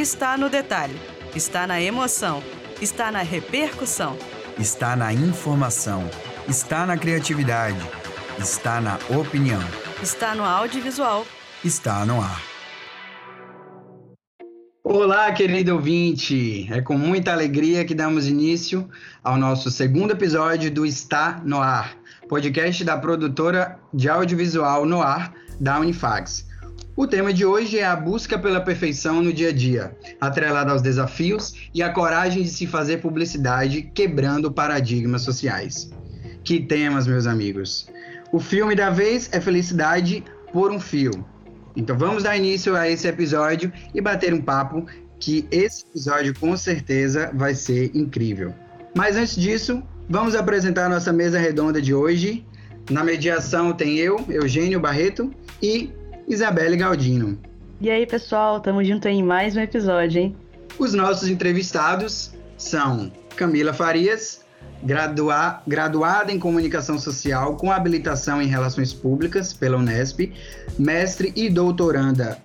está 0.00 0.36
no 0.36 0.48
detalhe, 0.48 0.96
está 1.34 1.66
na 1.66 1.82
emoção, 1.82 2.40
está 2.80 3.10
na 3.10 3.22
repercussão, 3.22 4.16
está 4.56 4.94
na 4.94 5.12
informação, 5.12 6.08
está 6.46 6.86
na 6.86 6.96
criatividade, 6.96 7.78
está 8.38 8.80
na 8.80 8.96
opinião, 9.10 9.60
está 10.00 10.36
no 10.36 10.44
audiovisual, 10.44 11.26
está 11.64 12.06
no 12.06 12.20
ar. 12.20 12.40
Olá, 14.84 15.32
querido 15.32 15.74
ouvinte! 15.74 16.68
É 16.72 16.80
com 16.80 16.96
muita 16.96 17.32
alegria 17.32 17.84
que 17.84 17.94
damos 17.94 18.28
início 18.28 18.88
ao 19.22 19.36
nosso 19.36 19.68
segundo 19.68 20.12
episódio 20.12 20.70
do 20.70 20.86
Está 20.86 21.42
no 21.44 21.60
Ar, 21.60 21.96
podcast 22.28 22.84
da 22.84 22.96
produtora 22.96 23.80
de 23.92 24.08
audiovisual 24.08 24.86
no 24.86 25.02
ar 25.02 25.34
da 25.60 25.78
Unifax. 25.80 26.46
O 26.98 27.06
tema 27.06 27.32
de 27.32 27.46
hoje 27.46 27.78
é 27.78 27.86
a 27.86 27.94
busca 27.94 28.36
pela 28.36 28.60
perfeição 28.60 29.22
no 29.22 29.32
dia 29.32 29.50
a 29.50 29.52
dia, 29.52 29.96
atrelada 30.20 30.72
aos 30.72 30.82
desafios 30.82 31.54
e 31.72 31.80
a 31.80 31.92
coragem 31.92 32.42
de 32.42 32.48
se 32.48 32.66
fazer 32.66 32.96
publicidade 32.96 33.82
quebrando 33.94 34.50
paradigmas 34.50 35.22
sociais. 35.22 35.92
Que 36.42 36.58
temas, 36.58 37.06
meus 37.06 37.24
amigos! 37.28 37.88
O 38.32 38.40
filme 38.40 38.74
da 38.74 38.90
vez 38.90 39.28
é 39.30 39.40
Felicidade 39.40 40.24
por 40.52 40.72
um 40.72 40.80
Fio. 40.80 41.24
Então 41.76 41.96
vamos 41.96 42.24
dar 42.24 42.36
início 42.36 42.74
a 42.74 42.90
esse 42.90 43.06
episódio 43.06 43.72
e 43.94 44.00
bater 44.00 44.34
um 44.34 44.42
papo 44.42 44.84
que 45.20 45.46
esse 45.52 45.84
episódio 45.84 46.34
com 46.34 46.56
certeza 46.56 47.30
vai 47.32 47.54
ser 47.54 47.92
incrível. 47.94 48.52
Mas 48.92 49.16
antes 49.16 49.36
disso, 49.36 49.84
vamos 50.08 50.34
apresentar 50.34 50.86
a 50.86 50.88
nossa 50.88 51.12
mesa 51.12 51.38
redonda 51.38 51.80
de 51.80 51.94
hoje. 51.94 52.44
Na 52.90 53.04
mediação 53.04 53.72
tem 53.72 53.98
eu, 53.98 54.24
Eugênio 54.28 54.80
Barreto, 54.80 55.32
e 55.62 55.92
Isabelle 56.28 56.76
Galdino. 56.76 57.38
E 57.80 57.90
aí, 57.90 58.06
pessoal, 58.06 58.58
estamos 58.58 58.86
juntos 58.86 59.10
em 59.10 59.22
mais 59.22 59.56
um 59.56 59.60
episódio, 59.60 60.20
hein? 60.20 60.36
Os 60.78 60.92
nossos 60.92 61.28
entrevistados 61.28 62.32
são 62.56 63.10
Camila 63.34 63.72
Farias, 63.72 64.40
gradua 64.82 65.62
graduada 65.66 66.30
em 66.30 66.38
Comunicação 66.38 66.98
Social 66.98 67.56
com 67.56 67.72
habilitação 67.72 68.42
em 68.42 68.46
Relações 68.46 68.92
Públicas 68.92 69.52
pela 69.52 69.78
Unesp, 69.78 70.32
mestre 70.78 71.32
e 71.34 71.48
doutoranda 71.48 72.36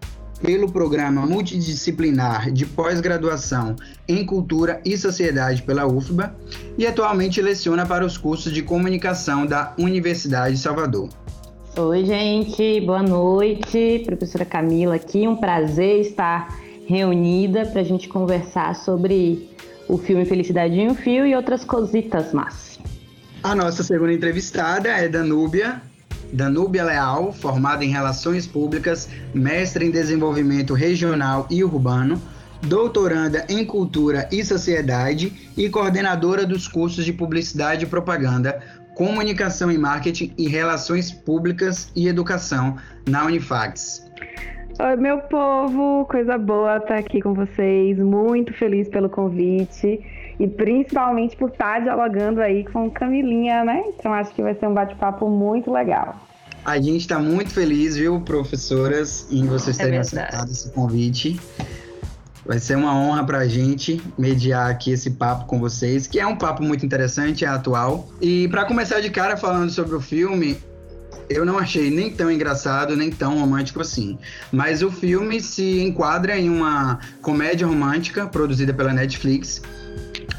pelo 0.42 0.72
Programa 0.72 1.26
Multidisciplinar 1.26 2.52
de 2.52 2.66
Pós-Graduação 2.66 3.76
em 4.08 4.26
Cultura 4.26 4.82
e 4.86 4.98
Sociedade 4.98 5.62
pela 5.62 5.86
UFBA 5.86 6.36
e 6.78 6.86
atualmente 6.86 7.42
leciona 7.42 7.86
para 7.86 8.06
os 8.06 8.18
cursos 8.18 8.52
de 8.52 8.62
Comunicação 8.62 9.46
da 9.46 9.74
Universidade 9.78 10.56
de 10.56 10.62
Salvador. 10.62 11.10
Oi, 11.76 12.06
gente, 12.06 12.82
boa 12.82 13.02
noite. 13.02 14.04
Professora 14.06 14.46
Camila 14.46 14.94
aqui, 14.94 15.28
um 15.28 15.36
prazer 15.36 16.02
estar 16.02 16.56
reunida 16.86 17.66
para 17.66 17.82
a 17.82 17.84
gente 17.84 18.08
conversar 18.08 18.76
sobre 18.76 19.50
o 19.90 19.98
filme 19.98 20.24
Felicidade 20.24 20.76
em 20.76 20.92
um 20.92 20.94
Fio 20.94 21.26
e 21.26 21.36
outras 21.36 21.66
cositas 21.66 22.32
más. 22.32 22.80
A 23.42 23.56
nossa 23.56 23.82
segunda 23.82 24.14
entrevistada 24.14 24.90
é 24.90 25.10
Danúbia. 25.10 25.82
Danúbia 26.32 26.84
Leal, 26.84 27.34
formada 27.34 27.84
em 27.84 27.90
Relações 27.90 28.46
Públicas, 28.46 29.10
mestre 29.34 29.88
em 29.88 29.90
Desenvolvimento 29.90 30.76
Regional 30.76 31.48
e 31.50 31.64
Urbano, 31.64 32.22
doutoranda 32.62 33.48
em 33.50 33.66
Cultura 33.66 34.30
e 34.32 34.46
Sociedade 34.46 35.34
e 35.58 35.68
coordenadora 35.70 36.46
dos 36.46 36.68
cursos 36.68 37.04
de 37.04 37.12
Publicidade 37.12 37.86
e 37.86 37.88
Propaganda 37.88 38.62
Comunicação 38.96 39.72
e 39.72 39.78
Marketing 39.78 40.34
e 40.38 40.48
Relações 40.48 41.12
Públicas 41.12 41.92
e 41.96 42.08
Educação 42.08 42.78
na 43.08 43.26
Unifax. 43.26 44.06
Oi, 44.80 44.96
meu 44.98 45.20
povo, 45.20 46.06
coisa 46.06 46.38
boa 46.38 46.78
estar 46.78 46.98
aqui 46.98 47.22
com 47.22 47.34
vocês. 47.34 47.98
Muito 47.98 48.54
feliz 48.54 48.88
pelo 48.90 49.10
convite 49.10 50.00
e 50.40 50.48
principalmente 50.48 51.36
por 51.36 51.50
estar 51.50 51.82
dialogando 51.82 52.42
aí 52.42 52.64
com 52.66 52.90
Camilinha, 52.90 53.64
né? 53.64 53.84
Então 53.88 54.14
acho 54.14 54.34
que 54.34 54.42
vai 54.42 54.56
ser 54.56 54.68
um 54.68 54.74
bate-papo 54.74 55.30
muito 55.30 55.72
legal. 55.72 56.16
A 56.66 56.78
gente 56.78 57.02
está 57.02 57.20
muito 57.20 57.52
feliz, 57.52 57.98
viu, 57.98 58.22
professoras, 58.22 59.28
em 59.32 59.46
vocês 59.46 59.78
é 59.80 59.84
terem 59.84 60.00
aceitado 60.00 60.50
esse 60.50 60.72
convite. 60.72 61.40
Vai 62.46 62.60
ser 62.60 62.76
uma 62.76 62.94
honra 62.94 63.24
para 63.26 63.38
a 63.40 63.48
gente 63.48 64.02
mediar 64.18 64.70
aqui 64.70 64.92
esse 64.92 65.12
papo 65.12 65.46
com 65.46 65.60
vocês, 65.60 66.08
que 66.08 66.20
é 66.20 66.28
um 66.28 66.36
papo 66.36 66.62
muito 66.62 66.86
interessante, 66.86 67.46
é 67.46 67.48
atual. 67.48 68.10
E 68.22 68.48
para 68.50 68.66
começar 68.66 69.00
de 69.00 69.10
cara 69.10 69.38
falando 69.38 69.70
sobre 69.70 69.96
o 69.96 70.02
filme, 70.02 70.58
eu 71.30 71.46
não 71.46 71.58
achei 71.58 71.90
nem 71.90 72.12
tão 72.12 72.30
engraçado, 72.30 72.96
nem 72.96 73.10
tão 73.10 73.40
romântico 73.40 73.82
assim. 73.82 74.18
Mas 74.52 74.84
o 74.84 74.92
filme 74.92 75.40
se 75.42 75.82
enquadra 75.82 76.38
em 76.38 76.50
uma 76.50 77.00
comédia 77.22 77.66
romântica 77.66 78.28
produzida 78.28 78.74
pela 78.74 78.92
Netflix 78.92 79.62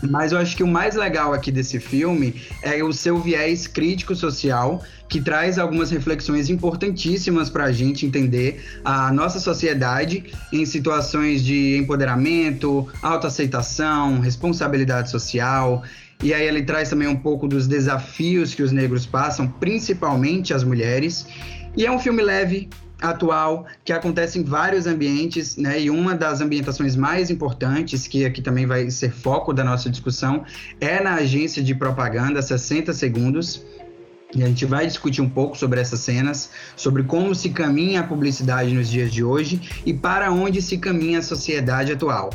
mas 0.08 0.32
eu 0.32 0.38
acho 0.38 0.56
que 0.56 0.62
o 0.62 0.66
mais 0.66 0.94
legal 0.94 1.32
aqui 1.32 1.50
desse 1.50 1.78
filme 1.80 2.34
é 2.62 2.82
o 2.82 2.92
seu 2.92 3.18
viés 3.18 3.66
crítico 3.66 4.14
social, 4.14 4.82
que 5.08 5.20
traz 5.20 5.58
algumas 5.58 5.90
reflexões 5.90 6.48
importantíssimas 6.48 7.50
para 7.50 7.64
a 7.64 7.72
gente 7.72 8.06
entender 8.06 8.64
a 8.84 9.12
nossa 9.12 9.38
sociedade 9.38 10.24
em 10.52 10.64
situações 10.64 11.44
de 11.44 11.76
empoderamento, 11.76 12.88
autoaceitação, 13.02 14.20
responsabilidade 14.20 15.10
social. 15.10 15.82
E 16.22 16.32
aí 16.32 16.46
ele 16.46 16.62
traz 16.62 16.88
também 16.88 17.08
um 17.08 17.16
pouco 17.16 17.46
dos 17.46 17.66
desafios 17.66 18.54
que 18.54 18.62
os 18.62 18.72
negros 18.72 19.06
passam, 19.06 19.46
principalmente 19.46 20.54
as 20.54 20.64
mulheres. 20.64 21.26
E 21.76 21.84
é 21.84 21.90
um 21.90 21.98
filme 21.98 22.22
leve, 22.22 22.68
atual 23.10 23.66
que 23.84 23.92
acontece 23.92 24.38
em 24.38 24.42
vários 24.42 24.86
ambientes, 24.86 25.56
né? 25.56 25.80
E 25.80 25.90
uma 25.90 26.14
das 26.14 26.40
ambientações 26.40 26.96
mais 26.96 27.30
importantes, 27.30 28.06
que 28.06 28.24
aqui 28.24 28.40
também 28.40 28.66
vai 28.66 28.90
ser 28.90 29.12
foco 29.12 29.52
da 29.52 29.62
nossa 29.62 29.90
discussão, 29.90 30.44
é 30.80 31.02
na 31.02 31.14
agência 31.14 31.62
de 31.62 31.74
propaganda 31.74 32.40
60 32.40 32.92
segundos. 32.92 33.64
E 34.34 34.42
a 34.42 34.46
gente 34.46 34.66
vai 34.66 34.84
discutir 34.86 35.20
um 35.20 35.28
pouco 35.28 35.56
sobre 35.56 35.80
essas 35.80 36.00
cenas, 36.00 36.50
sobre 36.76 37.04
como 37.04 37.34
se 37.34 37.50
caminha 37.50 38.00
a 38.00 38.02
publicidade 38.02 38.72
nos 38.72 38.88
dias 38.88 39.12
de 39.12 39.22
hoje 39.22 39.60
e 39.86 39.94
para 39.94 40.32
onde 40.32 40.60
se 40.60 40.76
caminha 40.76 41.20
a 41.20 41.22
sociedade 41.22 41.92
atual. 41.92 42.30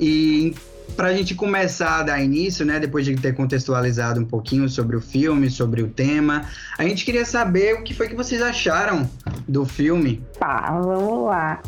E 0.00 0.54
para 0.96 1.08
a 1.08 1.14
gente 1.14 1.34
começar 1.34 2.00
a 2.00 2.02
dar 2.02 2.22
início, 2.22 2.64
né, 2.64 2.78
depois 2.78 3.04
de 3.04 3.14
ter 3.16 3.34
contextualizado 3.34 4.20
um 4.20 4.24
pouquinho 4.24 4.68
sobre 4.68 4.96
o 4.96 5.00
filme, 5.00 5.50
sobre 5.50 5.82
o 5.82 5.88
tema, 5.88 6.44
a 6.76 6.84
gente 6.84 7.04
queria 7.04 7.24
saber 7.24 7.74
o 7.74 7.82
que 7.82 7.94
foi 7.94 8.08
que 8.08 8.14
vocês 8.14 8.42
acharam 8.42 9.08
do 9.46 9.64
filme. 9.64 10.22
Tá, 10.38 10.78
vamos 10.80 11.24
lá. 11.26 11.62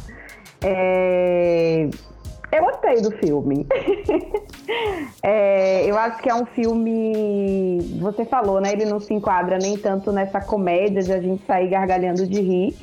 É... 0.62 1.88
Eu 2.52 2.64
gostei 2.64 3.00
do 3.00 3.12
filme. 3.12 3.64
é, 5.22 5.88
eu 5.88 5.96
acho 5.96 6.20
que 6.20 6.28
é 6.28 6.34
um 6.34 6.44
filme. 6.46 7.78
Você 8.00 8.24
falou, 8.24 8.60
né? 8.60 8.72
Ele 8.72 8.86
não 8.86 8.98
se 8.98 9.14
enquadra 9.14 9.56
nem 9.56 9.76
tanto 9.76 10.10
nessa 10.10 10.40
comédia 10.40 11.00
de 11.00 11.12
a 11.12 11.20
gente 11.20 11.46
sair 11.46 11.68
gargalhando 11.68 12.26
de 12.26 12.40
rir 12.40 12.76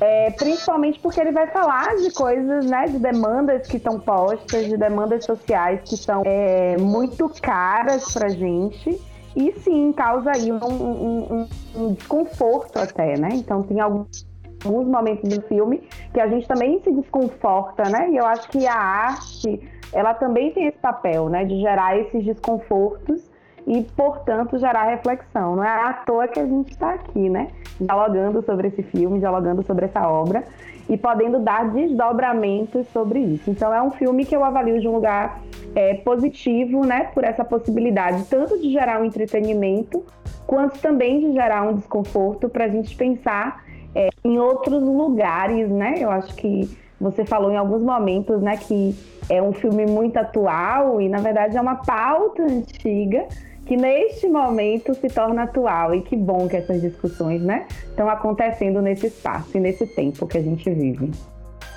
é, 0.00 0.30
principalmente 0.30 0.98
porque 0.98 1.20
ele 1.20 1.32
vai 1.32 1.46
falar 1.48 1.94
de 1.96 2.10
coisas, 2.12 2.64
né, 2.64 2.86
de 2.86 2.98
demandas 2.98 3.66
que 3.66 3.76
estão 3.76 4.00
postas, 4.00 4.66
de 4.66 4.76
demandas 4.76 5.24
sociais 5.24 5.80
que 5.84 5.96
são 5.96 6.22
é, 6.24 6.76
muito 6.78 7.30
caras 7.40 8.12
pra 8.14 8.28
gente. 8.28 8.98
E 9.36 9.52
sim, 9.60 9.92
causa 9.92 10.32
aí 10.34 10.50
um, 10.50 10.58
um, 10.58 11.48
um, 11.76 11.92
desconforto 11.92 12.78
até, 12.78 13.16
né? 13.16 13.28
Então 13.32 13.62
tem 13.62 13.78
alguns 13.78 14.28
alguns 14.64 14.86
momentos 14.88 15.26
do 15.28 15.40
filme 15.42 15.82
que 16.12 16.20
a 16.20 16.28
gente 16.28 16.46
também 16.46 16.80
se 16.82 16.92
desconforta, 16.92 17.88
né? 17.88 18.10
E 18.10 18.16
eu 18.16 18.26
acho 18.26 18.48
que 18.48 18.66
a 18.66 18.74
arte, 18.74 19.60
ela 19.92 20.12
também 20.14 20.52
tem 20.52 20.66
esse 20.66 20.78
papel, 20.78 21.28
né? 21.28 21.44
De 21.44 21.60
gerar 21.60 21.96
esses 21.98 22.24
desconfortos 22.24 23.29
e, 23.70 23.84
portanto, 23.84 24.58
gerar 24.58 24.82
reflexão. 24.82 25.54
Não 25.54 25.62
é 25.62 25.68
à 25.68 25.92
toa 25.92 26.26
que 26.26 26.40
a 26.40 26.44
gente 26.44 26.72
está 26.72 26.94
aqui, 26.94 27.30
né? 27.30 27.46
Dialogando 27.80 28.42
sobre 28.42 28.66
esse 28.66 28.82
filme, 28.82 29.20
dialogando 29.20 29.62
sobre 29.62 29.84
essa 29.84 30.08
obra 30.08 30.42
e 30.88 30.96
podendo 30.96 31.38
dar 31.38 31.70
desdobramentos 31.70 32.84
sobre 32.88 33.20
isso. 33.20 33.48
Então, 33.48 33.72
é 33.72 33.80
um 33.80 33.92
filme 33.92 34.24
que 34.24 34.34
eu 34.34 34.42
avalio 34.42 34.80
de 34.80 34.88
um 34.88 34.94
lugar 34.94 35.40
é, 35.76 35.94
positivo, 35.94 36.84
né? 36.84 37.04
Por 37.14 37.22
essa 37.22 37.44
possibilidade 37.44 38.24
tanto 38.24 38.58
de 38.58 38.72
gerar 38.72 39.00
um 39.00 39.04
entretenimento, 39.04 40.04
quanto 40.48 40.80
também 40.80 41.20
de 41.20 41.32
gerar 41.32 41.62
um 41.62 41.74
desconforto 41.74 42.48
para 42.48 42.64
a 42.64 42.68
gente 42.68 42.96
pensar 42.96 43.62
é, 43.94 44.08
em 44.24 44.36
outros 44.40 44.82
lugares, 44.82 45.70
né? 45.70 45.94
Eu 46.00 46.10
acho 46.10 46.34
que 46.34 46.76
você 47.00 47.24
falou 47.24 47.52
em 47.52 47.56
alguns 47.56 47.82
momentos, 47.82 48.42
né, 48.42 48.56
que 48.56 48.94
é 49.28 49.40
um 49.40 49.52
filme 49.52 49.86
muito 49.86 50.18
atual 50.18 51.00
e 51.00 51.08
na 51.08 51.18
verdade 51.18 51.56
é 51.56 51.60
uma 51.60 51.76
pauta 51.76 52.42
antiga 52.42 53.26
que 53.66 53.76
neste 53.76 54.28
momento 54.28 54.94
se 54.94 55.08
torna 55.08 55.44
atual. 55.44 55.94
E 55.94 56.02
que 56.02 56.16
bom 56.16 56.48
que 56.48 56.56
essas 56.56 56.80
discussões, 56.80 57.40
né, 57.42 57.66
estão 57.88 58.08
acontecendo 58.08 58.80
nesse 58.82 59.06
espaço 59.06 59.56
e 59.56 59.60
nesse 59.60 59.86
tempo 59.86 60.26
que 60.26 60.38
a 60.38 60.42
gente 60.42 60.68
vive. 60.70 61.10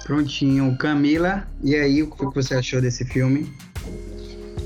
Prontinho. 0.05 0.75
Camila, 0.77 1.47
e 1.63 1.75
aí, 1.75 2.03
o 2.03 2.09
que 2.09 2.25
você 2.35 2.55
achou 2.55 2.81
desse 2.81 3.05
filme? 3.05 3.49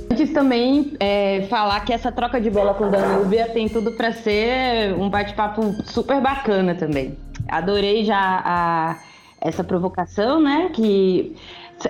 Antes 0.09 0.31
também 0.31 0.93
é, 0.99 1.45
falar 1.49 1.81
que 1.81 1.93
essa 1.93 2.11
troca 2.11 2.41
de 2.41 2.49
bola 2.49 2.73
com 2.73 2.89
Danúbia 2.89 3.47
tem 3.49 3.69
tudo 3.69 3.91
para 3.91 4.11
ser 4.13 4.95
um 4.95 5.09
bate-papo 5.09 5.73
super 5.83 6.19
bacana 6.21 6.73
também. 6.73 7.15
Adorei 7.47 8.03
já 8.03 8.41
a 8.43 8.99
essa 9.39 9.63
provocação, 9.63 10.41
né? 10.41 10.71
Que 10.73 11.35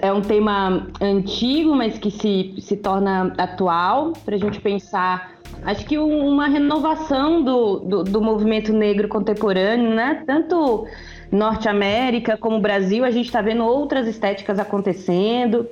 é 0.02 0.12
um 0.12 0.22
tema 0.22 0.88
antigo, 1.00 1.76
mas 1.76 1.98
que 1.98 2.12
se, 2.12 2.56
se 2.60 2.78
torna 2.78 3.34
atual, 3.38 4.14
para 4.26 4.36
a 4.36 4.40
gente 4.40 4.60
pensar, 4.60 5.36
acho 5.64 5.86
que 5.86 5.98
uma 5.98 6.48
renovação 6.48 7.44
do, 7.44 7.80
do, 7.80 8.04
do 8.04 8.22
movimento 8.22 8.74
negro 8.74 9.08
contemporâneo, 9.08 9.94
né? 9.94 10.24
Tanto 10.26 10.86
Norte 11.32 11.70
América 11.70 12.38
como 12.38 12.60
Brasil, 12.60 13.06
a 13.06 13.12
gente 13.12 13.28
está 13.28 13.42
vendo 13.42 13.64
outras 13.64 14.08
estéticas 14.08 14.60
acontecendo. 14.60 15.68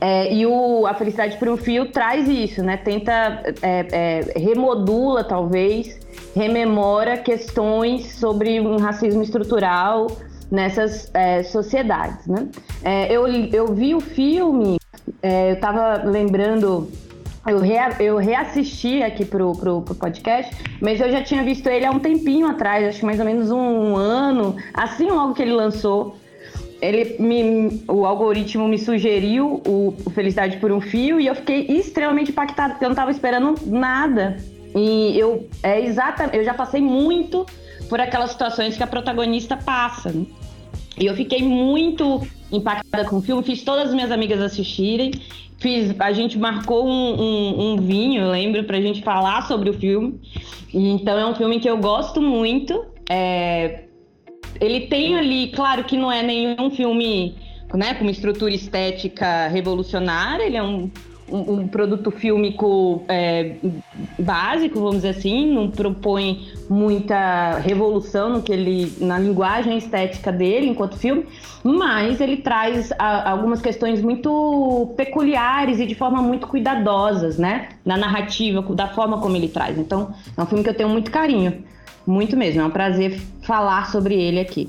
É, 0.00 0.32
e 0.32 0.46
o, 0.46 0.86
a 0.86 0.94
Felicidade 0.94 1.36
por 1.36 1.48
um 1.48 1.58
Fio 1.58 1.92
traz 1.92 2.26
isso, 2.26 2.62
né? 2.62 2.78
Tenta, 2.78 3.42
é, 3.60 3.86
é, 3.92 4.38
remodula 4.38 5.22
talvez, 5.22 6.00
rememora 6.34 7.18
questões 7.18 8.14
sobre 8.14 8.60
um 8.60 8.78
racismo 8.78 9.22
estrutural 9.22 10.06
nessas 10.50 11.10
é, 11.14 11.42
sociedades, 11.42 12.26
né? 12.26 12.48
É, 12.82 13.12
eu, 13.12 13.26
eu 13.26 13.74
vi 13.74 13.94
o 13.94 14.00
filme, 14.00 14.78
é, 15.22 15.50
eu 15.50 15.54
estava 15.54 16.02
lembrando 16.04 16.90
eu, 17.46 17.58
rea, 17.58 17.96
eu 18.00 18.16
reassisti 18.18 19.02
aqui 19.02 19.24
pro, 19.24 19.52
pro, 19.52 19.82
podcast, 19.82 20.54
mas 20.80 21.00
eu 21.00 21.10
já 21.10 21.22
tinha 21.22 21.42
visto 21.42 21.66
ele 21.68 21.86
há 21.86 21.90
um 21.90 21.98
tempinho 21.98 22.46
atrás, 22.46 22.86
acho 22.86 23.00
que 23.00 23.06
mais 23.06 23.18
ou 23.18 23.24
menos 23.24 23.50
um, 23.50 23.96
ano, 23.96 24.56
assim 24.74 25.06
logo 25.06 25.34
que 25.34 25.42
ele 25.42 25.52
lançou 25.52 26.16
ele 26.82 27.16
me, 27.18 27.82
o 27.88 28.06
algoritmo 28.06 28.66
me 28.66 28.78
sugeriu 28.78 29.60
o, 29.66 29.94
o, 30.04 30.10
Felicidade 30.10 30.56
por 30.56 30.72
um 30.72 30.80
Fio 30.80 31.20
e 31.20 31.26
eu 31.26 31.34
fiquei 31.34 31.66
extremamente 31.66 32.30
impactada, 32.30 32.70
porque 32.70 32.84
eu 32.84 32.88
não 32.88 32.94
estava 32.94 33.10
esperando 33.10 33.54
nada. 33.66 34.38
E 34.74 35.18
eu 35.18 35.46
é 35.62 35.78
exatamente, 35.78 36.38
eu 36.38 36.44
já 36.44 36.54
passei 36.54 36.80
muito 36.80 37.44
por 37.88 38.00
aquelas 38.00 38.30
situações 38.30 38.78
que 38.78 38.82
a 38.82 38.86
protagonista 38.86 39.58
passa. 39.58 40.10
Né? 40.10 40.24
E 40.98 41.06
eu 41.06 41.14
fiquei 41.14 41.42
muito 41.42 42.26
impactada 42.52 43.08
com 43.08 43.16
o 43.18 43.22
filme, 43.22 43.42
fiz 43.42 43.62
todas 43.62 43.88
as 43.88 43.94
minhas 43.94 44.10
amigas 44.10 44.40
assistirem. 44.40 45.12
Fiz, 45.58 45.94
a 45.98 46.12
gente 46.12 46.38
marcou 46.38 46.86
um, 46.86 47.20
um, 47.20 47.72
um 47.72 47.76
vinho, 47.76 48.22
eu 48.22 48.30
lembro, 48.30 48.64
pra 48.64 48.80
gente 48.80 49.02
falar 49.02 49.42
sobre 49.46 49.70
o 49.70 49.74
filme. 49.74 50.20
Então 50.72 51.18
é 51.18 51.26
um 51.26 51.34
filme 51.34 51.60
que 51.60 51.68
eu 51.68 51.76
gosto 51.78 52.20
muito. 52.20 52.86
É, 53.08 53.84
ele 54.60 54.82
tem 54.82 55.16
ali, 55.16 55.48
claro 55.48 55.84
que 55.84 55.96
não 55.96 56.10
é 56.10 56.22
nenhum 56.22 56.70
filme 56.70 57.34
né, 57.74 57.94
com 57.94 58.02
uma 58.02 58.10
estrutura 58.10 58.52
estética 58.54 59.48
revolucionária, 59.48 60.44
ele 60.44 60.56
é 60.56 60.62
um, 60.62 60.90
um, 61.30 61.60
um 61.60 61.68
produto 61.68 62.10
fílmico 62.10 63.02
é, 63.08 63.56
básico, 64.18 64.78
vamos 64.78 64.96
dizer 64.96 65.10
assim, 65.10 65.52
não 65.52 65.70
propõe 65.70 66.48
muita 66.68 67.58
revolução 67.58 68.30
no 68.30 68.42
que 68.42 68.52
ele, 68.52 68.92
na 69.00 69.18
linguagem 69.18 69.76
estética 69.76 70.30
dele 70.30 70.68
enquanto 70.68 70.96
filme, 70.96 71.26
mas 71.62 72.20
ele 72.20 72.38
traz 72.38 72.92
a, 72.98 73.30
algumas 73.30 73.60
questões 73.60 74.00
muito 74.00 74.92
peculiares 74.96 75.78
e 75.80 75.86
de 75.86 75.94
forma 75.94 76.22
muito 76.22 76.46
cuidadosas, 76.46 77.38
né, 77.38 77.70
na 77.84 77.96
narrativa, 77.96 78.62
da 78.74 78.88
forma 78.88 79.18
como 79.20 79.36
ele 79.36 79.48
traz. 79.48 79.78
Então, 79.78 80.14
é 80.36 80.42
um 80.42 80.46
filme 80.46 80.64
que 80.64 80.70
eu 80.70 80.76
tenho 80.76 80.88
muito 80.88 81.10
carinho. 81.10 81.64
Muito 82.06 82.36
mesmo, 82.36 82.62
é 82.62 82.64
um 82.64 82.70
prazer 82.70 83.20
falar 83.42 83.90
sobre 83.90 84.14
ele 84.14 84.40
aqui. 84.40 84.68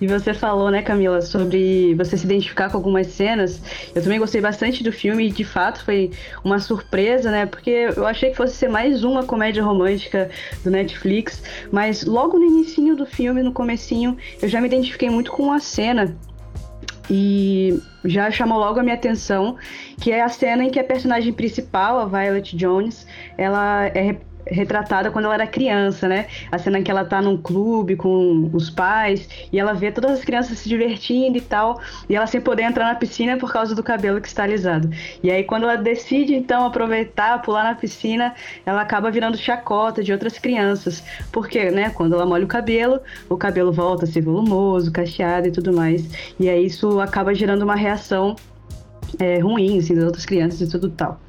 E 0.00 0.06
você 0.06 0.32
falou, 0.32 0.70
né, 0.70 0.82
Camila, 0.82 1.20
sobre 1.20 1.94
você 1.94 2.16
se 2.16 2.24
identificar 2.24 2.70
com 2.70 2.76
algumas 2.76 3.08
cenas. 3.08 3.60
Eu 3.94 4.02
também 4.02 4.18
gostei 4.18 4.40
bastante 4.40 4.82
do 4.82 4.90
filme 4.90 5.28
e, 5.28 5.30
de 5.30 5.44
fato, 5.44 5.84
foi 5.84 6.10
uma 6.42 6.58
surpresa, 6.58 7.30
né? 7.30 7.46
Porque 7.46 7.70
eu 7.94 8.06
achei 8.06 8.30
que 8.30 8.36
fosse 8.36 8.54
ser 8.54 8.68
mais 8.68 9.04
uma 9.04 9.24
comédia 9.24 9.62
romântica 9.62 10.30
do 10.64 10.70
Netflix. 10.70 11.42
Mas 11.70 12.04
logo 12.04 12.38
no 12.38 12.44
início 12.44 12.96
do 12.96 13.04
filme, 13.04 13.42
no 13.42 13.52
comecinho, 13.52 14.16
eu 14.40 14.48
já 14.48 14.60
me 14.60 14.66
identifiquei 14.66 15.10
muito 15.10 15.30
com 15.30 15.42
uma 15.44 15.60
cena 15.60 16.16
e 17.10 17.78
já 18.04 18.30
chamou 18.30 18.58
logo 18.58 18.78
a 18.78 18.82
minha 18.82 18.94
atenção, 18.94 19.56
que 20.00 20.12
é 20.12 20.22
a 20.22 20.28
cena 20.28 20.64
em 20.64 20.70
que 20.70 20.78
a 20.78 20.84
personagem 20.84 21.32
principal, 21.32 21.98
a 21.98 22.06
Violet 22.06 22.56
Jones, 22.56 23.06
ela 23.36 23.86
é 23.86 24.16
retratada 24.50 25.10
quando 25.10 25.26
ela 25.26 25.34
era 25.34 25.46
criança, 25.46 26.08
né? 26.08 26.26
A 26.50 26.58
cena 26.58 26.82
que 26.82 26.90
ela 26.90 27.04
tá 27.04 27.22
num 27.22 27.36
clube 27.36 27.96
com 27.96 28.50
os 28.52 28.68
pais 28.68 29.28
e 29.52 29.58
ela 29.58 29.72
vê 29.72 29.90
todas 29.90 30.12
as 30.12 30.24
crianças 30.24 30.58
se 30.58 30.68
divertindo 30.68 31.38
e 31.38 31.40
tal, 31.40 31.80
e 32.08 32.16
ela 32.16 32.26
sem 32.26 32.40
poder 32.40 32.62
entrar 32.62 32.86
na 32.86 32.94
piscina 32.94 33.36
por 33.36 33.52
causa 33.52 33.74
do 33.74 33.82
cabelo 33.82 34.20
que 34.20 34.28
está 34.28 34.42
alisado. 34.42 34.90
E 35.22 35.30
aí 35.30 35.44
quando 35.44 35.64
ela 35.64 35.76
decide 35.76 36.34
então 36.34 36.66
aproveitar, 36.66 37.40
pular 37.42 37.64
na 37.64 37.74
piscina, 37.74 38.34
ela 38.66 38.82
acaba 38.82 39.10
virando 39.10 39.36
chacota 39.36 40.02
de 40.02 40.12
outras 40.12 40.38
crianças, 40.38 41.02
porque, 41.32 41.70
né, 41.70 41.90
quando 41.90 42.14
ela 42.14 42.26
molha 42.26 42.44
o 42.44 42.48
cabelo, 42.48 43.00
o 43.28 43.36
cabelo 43.36 43.72
volta 43.72 44.04
a 44.04 44.08
ser 44.08 44.22
volumoso, 44.22 44.92
cacheado 44.92 45.48
e 45.48 45.52
tudo 45.52 45.72
mais. 45.72 46.08
E 46.38 46.48
aí 46.48 46.66
isso 46.66 47.00
acaba 47.00 47.34
gerando 47.34 47.62
uma 47.62 47.76
reação 47.76 48.36
é, 49.18 49.38
ruim, 49.38 49.78
assim, 49.78 49.94
das 49.94 50.04
outras 50.04 50.24
crianças 50.24 50.60
e 50.60 50.70
tudo 50.70 50.90
tal. 50.90 51.20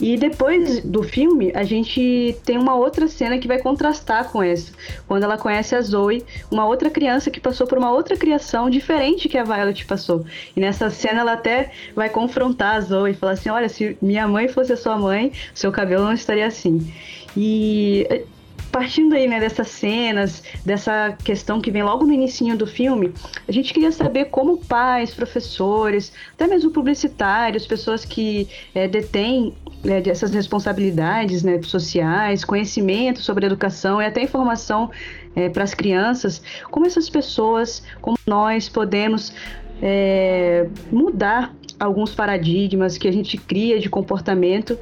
E 0.00 0.16
depois 0.16 0.82
do 0.84 1.02
filme, 1.02 1.52
a 1.54 1.62
gente 1.62 2.36
tem 2.44 2.58
uma 2.58 2.74
outra 2.74 3.06
cena 3.06 3.38
que 3.38 3.46
vai 3.46 3.58
contrastar 3.58 4.30
com 4.30 4.42
essa. 4.42 4.72
Quando 5.06 5.22
ela 5.22 5.38
conhece 5.38 5.74
a 5.74 5.80
Zoe, 5.80 6.24
uma 6.50 6.66
outra 6.66 6.90
criança 6.90 7.30
que 7.30 7.40
passou 7.40 7.66
por 7.66 7.78
uma 7.78 7.90
outra 7.92 8.16
criação 8.16 8.68
diferente 8.68 9.28
que 9.28 9.38
a 9.38 9.44
Violet 9.44 9.86
passou. 9.86 10.24
E 10.56 10.60
nessa 10.60 10.90
cena 10.90 11.20
ela 11.20 11.32
até 11.34 11.70
vai 11.94 12.08
confrontar 12.08 12.76
a 12.76 12.80
Zoe 12.80 13.12
e 13.12 13.14
falar 13.14 13.32
assim: 13.32 13.50
olha, 13.50 13.68
se 13.68 13.96
minha 14.02 14.26
mãe 14.26 14.48
fosse 14.48 14.72
a 14.72 14.76
sua 14.76 14.98
mãe, 14.98 15.32
seu 15.54 15.70
cabelo 15.70 16.04
não 16.04 16.12
estaria 16.12 16.46
assim. 16.46 16.92
E 17.36 18.26
partindo 18.74 19.14
aí, 19.14 19.28
né, 19.28 19.38
dessas 19.38 19.68
cenas, 19.68 20.42
dessa 20.66 21.16
questão 21.22 21.60
que 21.60 21.70
vem 21.70 21.84
logo 21.84 22.04
no 22.04 22.12
início 22.12 22.56
do 22.56 22.66
filme, 22.66 23.14
a 23.46 23.52
gente 23.52 23.72
queria 23.72 23.92
saber 23.92 24.24
como 24.24 24.58
pais, 24.58 25.14
professores, 25.14 26.12
até 26.32 26.48
mesmo 26.48 26.72
publicitários, 26.72 27.68
pessoas 27.68 28.04
que 28.04 28.48
é, 28.74 28.88
detêm 28.88 29.54
é, 29.84 30.10
essas 30.10 30.34
responsabilidades 30.34 31.44
né, 31.44 31.62
sociais, 31.62 32.44
conhecimento 32.44 33.22
sobre 33.22 33.46
educação 33.46 34.02
e 34.02 34.06
até 34.06 34.24
informação 34.24 34.90
é, 35.36 35.48
para 35.48 35.62
as 35.62 35.72
crianças, 35.72 36.42
como 36.68 36.84
essas 36.84 37.08
pessoas, 37.08 37.80
como 38.00 38.18
nós 38.26 38.68
podemos 38.68 39.32
é, 39.80 40.66
mudar 40.90 41.54
alguns 41.78 42.12
paradigmas 42.12 42.98
que 42.98 43.06
a 43.06 43.12
gente 43.12 43.36
cria 43.38 43.78
de 43.78 43.88
comportamento 43.88 44.76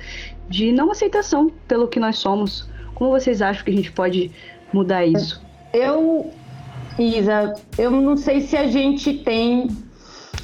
de 0.49 0.73
não 0.73 0.91
aceitação 0.91 1.51
pelo 1.69 1.89
que 1.89 2.01
nós 2.01 2.17
somos, 2.17 2.72
como 3.03 3.19
vocês 3.19 3.43
acham 3.43 3.65
que 3.65 3.71
a 3.73 3.75
gente 3.75 3.91
pode 3.91 4.31
mudar 4.73 5.05
isso? 5.05 5.43
Eu, 5.75 6.31
Isa, 6.97 7.53
eu 7.77 7.91
não 7.91 8.17
sei 8.17 8.43
se 8.43 8.57
a 8.57 8.69
gente 8.69 9.13
tem. 9.15 9.67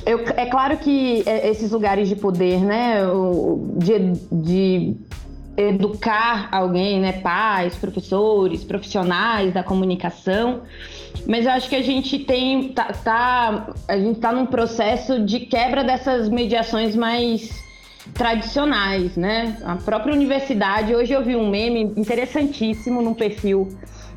Eu, 0.04 0.24
é 0.36 0.46
claro 0.46 0.76
que 0.78 1.22
é, 1.24 1.48
esses 1.48 1.70
lugares 1.70 2.08
de 2.08 2.16
poder, 2.16 2.58
né, 2.58 2.96
de, 3.76 4.12
de 4.32 4.96
educar 5.56 6.48
alguém, 6.50 6.98
né, 6.98 7.12
pais, 7.12 7.76
professores, 7.76 8.64
profissionais 8.64 9.54
da 9.54 9.62
comunicação, 9.62 10.62
mas 11.28 11.46
eu 11.46 11.52
acho 11.52 11.68
que 11.68 11.76
a 11.76 11.82
gente 11.82 12.18
tem 12.18 12.72
tá, 12.72 12.86
tá 12.86 13.72
a 13.86 13.96
gente 13.96 14.18
tá 14.18 14.32
num 14.32 14.46
processo 14.46 15.24
de 15.24 15.40
quebra 15.40 15.84
dessas 15.84 16.28
mediações 16.28 16.96
mais 16.96 17.67
tradicionais, 18.14 19.16
né? 19.16 19.56
A 19.64 19.76
própria 19.76 20.14
universidade, 20.14 20.94
hoje 20.94 21.12
eu 21.12 21.24
vi 21.24 21.36
um 21.36 21.48
meme 21.48 21.92
interessantíssimo 21.96 23.00
no 23.02 23.14
perfil 23.14 23.68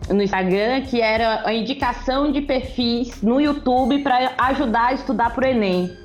no 0.10 0.22
Instagram, 0.22 0.82
que 0.82 1.00
era 1.00 1.46
a 1.46 1.54
indicação 1.54 2.32
de 2.32 2.42
perfis 2.42 3.22
no 3.22 3.40
YouTube 3.40 4.00
para 4.00 4.34
ajudar 4.38 4.88
a 4.88 4.94
estudar 4.94 5.34
para 5.34 5.48
o 5.48 5.50
Enem. 5.50 5.96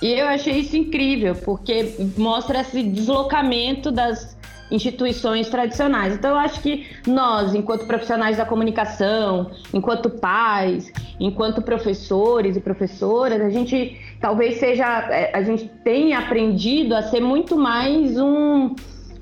E 0.00 0.08
eu 0.12 0.26
achei 0.28 0.60
isso 0.60 0.76
incrível, 0.76 1.34
porque 1.34 1.94
mostra 2.16 2.60
esse 2.60 2.82
deslocamento 2.82 3.90
das 3.90 4.38
instituições 4.70 5.48
tradicionais. 5.48 6.14
Então, 6.14 6.30
eu 6.30 6.36
acho 6.36 6.60
que 6.62 6.86
nós, 7.06 7.54
enquanto 7.54 7.86
profissionais 7.86 8.36
da 8.36 8.46
comunicação, 8.46 9.50
enquanto 9.74 10.08
pais, 10.08 10.92
enquanto 11.18 11.60
professores 11.60 12.56
e 12.56 12.60
professoras, 12.60 13.42
a 13.42 13.50
gente 13.50 14.00
talvez 14.20 14.58
seja, 14.58 15.08
é, 15.10 15.30
a 15.34 15.42
gente 15.42 15.68
tenha 15.82 16.18
aprendido 16.18 16.94
a 16.94 17.02
ser 17.02 17.20
muito 17.20 17.56
mais 17.56 18.18
um, 18.18 18.74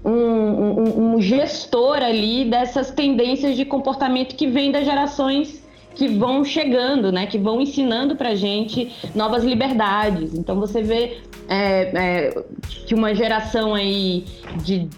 um, 0.05 0.11
um, 0.11 1.15
um 1.15 1.21
gestor 1.21 1.97
ali 1.97 2.45
dessas 2.45 2.91
tendências 2.91 3.57
de 3.57 3.65
comportamento 3.65 4.35
que 4.35 4.47
vem 4.47 4.73
das 4.73 4.85
gerações 4.85 5.67
que 5.95 6.07
vão 6.07 6.45
chegando, 6.45 7.11
né, 7.11 7.27
que 7.27 7.39
vão 7.39 7.61
ensinando 7.61 8.15
para 8.15 8.35
gente 8.35 8.93
novas 9.17 9.43
liberdades. 9.43 10.33
Então 10.35 10.59
você 10.61 10.81
vê 10.83 11.19
é, 11.49 12.29
é, 12.29 12.45
que 12.87 12.95
uma 12.95 13.15
geração 13.15 13.75
aí 13.75 14.25
de 14.63 14.89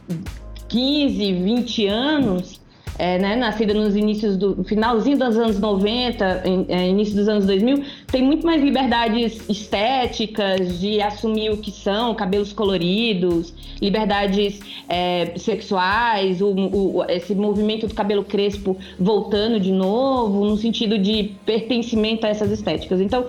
15, 0.68 1.32
20 1.32 1.86
anos 1.86 2.59
é, 3.00 3.18
né, 3.18 3.34
nascida 3.34 3.72
nos 3.72 3.96
inícios 3.96 4.36
do 4.36 4.62
finalzinho 4.62 5.16
dos 5.16 5.38
anos 5.38 5.58
90, 5.58 6.42
em, 6.44 6.66
é, 6.68 6.86
início 6.86 7.16
dos 7.16 7.28
anos 7.28 7.46
2000, 7.46 7.82
tem 8.12 8.22
muito 8.22 8.44
mais 8.44 8.62
liberdades 8.62 9.40
estéticas 9.48 10.78
de 10.78 11.00
assumir 11.00 11.50
o 11.50 11.56
que 11.56 11.70
são, 11.70 12.14
cabelos 12.14 12.52
coloridos, 12.52 13.54
liberdades 13.80 14.60
é, 14.86 15.32
sexuais, 15.38 16.42
o, 16.42 16.50
o, 16.50 17.04
esse 17.08 17.34
movimento 17.34 17.86
do 17.86 17.94
cabelo 17.94 18.22
crespo 18.22 18.76
voltando 18.98 19.58
de 19.58 19.72
novo, 19.72 20.44
no 20.44 20.58
sentido 20.58 20.98
de 20.98 21.32
pertencimento 21.46 22.26
a 22.26 22.28
essas 22.28 22.50
estéticas. 22.50 23.00
Então, 23.00 23.24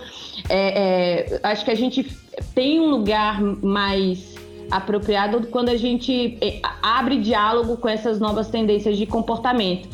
é, 0.49 1.29
é, 1.33 1.39
acho 1.43 1.63
que 1.63 1.71
a 1.71 1.75
gente 1.75 2.05
tem 2.53 2.77
um 2.81 2.89
lugar 2.89 3.41
mais 3.41 4.30
apropriado 4.71 5.47
quando 5.47 5.69
a 5.69 5.77
gente 5.77 6.37
é, 6.41 6.59
abre 6.81 7.19
diálogo 7.19 7.77
com 7.77 7.89
essas 7.89 8.19
novas 8.19 8.47
tendências 8.47 8.97
de 8.97 9.05
comportamento 9.05 9.87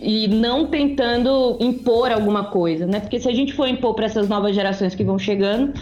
e 0.00 0.28
não 0.28 0.66
tentando 0.66 1.56
impor 1.60 2.12
alguma 2.12 2.44
coisa, 2.44 2.86
né? 2.86 3.00
Porque 3.00 3.18
se 3.18 3.28
a 3.28 3.32
gente 3.32 3.52
for 3.54 3.66
impor 3.66 3.94
para 3.94 4.06
essas 4.06 4.28
novas 4.28 4.54
gerações 4.54 4.94
que 4.94 5.02
vão 5.02 5.18
chegando, 5.18 5.72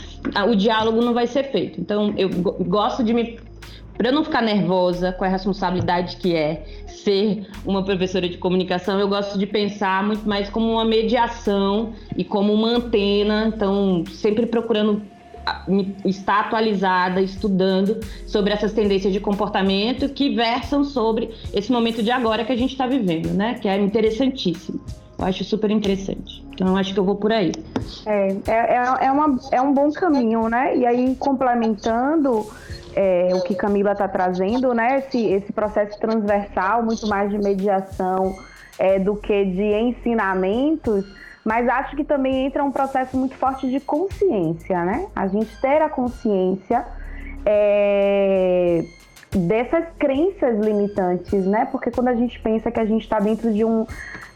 o 0.49 0.55
diálogo 0.55 1.03
não 1.03 1.13
vai 1.13 1.27
ser 1.27 1.45
feito. 1.51 1.81
Então, 1.81 2.15
eu 2.17 2.29
gosto 2.29 3.03
de 3.03 3.13
me 3.13 3.39
para 3.97 4.09
eu 4.09 4.15
não 4.15 4.25
ficar 4.25 4.43
nervosa 4.43 5.13
com 5.13 5.25
a 5.25 5.29
responsabilidade 5.29 6.17
que 6.17 6.35
é 6.35 6.65
ser 6.89 7.47
uma 7.65 7.85
professora 7.85 8.29
de 8.29 8.39
comunicação, 8.39 8.99
eu 8.99 9.07
gosto 9.07 9.39
de 9.39 9.47
pensar 9.47 10.03
muito 10.03 10.27
mais 10.27 10.49
como 10.49 10.73
uma 10.73 10.85
mediação 10.85 11.93
e 12.17 12.25
como 12.25 12.53
uma 12.53 12.69
antena, 12.69 13.53
então 13.55 14.03
sempre 14.07 14.47
procurando 14.47 15.03
estar 16.05 16.41
atualizada, 16.41 17.21
estudando 17.21 18.01
sobre 18.27 18.53
essas 18.53 18.73
tendências 18.73 19.13
de 19.13 19.21
comportamento 19.21 20.09
que 20.09 20.35
versam 20.35 20.85
sobre 20.85 21.31
esse 21.53 21.71
momento 21.73 22.03
de 22.03 22.11
agora 22.11 22.45
que 22.45 22.53
a 22.53 22.57
gente 22.57 22.73
está 22.73 22.87
vivendo, 22.87 23.33
né? 23.35 23.55
Que 23.55 23.69
é 23.69 23.79
interessantíssimo. 23.79 24.81
Eu 25.19 25.25
acho 25.25 25.45
super 25.45 25.71
interessante. 25.71 26.45
Então, 26.53 26.77
acho 26.77 26.93
que 26.93 27.01
eu 27.01 27.05
vou 27.05 27.17
por 27.17 27.33
aí. 27.33 27.53
É, 28.07 28.29
é, 28.29 28.53
é, 28.53 29.07
é, 29.07 29.13
uma, 29.13 29.39
é 29.51 29.61
um 29.61 29.73
bom 29.73 29.91
caminho, 29.93 30.49
né? 30.49 30.77
E 30.77 30.87
aí, 30.87 31.15
complementando 31.17 32.47
é, 32.95 33.31
o 33.35 33.43
que 33.43 33.55
Camila 33.55 33.93
está 33.93 34.09
trazendo, 34.09 34.75
né? 34.75 34.99
Esse, 34.99 35.25
esse 35.27 35.53
processo 35.53 35.99
transversal, 35.99 36.83
muito 36.85 37.07
mais 37.07 37.31
de 37.31 37.39
mediação 37.39 38.37
é, 38.79 38.99
do 38.99 39.17
que 39.17 39.45
de 39.45 39.63
ensinamentos 39.63 41.05
mas 41.45 41.69
acho 41.69 41.97
que 41.97 42.05
também 42.05 42.47
entra 42.47 42.63
um 42.63 42.71
processo 42.71 43.17
muito 43.17 43.35
forte 43.37 43.69
de 43.69 43.81
consciência, 43.81 44.85
né? 44.85 45.07
A 45.15 45.27
gente 45.27 45.61
ter 45.61 45.83
a 45.83 45.89
consciência 45.89 46.85
é, 47.45 48.85
dessas 49.31 49.85
crenças 49.99 50.59
limitantes, 50.59 51.45
né? 51.45 51.67
Porque 51.71 51.91
quando 51.91 52.09
a 52.09 52.15
gente 52.15 52.39
pensa 52.41 52.71
que 52.71 52.79
a 52.79 52.85
gente 52.85 53.03
está 53.03 53.19
dentro 53.19 53.53
de 53.53 53.65
um, 53.65 53.87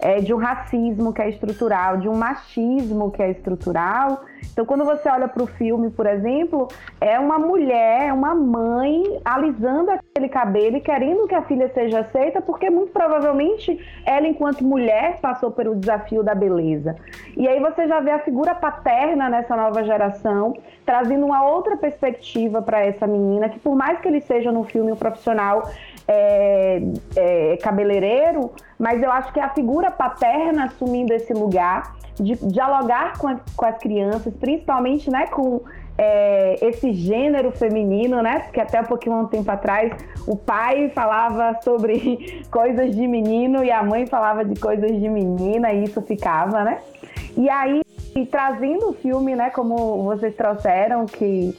é, 0.00 0.20
de 0.20 0.32
um 0.32 0.38
racismo 0.38 1.12
que 1.12 1.22
é 1.22 1.28
estrutural, 1.28 1.98
de 1.98 2.08
um 2.08 2.14
machismo 2.14 3.10
que 3.10 3.22
é 3.22 3.30
estrutural, 3.30 4.22
então, 4.56 4.64
quando 4.64 4.86
você 4.86 5.06
olha 5.10 5.28
para 5.28 5.42
o 5.42 5.46
filme, 5.46 5.90
por 5.90 6.06
exemplo, 6.06 6.68
é 6.98 7.20
uma 7.20 7.38
mulher, 7.38 8.10
uma 8.14 8.34
mãe 8.34 9.20
alisando 9.22 9.90
aquele 9.90 10.30
cabelo 10.30 10.78
e 10.78 10.80
querendo 10.80 11.28
que 11.28 11.34
a 11.34 11.42
filha 11.42 11.70
seja 11.74 12.00
aceita, 12.00 12.40
porque 12.40 12.70
muito 12.70 12.90
provavelmente 12.90 13.78
ela, 14.06 14.26
enquanto 14.26 14.64
mulher, 14.64 15.18
passou 15.20 15.50
pelo 15.50 15.76
desafio 15.76 16.22
da 16.22 16.34
beleza. 16.34 16.96
E 17.36 17.46
aí 17.46 17.60
você 17.60 17.86
já 17.86 18.00
vê 18.00 18.12
a 18.12 18.20
figura 18.20 18.54
paterna 18.54 19.28
nessa 19.28 19.54
nova 19.54 19.84
geração, 19.84 20.56
trazendo 20.86 21.26
uma 21.26 21.46
outra 21.46 21.76
perspectiva 21.76 22.62
para 22.62 22.80
essa 22.80 23.06
menina, 23.06 23.50
que 23.50 23.58
por 23.58 23.76
mais 23.76 24.00
que 24.00 24.08
ele 24.08 24.22
seja 24.22 24.50
no 24.50 24.64
filme 24.64 24.90
um 24.90 24.96
profissional 24.96 25.70
é, 26.08 26.80
é, 27.16 27.56
cabeleireiro, 27.58 28.52
mas 28.78 29.02
eu 29.02 29.10
acho 29.10 29.32
que 29.32 29.40
é 29.40 29.42
a 29.42 29.50
figura 29.50 29.90
paterna 29.90 30.66
assumindo 30.66 31.12
esse 31.12 31.32
lugar 31.32 31.96
de 32.14 32.34
dialogar 32.46 33.18
com, 33.18 33.28
a, 33.28 33.36
com 33.56 33.66
as 33.66 33.78
crianças, 33.78 34.32
principalmente 34.34 35.10
né, 35.10 35.26
com 35.26 35.60
é, 35.98 36.56
esse 36.66 36.92
gênero 36.92 37.50
feminino, 37.52 38.22
né? 38.22 38.40
Porque 38.40 38.60
até 38.60 38.80
um 38.80 38.84
pouquinho 38.84 39.16
um 39.16 39.26
tempo 39.26 39.50
atrás 39.50 39.92
o 40.26 40.36
pai 40.36 40.90
falava 40.90 41.58
sobre 41.62 42.44
coisas 42.50 42.94
de 42.94 43.06
menino 43.06 43.64
e 43.64 43.70
a 43.70 43.82
mãe 43.82 44.06
falava 44.06 44.44
de 44.44 44.58
coisas 44.60 44.90
de 44.90 45.08
menina 45.08 45.72
e 45.72 45.84
isso 45.84 46.00
ficava, 46.02 46.64
né? 46.64 46.80
E 47.36 47.48
aí, 47.48 47.82
trazendo 48.30 48.90
o 48.90 48.92
filme, 48.94 49.34
né, 49.34 49.50
como 49.50 50.02
vocês 50.04 50.34
trouxeram, 50.34 51.04
que 51.06 51.54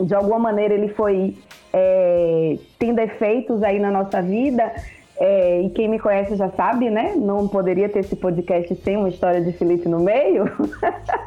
de 0.00 0.14
alguma 0.14 0.38
maneira 0.38 0.74
ele 0.74 0.88
foi 0.88 1.36
é, 1.72 2.56
tendo 2.78 2.98
efeitos 3.00 3.62
aí 3.62 3.78
na 3.78 3.90
nossa 3.90 4.20
vida, 4.22 4.72
é, 5.20 5.62
e 5.62 5.70
quem 5.70 5.88
me 5.88 5.98
conhece 5.98 6.36
já 6.36 6.48
sabe, 6.50 6.88
né? 6.88 7.14
Não 7.16 7.48
poderia 7.48 7.88
ter 7.88 8.00
esse 8.00 8.14
podcast 8.14 8.72
sem 8.76 8.96
uma 8.96 9.08
história 9.08 9.40
de 9.40 9.52
Felipe 9.52 9.88
no 9.88 9.98
meio. 9.98 10.44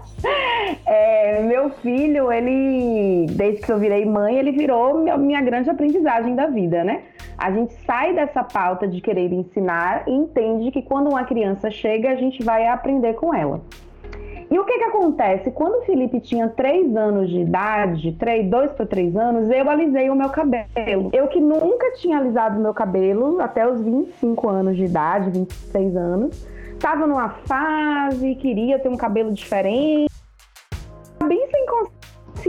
é, 0.86 1.41
meu 1.41 1.69
filho, 1.71 2.31
ele, 2.31 3.25
desde 3.31 3.62
que 3.62 3.71
eu 3.71 3.77
virei 3.77 4.05
mãe, 4.05 4.38
ele 4.38 4.53
virou 4.53 4.98
minha 5.17 5.41
grande 5.41 5.69
aprendizagem 5.69 6.36
da 6.36 6.48
vida, 6.48 6.86
né? 6.86 7.01
A 7.38 7.51
gente 7.51 7.74
sai 7.86 8.13
dessa 8.13 8.43
pauta 8.43 8.88
de 8.88 9.01
querer 9.01 9.33
ensinar 9.33 10.03
e 10.07 10.12
entende 10.12 10.71
que 10.71 10.81
quando 10.81 11.10
uma 11.10 11.25
criança 11.25 11.69
chega, 11.69 12.12
a 12.12 12.15
gente 12.15 12.41
vai 12.43 12.67
aprender 12.67 13.15
com 13.15 13.33
ela. 13.33 13.60
E 14.51 14.60
o 14.60 14.65
que 14.65 14.77
que 14.77 14.84
acontece? 14.84 15.50
Quando 15.50 15.75
o 15.79 15.81
Felipe 15.84 16.20
tinha 16.20 16.50
3 16.50 16.93
anos 16.93 17.29
de 17.29 17.39
idade, 17.39 18.12
3, 18.20 18.50
2 18.50 18.72
para 18.74 18.86
3 18.86 19.15
anos, 19.15 19.50
eu 19.50 19.70
alisei 19.70 20.10
o 20.10 20.15
meu 20.15 20.27
cabelo. 20.29 20.67
Eu 21.13 21.29
que 21.29 21.39
nunca 21.39 21.93
tinha 21.93 22.17
alisado 22.17 22.60
meu 22.60 22.74
cabelo 22.74 23.39
até 23.39 23.65
os 23.65 23.79
25 23.81 24.50
anos 24.50 24.75
de 24.75 24.84
idade, 24.84 25.29
26 25.29 25.96
anos, 25.96 26.48
estava 26.74 27.08
numa 27.08 27.29
fase, 27.29 28.36
queria 28.36 28.77
ter 28.77 28.89
um 28.89 28.98
cabelo 28.98 29.31
diferente, 29.31 30.10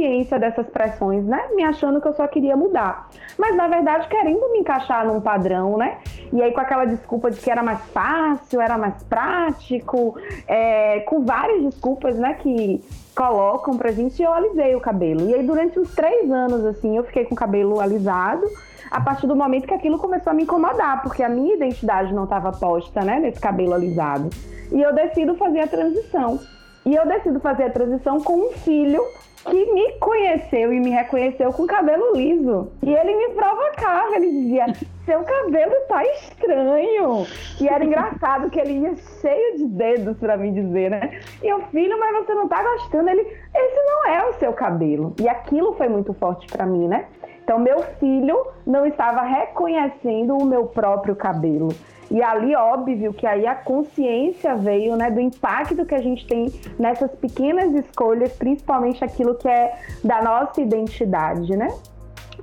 consciência 0.02 0.38
dessas 0.38 0.66
pressões, 0.66 1.24
né? 1.24 1.40
Me 1.54 1.62
achando 1.62 2.00
que 2.00 2.08
eu 2.08 2.14
só 2.14 2.26
queria 2.26 2.56
mudar. 2.56 3.08
Mas 3.38 3.56
na 3.56 3.68
verdade 3.68 4.08
querendo 4.08 4.52
me 4.52 4.58
encaixar 4.58 5.06
num 5.06 5.20
padrão, 5.20 5.76
né? 5.76 5.98
E 6.32 6.42
aí 6.42 6.52
com 6.52 6.60
aquela 6.60 6.84
desculpa 6.84 7.30
de 7.30 7.40
que 7.40 7.50
era 7.50 7.62
mais 7.62 7.80
fácil, 7.92 8.60
era 8.60 8.76
mais 8.76 9.02
prático, 9.04 10.16
é, 10.48 11.00
com 11.00 11.24
várias 11.24 11.62
desculpas, 11.62 12.16
né, 12.16 12.34
que 12.34 12.82
colocam 13.14 13.76
pra 13.76 13.92
gente, 13.92 14.20
eu 14.22 14.32
alisei 14.32 14.74
o 14.74 14.80
cabelo. 14.80 15.28
E 15.28 15.34
aí 15.34 15.46
durante 15.46 15.78
uns 15.78 15.94
três 15.94 16.30
anos, 16.30 16.64
assim, 16.64 16.96
eu 16.96 17.04
fiquei 17.04 17.24
com 17.24 17.34
o 17.34 17.36
cabelo 17.36 17.80
alisado, 17.80 18.46
a 18.90 19.00
partir 19.00 19.26
do 19.26 19.36
momento 19.36 19.66
que 19.66 19.74
aquilo 19.74 19.98
começou 19.98 20.30
a 20.30 20.34
me 20.34 20.42
incomodar, 20.42 21.02
porque 21.02 21.22
a 21.22 21.28
minha 21.28 21.54
identidade 21.54 22.12
não 22.12 22.24
estava 22.24 22.50
posta, 22.52 23.02
né, 23.02 23.20
nesse 23.20 23.40
cabelo 23.40 23.74
alisado. 23.74 24.30
E 24.72 24.80
eu 24.80 24.94
decido 24.94 25.34
fazer 25.36 25.60
a 25.60 25.66
transição. 25.66 26.40
E 26.84 26.94
eu 26.94 27.06
decido 27.06 27.38
fazer 27.38 27.64
a 27.64 27.70
transição 27.70 28.20
com 28.20 28.48
um 28.48 28.50
filho 28.52 29.02
que 29.44 29.72
me 29.72 29.92
conheceu 29.98 30.72
e 30.72 30.80
me 30.80 30.90
reconheceu 30.90 31.52
com 31.52 31.66
cabelo 31.66 32.14
liso. 32.14 32.70
E 32.82 32.92
ele 32.92 33.16
me 33.16 33.34
provocava, 33.34 34.16
ele 34.16 34.30
dizia: 34.30 34.66
Seu 35.04 35.22
cabelo 35.22 35.74
tá 35.88 36.04
estranho. 36.04 37.26
E 37.60 37.68
era 37.68 37.84
engraçado 37.84 38.50
que 38.50 38.60
ele 38.60 38.78
ia 38.78 38.94
cheio 39.20 39.56
de 39.56 39.66
dedos 39.66 40.16
para 40.18 40.36
me 40.36 40.52
dizer, 40.52 40.90
né? 40.90 41.20
E 41.42 41.48
eu, 41.48 41.60
filho, 41.68 41.98
mas 41.98 42.24
você 42.24 42.34
não 42.34 42.48
tá 42.48 42.62
gostando? 42.62 43.10
Ele: 43.10 43.22
Esse 43.54 43.82
não 43.84 44.06
é 44.06 44.28
o 44.28 44.34
seu 44.34 44.52
cabelo. 44.52 45.14
E 45.20 45.28
aquilo 45.28 45.74
foi 45.74 45.88
muito 45.88 46.14
forte 46.14 46.46
para 46.46 46.66
mim, 46.66 46.86
né? 46.88 47.06
Então, 47.42 47.58
meu 47.58 47.82
filho 47.98 48.46
não 48.66 48.86
estava 48.86 49.22
reconhecendo 49.22 50.36
o 50.36 50.44
meu 50.44 50.66
próprio 50.66 51.16
cabelo. 51.16 51.68
E 52.10 52.22
ali, 52.22 52.54
óbvio, 52.54 53.12
que 53.12 53.26
aí 53.26 53.46
a 53.46 53.54
consciência 53.54 54.54
veio, 54.54 54.96
né, 54.96 55.10
do 55.10 55.18
impacto 55.18 55.84
que 55.84 55.94
a 55.94 56.02
gente 56.02 56.26
tem 56.26 56.52
nessas 56.78 57.10
pequenas 57.12 57.72
escolhas, 57.74 58.32
principalmente 58.34 59.02
aquilo 59.02 59.34
que 59.34 59.48
é 59.48 59.78
da 60.04 60.22
nossa 60.22 60.60
identidade, 60.60 61.56
né? 61.56 61.68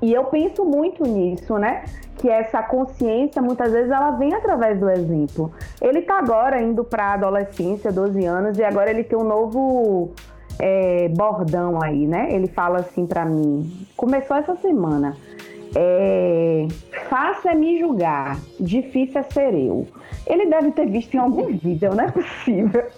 E 0.01 0.13
eu 0.13 0.24
penso 0.25 0.65
muito 0.65 1.03
nisso, 1.03 1.58
né? 1.58 1.84
Que 2.18 2.29
essa 2.29 2.63
consciência, 2.63 3.41
muitas 3.41 3.72
vezes, 3.72 3.91
ela 3.91 4.12
vem 4.12 4.34
através 4.34 4.79
do 4.79 4.89
exemplo. 4.89 5.53
Ele 5.82 6.01
tá 6.01 6.18
agora 6.18 6.62
indo 6.62 6.84
para 6.84 7.13
adolescência, 7.13 7.91
12 7.91 8.25
anos, 8.25 8.58
e 8.58 8.63
agora 8.63 8.89
ele 8.89 9.03
tem 9.03 9.18
um 9.18 9.24
novo 9.24 10.13
é, 10.60 11.08
bordão 11.10 11.82
aí, 11.82 12.06
né? 12.06 12.28
Ele 12.32 12.48
fala 12.48 12.80
assim 12.80 13.06
para 13.06 13.25
mim: 13.25 13.88
começou 13.96 14.38
essa 14.38 14.56
semana. 14.58 15.16
É, 15.75 16.68
fácil 17.10 17.51
é 17.51 17.56
me 17.56 17.80
julgar, 17.80 18.39
difícil 18.60 19.20
é 19.20 19.24
ser 19.24 19.54
eu. 19.54 19.88
Ele 20.25 20.48
deve 20.48 20.72
ter 20.72 20.88
visto 20.88 21.13
em 21.13 21.20
algum 21.20 21.46
vídeo, 21.58 21.94
não 21.96 22.04
é 22.04 22.12
possível. 22.12 22.86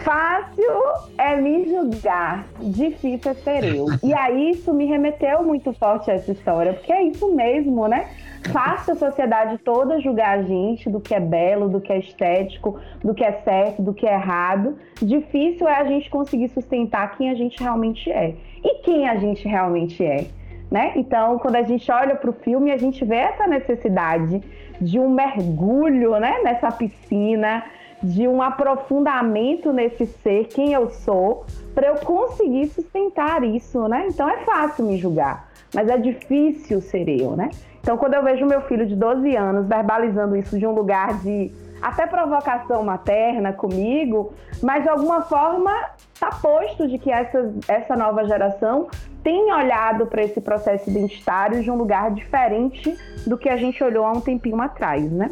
Fácil 0.00 0.82
é 1.18 1.36
me 1.36 1.68
julgar, 1.68 2.46
difícil 2.60 3.30
é 3.30 3.34
ser 3.34 3.64
eu. 3.64 3.86
E 4.02 4.14
aí 4.14 4.52
isso 4.52 4.72
me 4.72 4.86
remeteu 4.86 5.42
muito 5.42 5.72
forte 5.74 6.10
a 6.10 6.14
essa 6.14 6.32
história, 6.32 6.72
porque 6.72 6.92
é 6.92 7.02
isso 7.02 7.32
mesmo, 7.34 7.86
né? 7.86 8.08
Fácil 8.52 8.94
a 8.94 8.96
sociedade 8.96 9.58
toda 9.58 10.00
julgar 10.00 10.38
a 10.38 10.42
gente 10.42 10.88
do 10.88 11.00
que 11.00 11.14
é 11.14 11.20
belo, 11.20 11.68
do 11.68 11.80
que 11.80 11.92
é 11.92 11.98
estético, 11.98 12.78
do 13.02 13.14
que 13.14 13.24
é 13.24 13.32
certo, 13.32 13.82
do 13.82 13.92
que 13.92 14.06
é 14.06 14.14
errado. 14.14 14.78
Difícil 15.02 15.68
é 15.68 15.76
a 15.76 15.84
gente 15.84 16.08
conseguir 16.08 16.48
sustentar 16.48 17.16
quem 17.16 17.30
a 17.30 17.34
gente 17.34 17.60
realmente 17.62 18.10
é. 18.10 18.34
E 18.64 18.82
quem 18.82 19.08
a 19.08 19.16
gente 19.16 19.46
realmente 19.46 20.04
é? 20.04 20.26
né? 20.70 20.92
Então, 20.96 21.38
quando 21.38 21.56
a 21.56 21.62
gente 21.62 21.90
olha 21.90 22.14
para 22.14 22.30
o 22.30 22.32
filme, 22.32 22.70
a 22.70 22.76
gente 22.76 23.04
vê 23.04 23.16
essa 23.16 23.46
necessidade 23.46 24.42
de 24.80 24.98
um 24.98 25.08
mergulho, 25.08 26.18
né, 26.20 26.40
nessa 26.44 26.70
piscina, 26.70 27.64
de 28.02 28.28
um 28.28 28.40
aprofundamento 28.40 29.72
nesse 29.72 30.06
ser, 30.06 30.46
quem 30.46 30.72
eu 30.72 30.90
sou, 30.90 31.44
para 31.74 31.88
eu 31.88 31.96
conseguir 31.96 32.66
sustentar 32.68 33.42
isso, 33.44 33.86
né? 33.88 34.06
Então 34.08 34.28
é 34.28 34.38
fácil 34.38 34.84
me 34.84 34.96
julgar, 34.96 35.48
mas 35.74 35.88
é 35.88 35.96
difícil 35.96 36.80
ser 36.80 37.08
eu, 37.08 37.36
né? 37.36 37.50
Então, 37.80 37.96
quando 37.96 38.14
eu 38.14 38.22
vejo 38.22 38.44
meu 38.44 38.60
filho 38.62 38.86
de 38.86 38.94
12 38.94 39.34
anos 39.34 39.66
verbalizando 39.66 40.36
isso 40.36 40.58
de 40.58 40.66
um 40.66 40.72
lugar 40.72 41.20
de 41.20 41.50
até 41.80 42.06
provocação 42.06 42.82
materna 42.82 43.52
comigo, 43.52 44.32
mas 44.62 44.82
de 44.82 44.88
alguma 44.88 45.22
forma 45.22 45.72
está 46.12 46.28
posto 46.28 46.88
de 46.88 46.98
que 46.98 47.10
essa, 47.10 47.54
essa 47.68 47.96
nova 47.96 48.24
geração 48.24 48.88
tem 49.22 49.52
olhado 49.52 50.06
para 50.06 50.22
esse 50.22 50.40
processo 50.40 50.90
identitário 50.90 51.62
de 51.62 51.70
um 51.70 51.76
lugar 51.76 52.10
diferente 52.10 52.96
do 53.26 53.38
que 53.38 53.48
a 53.48 53.56
gente 53.56 53.82
olhou 53.82 54.04
há 54.04 54.12
um 54.12 54.20
tempinho 54.20 54.60
atrás, 54.60 55.10
né? 55.10 55.30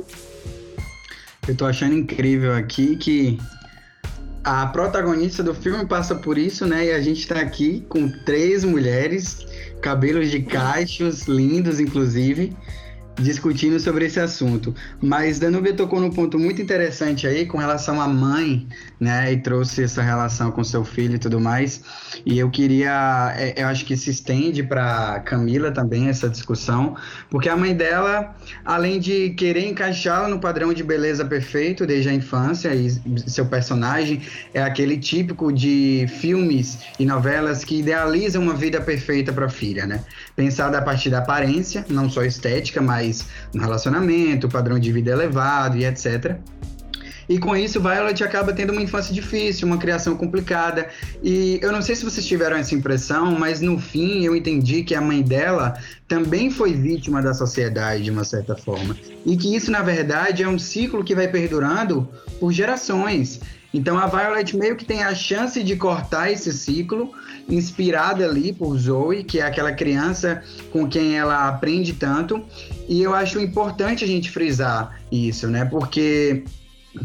Eu 1.47 1.53
estou 1.53 1.69
achando 1.69 1.95
incrível 1.95 2.55
aqui 2.55 2.97
que 2.97 3.39
a 4.43 4.67
protagonista 4.67 5.43
do 5.43 5.55
filme 5.55 5.87
passa 5.87 6.15
por 6.15 6.39
isso, 6.39 6.67
né? 6.67 6.87
E 6.87 6.93
a 6.93 7.01
gente 7.01 7.21
está 7.21 7.41
aqui 7.41 7.85
com 7.89 8.09
três 8.25 8.65
mulheres, 8.65 9.47
cabelos 9.81 10.31
de 10.31 10.43
cachos, 10.43 11.23
lindos 11.23 11.81
inclusive, 11.81 12.57
discutindo 13.19 13.79
sobre 13.81 14.07
esse 14.07 14.21
assunto. 14.21 14.75
Mas 15.01 15.39
Danúbia 15.39 15.73
tocou 15.73 16.01
num 16.01 16.11
ponto 16.11 16.39
muito 16.39 16.61
interessante 16.61 17.27
aí 17.27 17.47
com 17.47 17.59
relação 17.59 18.01
à 18.01 18.09
mãe, 18.09 18.67
né? 19.01 19.33
E 19.33 19.39
trouxe 19.39 19.85
essa 19.85 20.03
relação 20.03 20.51
com 20.51 20.63
seu 20.63 20.85
filho 20.85 21.17
e 21.17 21.19
tudo 21.19 21.41
mais. 21.41 21.83
E 22.25 22.39
eu 22.39 22.51
queria, 22.51 23.35
é, 23.37 23.63
eu 23.63 23.67
acho 23.69 23.85
que 23.85 23.97
se 23.97 24.11
estende 24.11 24.63
para 24.63 25.21
Camila 25.21 25.71
também 25.71 26.09
essa 26.09 26.29
discussão, 26.29 26.97
porque 27.31 27.49
a 27.49 27.57
mãe 27.57 27.75
dela, 27.75 28.35
além 28.65 28.99
de 29.01 29.31
querer 29.31 29.67
encaixá-la 29.67 30.29
no 30.29 30.39
padrão 30.39 30.73
de 30.73 30.83
beleza 30.83 31.25
perfeito 31.25 31.87
desde 31.87 32.09
a 32.09 32.13
infância, 32.13 32.75
e 32.75 32.91
seu 33.27 33.47
personagem 33.47 34.23
é 34.53 34.63
aquele 34.63 34.97
típico 34.99 35.53
de 35.53 36.07
filmes 36.21 36.79
e 36.99 37.05
novelas 37.05 37.65
que 37.65 37.79
idealizam 37.79 38.43
uma 38.43 38.55
vida 38.55 38.81
perfeita 38.81 39.33
para 39.33 39.47
a 39.47 39.51
filha, 39.51 39.87
né? 39.87 40.05
Pensada 40.37 40.79
a 40.79 40.83
partir 40.83 41.09
da 41.09 41.19
aparência, 41.19 41.85
não 41.89 42.11
só 42.11 42.23
estética, 42.23 42.83
mas 42.83 43.27
no 43.55 43.63
relacionamento, 43.63 44.49
padrão 44.49 44.79
de 44.79 44.93
vida 44.93 45.11
elevado 45.11 45.79
e 45.79 45.85
etc. 45.87 46.37
E 47.29 47.39
com 47.39 47.57
isso, 47.57 47.81
Violet 47.81 48.23
acaba 48.23 48.53
tendo 48.53 48.73
uma 48.73 48.83
infância 48.83 49.13
difícil, 49.13 49.67
uma 49.67 49.79
criação 49.79 50.17
complicada. 50.17 50.89
E 51.23 51.59
eu 51.61 51.73
não 51.73 51.83
sei 51.83 51.97
se 51.97 52.05
vocês 52.05 52.25
tiveram 52.25 52.57
essa 52.57 52.75
impressão, 52.75 53.37
mas 53.37 53.61
no 53.61 53.79
fim 53.79 54.25
eu 54.25 54.37
entendi 54.37 54.85
que 54.85 54.95
a 54.95 55.01
mãe 55.01 55.23
dela 55.23 55.77
também 56.07 56.51
foi 56.51 56.73
vítima 56.75 57.21
da 57.21 57.35
sociedade 57.35 58.05
de 58.05 58.11
uma 58.11 58.23
certa 58.23 58.55
forma. 58.55 58.97
E 59.25 59.37
que 59.37 59.57
isso, 59.57 59.71
na 59.71 59.83
verdade, 59.83 60.43
é 60.45 60.49
um 60.49 60.59
ciclo 60.59 61.03
que 61.03 61.15
vai 61.15 61.27
perdurando 61.27 62.09
por 62.39 62.53
gerações. 62.53 63.41
Então 63.73 63.99
a 63.99 64.07
Violet 64.07 64.57
meio 64.57 64.77
que 64.77 64.85
tem 64.85 65.03
a 65.03 65.15
chance 65.15 65.63
de 65.63 65.77
cortar 65.77 66.31
esse 66.31 66.53
ciclo, 66.53 67.13
inspirada 67.49 68.25
ali 68.25 68.53
por 68.53 68.77
Zoe, 68.79 69.25
que 69.25 69.39
é 69.39 69.43
aquela 69.43 69.73
criança 69.73 70.43
com 70.73 70.89
quem 70.89 71.17
ela 71.17 71.49
aprende 71.49 71.93
tanto. 71.93 72.43
E 72.89 73.03
eu 73.03 73.15
acho 73.15 73.41
importante 73.41 74.05
a 74.05 74.07
gente 74.07 74.31
frisar 74.31 75.01
isso, 75.11 75.47
né? 75.49 75.65
Porque 75.65 76.45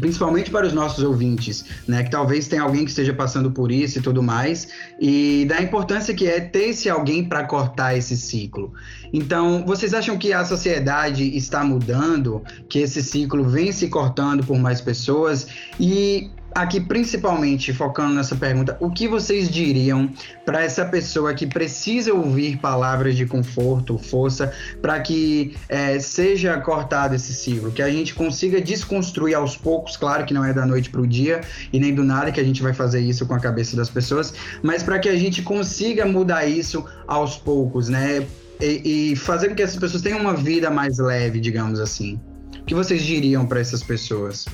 principalmente 0.00 0.50
para 0.50 0.66
os 0.66 0.72
nossos 0.72 1.04
ouvintes, 1.04 1.64
né, 1.86 2.02
que 2.02 2.10
talvez 2.10 2.48
tenha 2.48 2.62
alguém 2.62 2.84
que 2.84 2.90
esteja 2.90 3.12
passando 3.12 3.50
por 3.50 3.70
isso 3.70 3.98
e 3.98 4.02
tudo 4.02 4.22
mais, 4.22 4.68
e 5.00 5.44
da 5.48 5.60
importância 5.60 6.14
que 6.14 6.26
é 6.26 6.40
ter 6.40 6.70
esse 6.70 6.88
alguém 6.88 7.24
para 7.24 7.44
cortar 7.44 7.96
esse 7.96 8.16
ciclo. 8.16 8.72
Então, 9.12 9.64
vocês 9.66 9.92
acham 9.92 10.16
que 10.16 10.32
a 10.32 10.44
sociedade 10.44 11.36
está 11.36 11.62
mudando, 11.62 12.42
que 12.68 12.78
esse 12.78 13.02
ciclo 13.02 13.44
vem 13.44 13.72
se 13.72 13.88
cortando 13.88 14.44
por 14.44 14.58
mais 14.58 14.80
pessoas 14.80 15.46
e 15.78 16.30
aqui 16.54 16.80
principalmente 16.80 17.72
focando 17.72 18.14
nessa 18.14 18.34
pergunta, 18.36 18.76
o 18.80 18.90
que 18.90 19.08
vocês 19.08 19.48
diriam 19.48 20.10
para 20.44 20.62
essa 20.62 20.84
pessoa 20.84 21.34
que 21.34 21.46
precisa 21.46 22.12
ouvir 22.12 22.58
palavras 22.58 23.16
de 23.16 23.26
conforto, 23.26 23.98
força, 23.98 24.52
para 24.80 25.00
que 25.00 25.56
é, 25.68 25.98
seja 25.98 26.58
cortado 26.60 27.14
esse 27.14 27.32
ciclo, 27.34 27.70
que 27.70 27.82
a 27.82 27.90
gente 27.90 28.14
consiga 28.14 28.60
desconstruir 28.60 29.34
aos 29.34 29.56
poucos, 29.56 29.96
claro 29.96 30.24
que 30.24 30.34
não 30.34 30.44
é 30.44 30.52
da 30.52 30.66
noite 30.66 30.90
para 30.90 31.00
o 31.00 31.06
dia 31.06 31.40
e 31.72 31.78
nem 31.78 31.94
do 31.94 32.04
nada 32.04 32.32
que 32.32 32.40
a 32.40 32.44
gente 32.44 32.62
vai 32.62 32.72
fazer 32.72 33.00
isso 33.00 33.26
com 33.26 33.34
a 33.34 33.40
cabeça 33.40 33.76
das 33.76 33.90
pessoas, 33.90 34.34
mas 34.62 34.82
para 34.82 34.98
que 34.98 35.08
a 35.08 35.16
gente 35.16 35.42
consiga 35.42 36.04
mudar 36.06 36.46
isso 36.46 36.84
aos 37.06 37.36
poucos, 37.36 37.88
né? 37.88 38.26
E, 38.60 39.12
e 39.12 39.16
fazer 39.16 39.48
com 39.48 39.56
que 39.56 39.62
essas 39.62 39.76
pessoas 39.76 40.02
tenham 40.02 40.20
uma 40.20 40.34
vida 40.34 40.70
mais 40.70 40.98
leve, 40.98 41.40
digamos 41.40 41.80
assim. 41.80 42.20
O 42.60 42.64
que 42.64 42.74
vocês 42.74 43.02
diriam 43.02 43.44
para 43.44 43.58
essas 43.58 43.82
pessoas? 43.82 44.46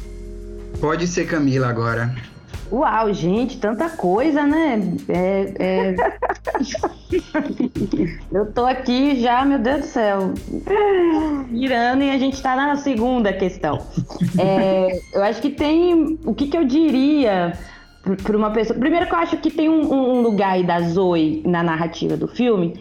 Pode 0.80 1.06
ser 1.06 1.26
Camila 1.26 1.68
agora. 1.68 2.14
Uau, 2.70 3.12
gente, 3.14 3.58
tanta 3.58 3.88
coisa, 3.88 4.46
né? 4.46 4.80
É, 5.08 5.54
é... 5.58 5.96
eu 8.30 8.52
tô 8.52 8.66
aqui 8.66 9.20
já, 9.20 9.44
meu 9.44 9.58
Deus 9.58 9.80
do 9.80 9.86
céu, 9.86 10.34
mirando 11.48 12.02
e 12.02 12.10
a 12.10 12.18
gente 12.18 12.40
tá 12.42 12.54
na 12.54 12.76
segunda 12.76 13.32
questão. 13.32 13.78
É, 14.38 15.00
eu 15.14 15.22
acho 15.22 15.40
que 15.40 15.50
tem. 15.50 16.18
O 16.24 16.34
que, 16.34 16.48
que 16.48 16.56
eu 16.58 16.64
diria 16.64 17.54
para 18.22 18.36
uma 18.36 18.50
pessoa. 18.50 18.78
Primeiro, 18.78 19.06
que 19.06 19.14
eu 19.14 19.18
acho 19.18 19.36
que 19.38 19.50
tem 19.50 19.68
um, 19.68 19.92
um 19.92 20.20
lugar 20.20 20.52
aí 20.52 20.64
da 20.64 20.80
Zoe 20.80 21.42
na 21.46 21.62
narrativa 21.62 22.16
do 22.16 22.28
filme 22.28 22.78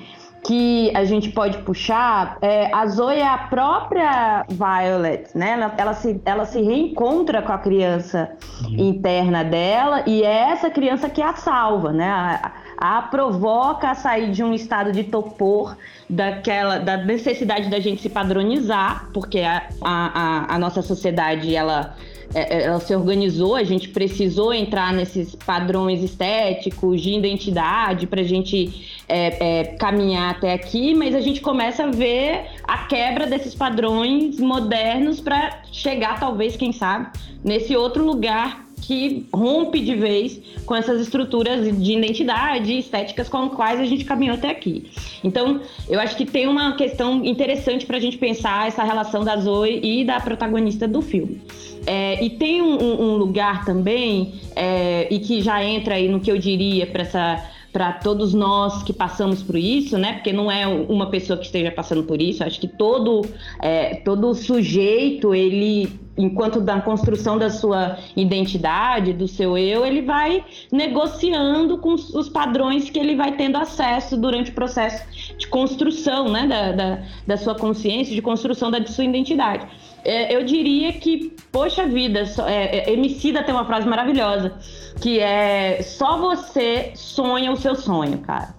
que 0.47 0.95
a 0.95 1.03
gente 1.03 1.29
pode 1.29 1.57
puxar, 1.59 2.37
é, 2.41 2.73
a 2.73 2.87
Zoe 2.87 3.17
é 3.17 3.27
a 3.27 3.37
própria 3.37 4.45
Violet, 4.47 5.29
né? 5.35 5.51
Ela, 5.51 5.75
ela, 5.77 5.93
se, 5.93 6.21
ela 6.23 6.45
se 6.45 6.61
reencontra 6.61 7.41
com 7.41 7.51
a 7.51 7.57
criança 7.57 8.31
uhum. 8.63 8.75
interna 8.77 9.43
dela 9.43 10.03
e 10.07 10.23
é 10.23 10.51
essa 10.51 10.69
criança 10.69 11.09
que 11.09 11.21
a 11.21 11.33
salva, 11.35 11.91
né? 11.91 12.09
A, 12.09 12.51
a 12.77 13.01
provoca 13.01 13.89
a 13.89 13.95
sair 13.95 14.31
de 14.31 14.41
um 14.41 14.53
estado 14.53 14.93
de 14.93 15.03
topor, 15.03 15.75
daquela, 16.09 16.79
da 16.79 16.95
necessidade 16.95 17.69
da 17.69 17.81
gente 17.81 18.01
se 18.01 18.07
padronizar, 18.07 19.09
porque 19.13 19.39
a, 19.41 19.63
a, 19.83 20.55
a 20.55 20.59
nossa 20.59 20.81
sociedade, 20.81 21.53
ela 21.53 21.95
ela 22.33 22.79
se 22.79 22.93
organizou, 22.93 23.55
a 23.55 23.63
gente 23.63 23.89
precisou 23.89 24.53
entrar 24.53 24.93
nesses 24.93 25.33
padrões 25.35 26.03
estéticos 26.03 27.01
de 27.01 27.13
identidade 27.13 28.05
para 28.05 28.21
a 28.21 28.23
gente 28.23 29.01
é, 29.07 29.61
é, 29.61 29.63
caminhar 29.75 30.31
até 30.31 30.53
aqui, 30.53 30.93
mas 30.93 31.15
a 31.15 31.21
gente 31.21 31.41
começa 31.41 31.85
a 31.85 31.91
ver 31.91 32.45
a 32.63 32.79
quebra 32.79 33.25
desses 33.25 33.55
padrões 33.55 34.39
modernos 34.39 35.21
para 35.21 35.61
chegar, 35.71 36.19
talvez, 36.19 36.55
quem 36.55 36.71
sabe, 36.71 37.07
nesse 37.43 37.75
outro 37.75 38.05
lugar 38.05 38.66
que 38.81 39.25
rompe 39.33 39.79
de 39.81 39.95
vez 39.95 40.39
com 40.65 40.75
essas 40.75 41.01
estruturas 41.01 41.65
de 41.77 41.93
identidade 41.93 42.77
estéticas 42.77 43.27
com 43.27 43.37
as 43.37 43.53
quais 43.53 43.79
a 43.79 43.85
gente 43.85 44.05
caminhou 44.05 44.35
até 44.35 44.49
aqui. 44.49 44.85
Então, 45.23 45.61
eu 45.89 45.99
acho 45.99 46.15
que 46.15 46.25
tem 46.25 46.47
uma 46.47 46.75
questão 46.75 47.25
interessante 47.25 47.85
para 47.85 47.97
a 47.97 47.99
gente 47.99 48.17
pensar 48.17 48.67
essa 48.67 48.83
relação 48.83 49.23
da 49.23 49.35
Zoe 49.37 49.79
e 49.83 50.05
da 50.05 50.19
protagonista 50.19 50.87
do 50.87 51.01
filme. 51.01 51.41
É, 51.85 52.23
e 52.23 52.29
tem 52.29 52.61
um, 52.61 53.01
um 53.01 53.15
lugar 53.17 53.65
também, 53.65 54.35
é, 54.55 55.07
e 55.09 55.19
que 55.19 55.41
já 55.41 55.63
entra 55.63 55.95
aí 55.95 56.07
no 56.07 56.19
que 56.19 56.31
eu 56.31 56.37
diria 56.37 56.85
para 56.85 57.01
essa 57.01 57.51
para 57.71 57.91
todos 57.91 58.33
nós 58.33 58.81
que 58.81 58.91
passamos 58.91 59.43
por 59.43 59.55
isso, 59.55 59.99
né? 59.99 60.13
Porque 60.13 60.33
não 60.33 60.51
é 60.51 60.65
uma 60.65 61.11
pessoa 61.11 61.37
que 61.37 61.45
esteja 61.45 61.69
passando 61.69 62.03
por 62.03 62.19
isso. 62.19 62.43
Acho 62.43 62.59
que 62.59 62.67
todo 62.67 63.23
é, 63.61 63.95
todo 63.95 64.33
sujeito 64.33 65.35
ele 65.35 65.87
enquanto 66.17 66.59
da 66.59 66.81
construção 66.81 67.37
da 67.37 67.49
sua 67.49 67.97
identidade, 68.15 69.13
do 69.13 69.27
seu 69.27 69.57
eu, 69.57 69.85
ele 69.85 70.01
vai 70.01 70.43
negociando 70.71 71.77
com 71.77 71.93
os 71.93 72.29
padrões 72.29 72.89
que 72.89 72.99
ele 72.99 73.15
vai 73.15 73.33
tendo 73.33 73.57
acesso 73.57 74.17
durante 74.17 74.51
o 74.51 74.53
processo 74.53 75.05
de 75.37 75.47
construção, 75.47 76.29
né, 76.29 76.47
da, 76.47 76.71
da, 76.71 77.03
da 77.25 77.37
sua 77.37 77.55
consciência, 77.55 78.15
de 78.15 78.21
construção 78.21 78.71
da 78.71 78.85
sua 78.85 79.05
identidade 79.05 79.67
é, 80.07 80.33
eu 80.33 80.45
diria 80.45 80.93
que, 80.93 81.35
poxa 81.51 81.85
vida, 81.85 82.23
é, 82.47 82.89
é, 82.89 82.93
Emicida 82.93 83.43
tem 83.43 83.53
uma 83.53 83.65
frase 83.65 83.85
maravilhosa, 83.85 84.53
que 85.01 85.19
é 85.19 85.81
só 85.83 86.17
você 86.17 86.93
sonha 86.95 87.51
o 87.51 87.57
seu 87.57 87.75
sonho, 87.75 88.17
cara. 88.19 88.55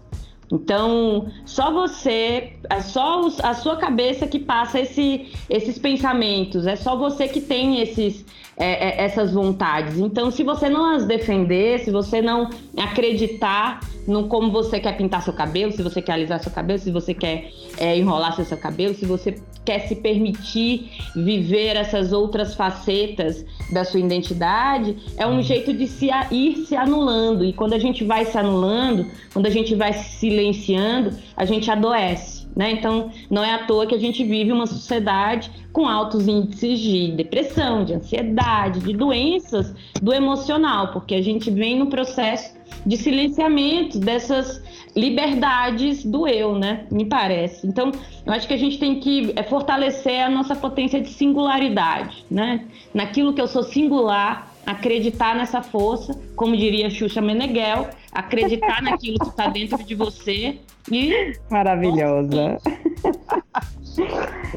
Então, 0.50 1.28
só 1.44 1.70
você, 1.70 2.54
é 2.70 2.80
só 2.80 3.28
a 3.42 3.54
sua 3.54 3.76
cabeça 3.76 4.26
que 4.26 4.38
passa 4.38 4.80
esse, 4.80 5.32
esses 5.48 5.78
pensamentos, 5.78 6.66
é 6.66 6.74
só 6.74 6.96
você 6.96 7.28
que 7.28 7.40
tem 7.40 7.80
esses, 7.80 8.24
é, 8.56 8.88
é, 8.88 9.04
essas 9.04 9.32
vontades. 9.32 9.98
Então, 9.98 10.30
se 10.30 10.42
você 10.42 10.68
não 10.68 10.94
as 10.94 11.04
defender, 11.04 11.80
se 11.80 11.90
você 11.90 12.22
não 12.22 12.48
acreditar 12.76 13.80
no 14.08 14.26
como 14.26 14.50
você 14.50 14.80
quer 14.80 14.96
pintar 14.96 15.22
seu 15.22 15.34
cabelo, 15.34 15.70
se 15.70 15.82
você 15.82 16.00
quer 16.00 16.12
alisar 16.12 16.40
seu 16.40 16.50
cabelo, 16.50 16.78
se 16.78 16.90
você 16.90 17.12
quer 17.12 17.50
é, 17.76 17.96
enrolar 17.96 18.34
seu 18.34 18.56
cabelo, 18.56 18.94
se 18.94 19.04
você 19.04 19.38
quer 19.66 19.80
se 19.80 19.96
permitir 19.96 20.90
viver 21.14 21.76
essas 21.76 22.10
outras 22.10 22.54
facetas 22.54 23.44
da 23.70 23.84
sua 23.84 24.00
identidade, 24.00 24.96
é 25.18 25.26
um 25.26 25.42
jeito 25.42 25.74
de 25.74 25.86
se 25.86 26.08
ir 26.30 26.64
se 26.66 26.74
anulando. 26.74 27.44
E 27.44 27.52
quando 27.52 27.74
a 27.74 27.78
gente 27.78 28.02
vai 28.02 28.24
se 28.24 28.38
anulando, 28.38 29.04
quando 29.30 29.44
a 29.44 29.50
gente 29.50 29.74
vai 29.74 29.92
se 29.92 30.18
silenciando, 30.20 31.14
a 31.36 31.44
gente 31.44 31.70
adoece. 31.70 32.48
Né? 32.56 32.72
Então, 32.72 33.10
não 33.30 33.44
é 33.44 33.52
à 33.52 33.66
toa 33.66 33.86
que 33.86 33.94
a 33.94 34.00
gente 34.00 34.24
vive 34.24 34.50
uma 34.50 34.66
sociedade 34.66 35.50
com 35.70 35.86
altos 35.86 36.26
índices 36.26 36.80
de 36.80 37.12
depressão, 37.12 37.84
de 37.84 37.92
ansiedade, 37.92 38.80
de 38.80 38.92
doenças 38.94 39.72
do 40.02 40.12
emocional, 40.14 40.92
porque 40.92 41.14
a 41.14 41.22
gente 41.22 41.50
vem 41.50 41.78
no 41.78 41.86
processo 41.86 42.57
de 42.84 42.96
silenciamento 42.96 43.98
dessas 43.98 44.62
liberdades 44.96 46.04
do 46.04 46.26
eu, 46.26 46.58
né? 46.58 46.86
Me 46.90 47.04
parece. 47.04 47.66
Então, 47.66 47.92
eu 48.26 48.32
acho 48.32 48.48
que 48.48 48.54
a 48.54 48.58
gente 48.58 48.78
tem 48.78 48.98
que 49.00 49.32
é, 49.36 49.42
fortalecer 49.42 50.20
a 50.24 50.30
nossa 50.30 50.56
potência 50.56 51.00
de 51.00 51.08
singularidade, 51.08 52.24
né? 52.30 52.66
Naquilo 52.92 53.32
que 53.32 53.40
eu 53.40 53.46
sou 53.46 53.62
singular, 53.62 54.52
acreditar 54.66 55.34
nessa 55.34 55.62
força, 55.62 56.18
como 56.34 56.56
diria 56.56 56.90
Xuxa 56.90 57.20
Meneghel, 57.20 57.88
acreditar 58.12 58.82
naquilo 58.82 59.18
que 59.18 59.28
está 59.28 59.48
dentro 59.48 59.82
de 59.84 59.94
você 59.94 60.58
e. 60.90 61.32
Maravilhosa. 61.50 62.58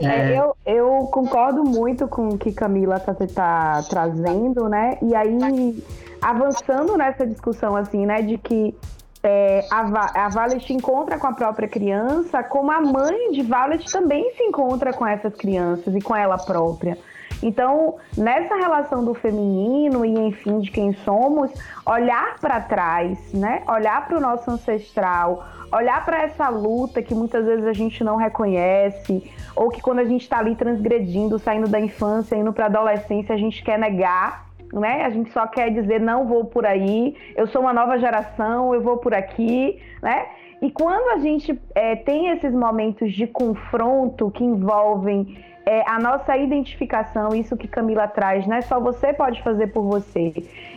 É. 0.01 0.05
É, 0.05 0.39
eu, 0.39 0.55
eu 0.65 1.09
concordo 1.11 1.63
muito 1.63 2.07
com 2.07 2.29
o 2.29 2.37
que 2.37 2.51
Camila 2.51 2.97
está 2.97 3.13
tá 3.13 3.83
trazendo, 3.89 4.69
né? 4.69 4.97
E 5.01 5.15
aí, 5.15 5.83
avançando 6.21 6.97
nessa 6.97 7.25
discussão, 7.25 7.75
assim, 7.75 8.05
né, 8.05 8.21
de 8.21 8.37
que 8.37 8.75
é, 9.23 9.65
a, 9.69 10.25
a 10.25 10.29
Valet 10.29 10.73
encontra 10.73 11.17
com 11.17 11.27
a 11.27 11.33
própria 11.33 11.67
criança, 11.67 12.43
como 12.43 12.71
a 12.71 12.81
mãe 12.81 13.31
de 13.31 13.43
Valet 13.43 13.85
também 13.91 14.31
se 14.35 14.43
encontra 14.43 14.93
com 14.93 15.05
essas 15.05 15.35
crianças 15.35 15.93
e 15.95 16.01
com 16.01 16.15
ela 16.15 16.37
própria. 16.37 16.97
Então, 17.41 17.95
nessa 18.17 18.55
relação 18.55 19.03
do 19.03 19.13
feminino 19.13 20.05
e, 20.05 20.09
enfim, 20.27 20.59
de 20.59 20.69
quem 20.69 20.93
somos, 20.93 21.51
olhar 21.85 22.37
para 22.39 22.59
trás, 22.61 23.33
né? 23.33 23.63
Olhar 23.67 24.07
para 24.07 24.17
o 24.17 24.21
nosso 24.21 24.49
ancestral, 24.51 25.43
olhar 25.71 26.05
para 26.05 26.23
essa 26.23 26.49
luta 26.49 27.01
que 27.01 27.15
muitas 27.15 27.45
vezes 27.45 27.65
a 27.65 27.73
gente 27.73 28.03
não 28.03 28.15
reconhece, 28.15 29.31
ou 29.55 29.69
que 29.69 29.81
quando 29.81 29.99
a 29.99 30.05
gente 30.05 30.21
está 30.21 30.39
ali 30.39 30.55
transgredindo, 30.55 31.39
saindo 31.39 31.67
da 31.67 31.79
infância, 31.79 32.35
indo 32.35 32.53
para 32.53 32.65
a 32.65 32.67
adolescência, 32.67 33.33
a 33.33 33.37
gente 33.37 33.63
quer 33.63 33.79
negar 33.79 34.51
né? 34.73 35.03
A 35.03 35.09
gente 35.09 35.31
só 35.31 35.45
quer 35.47 35.69
dizer 35.69 35.99
não 35.99 36.25
vou 36.25 36.45
por 36.45 36.65
aí, 36.65 37.15
eu 37.35 37.47
sou 37.47 37.61
uma 37.61 37.73
nova 37.73 37.97
geração, 37.97 38.73
eu 38.73 38.81
vou 38.81 38.97
por 38.97 39.13
aqui, 39.13 39.81
né? 40.01 40.27
E 40.61 40.69
quando 40.69 41.09
a 41.09 41.17
gente 41.17 41.59
é, 41.73 41.95
tem 41.95 42.29
esses 42.29 42.53
momentos 42.53 43.11
de 43.13 43.25
confronto 43.25 44.29
que 44.29 44.43
envolvem 44.43 45.43
é, 45.65 45.83
a 45.87 45.99
nossa 45.99 46.35
identificação, 46.37 47.29
isso 47.35 47.55
que 47.55 47.67
Camila 47.67 48.07
traz, 48.07 48.47
né? 48.47 48.61
Só 48.61 48.79
você 48.79 49.13
pode 49.13 49.41
fazer 49.43 49.67
por 49.67 49.83
você. 49.83 50.33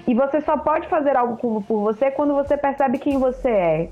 E 0.06 0.14
você 0.14 0.40
só 0.40 0.56
pode 0.56 0.88
fazer 0.88 1.16
algo 1.16 1.36
por 1.62 1.80
você 1.80 2.10
quando 2.10 2.34
você 2.34 2.56
percebe 2.56 2.98
quem 2.98 3.18
você 3.18 3.48
é. 3.48 3.88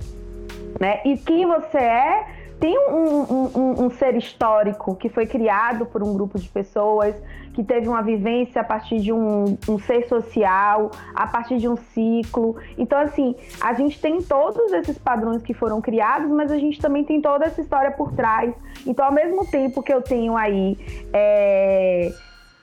Né? 0.80 1.00
E 1.04 1.16
quem 1.16 1.46
você 1.46 1.78
é 1.78 2.26
tem 2.62 2.78
um, 2.78 2.92
um, 2.94 3.50
um, 3.56 3.84
um, 3.86 3.90
ser 3.90 4.16
histórico 4.16 4.94
que 4.94 5.08
foi 5.08 5.26
criado 5.26 5.84
por 5.84 6.00
um 6.00 6.14
grupo 6.14 6.38
de 6.38 6.48
pessoas, 6.48 7.12
que 7.54 7.64
teve 7.64 7.88
uma 7.88 8.02
vivência 8.02 8.60
a 8.60 8.64
partir 8.64 9.00
de 9.00 9.12
um, 9.12 9.58
ser 9.84 10.06
social, 10.06 10.92
a 11.12 11.26
partir 11.26 11.58
de 11.58 11.66
um 11.66 11.74
ciclo. 11.74 12.54
Então, 12.78 13.00
assim, 13.00 13.34
a 13.60 13.74
gente 13.74 14.00
tem 14.00 14.22
todos 14.22 14.72
esses 14.74 14.96
padrões 14.96 15.42
que 15.42 15.52
foram 15.52 15.80
criados, 15.80 16.30
mas 16.30 16.52
a 16.52 16.56
gente 16.56 16.80
também 16.80 17.02
tem 17.02 17.20
toda 17.20 17.46
essa 17.46 17.60
história 17.60 17.90
por 17.90 18.12
trás. 18.12 18.54
Então, 18.86 19.06
ao 19.06 19.12
mesmo 19.12 19.44
tempo 19.44 19.82
que 19.82 19.92
eu 19.92 20.00
tenho 20.00 20.36
aí. 20.36 20.78
É 21.12 22.12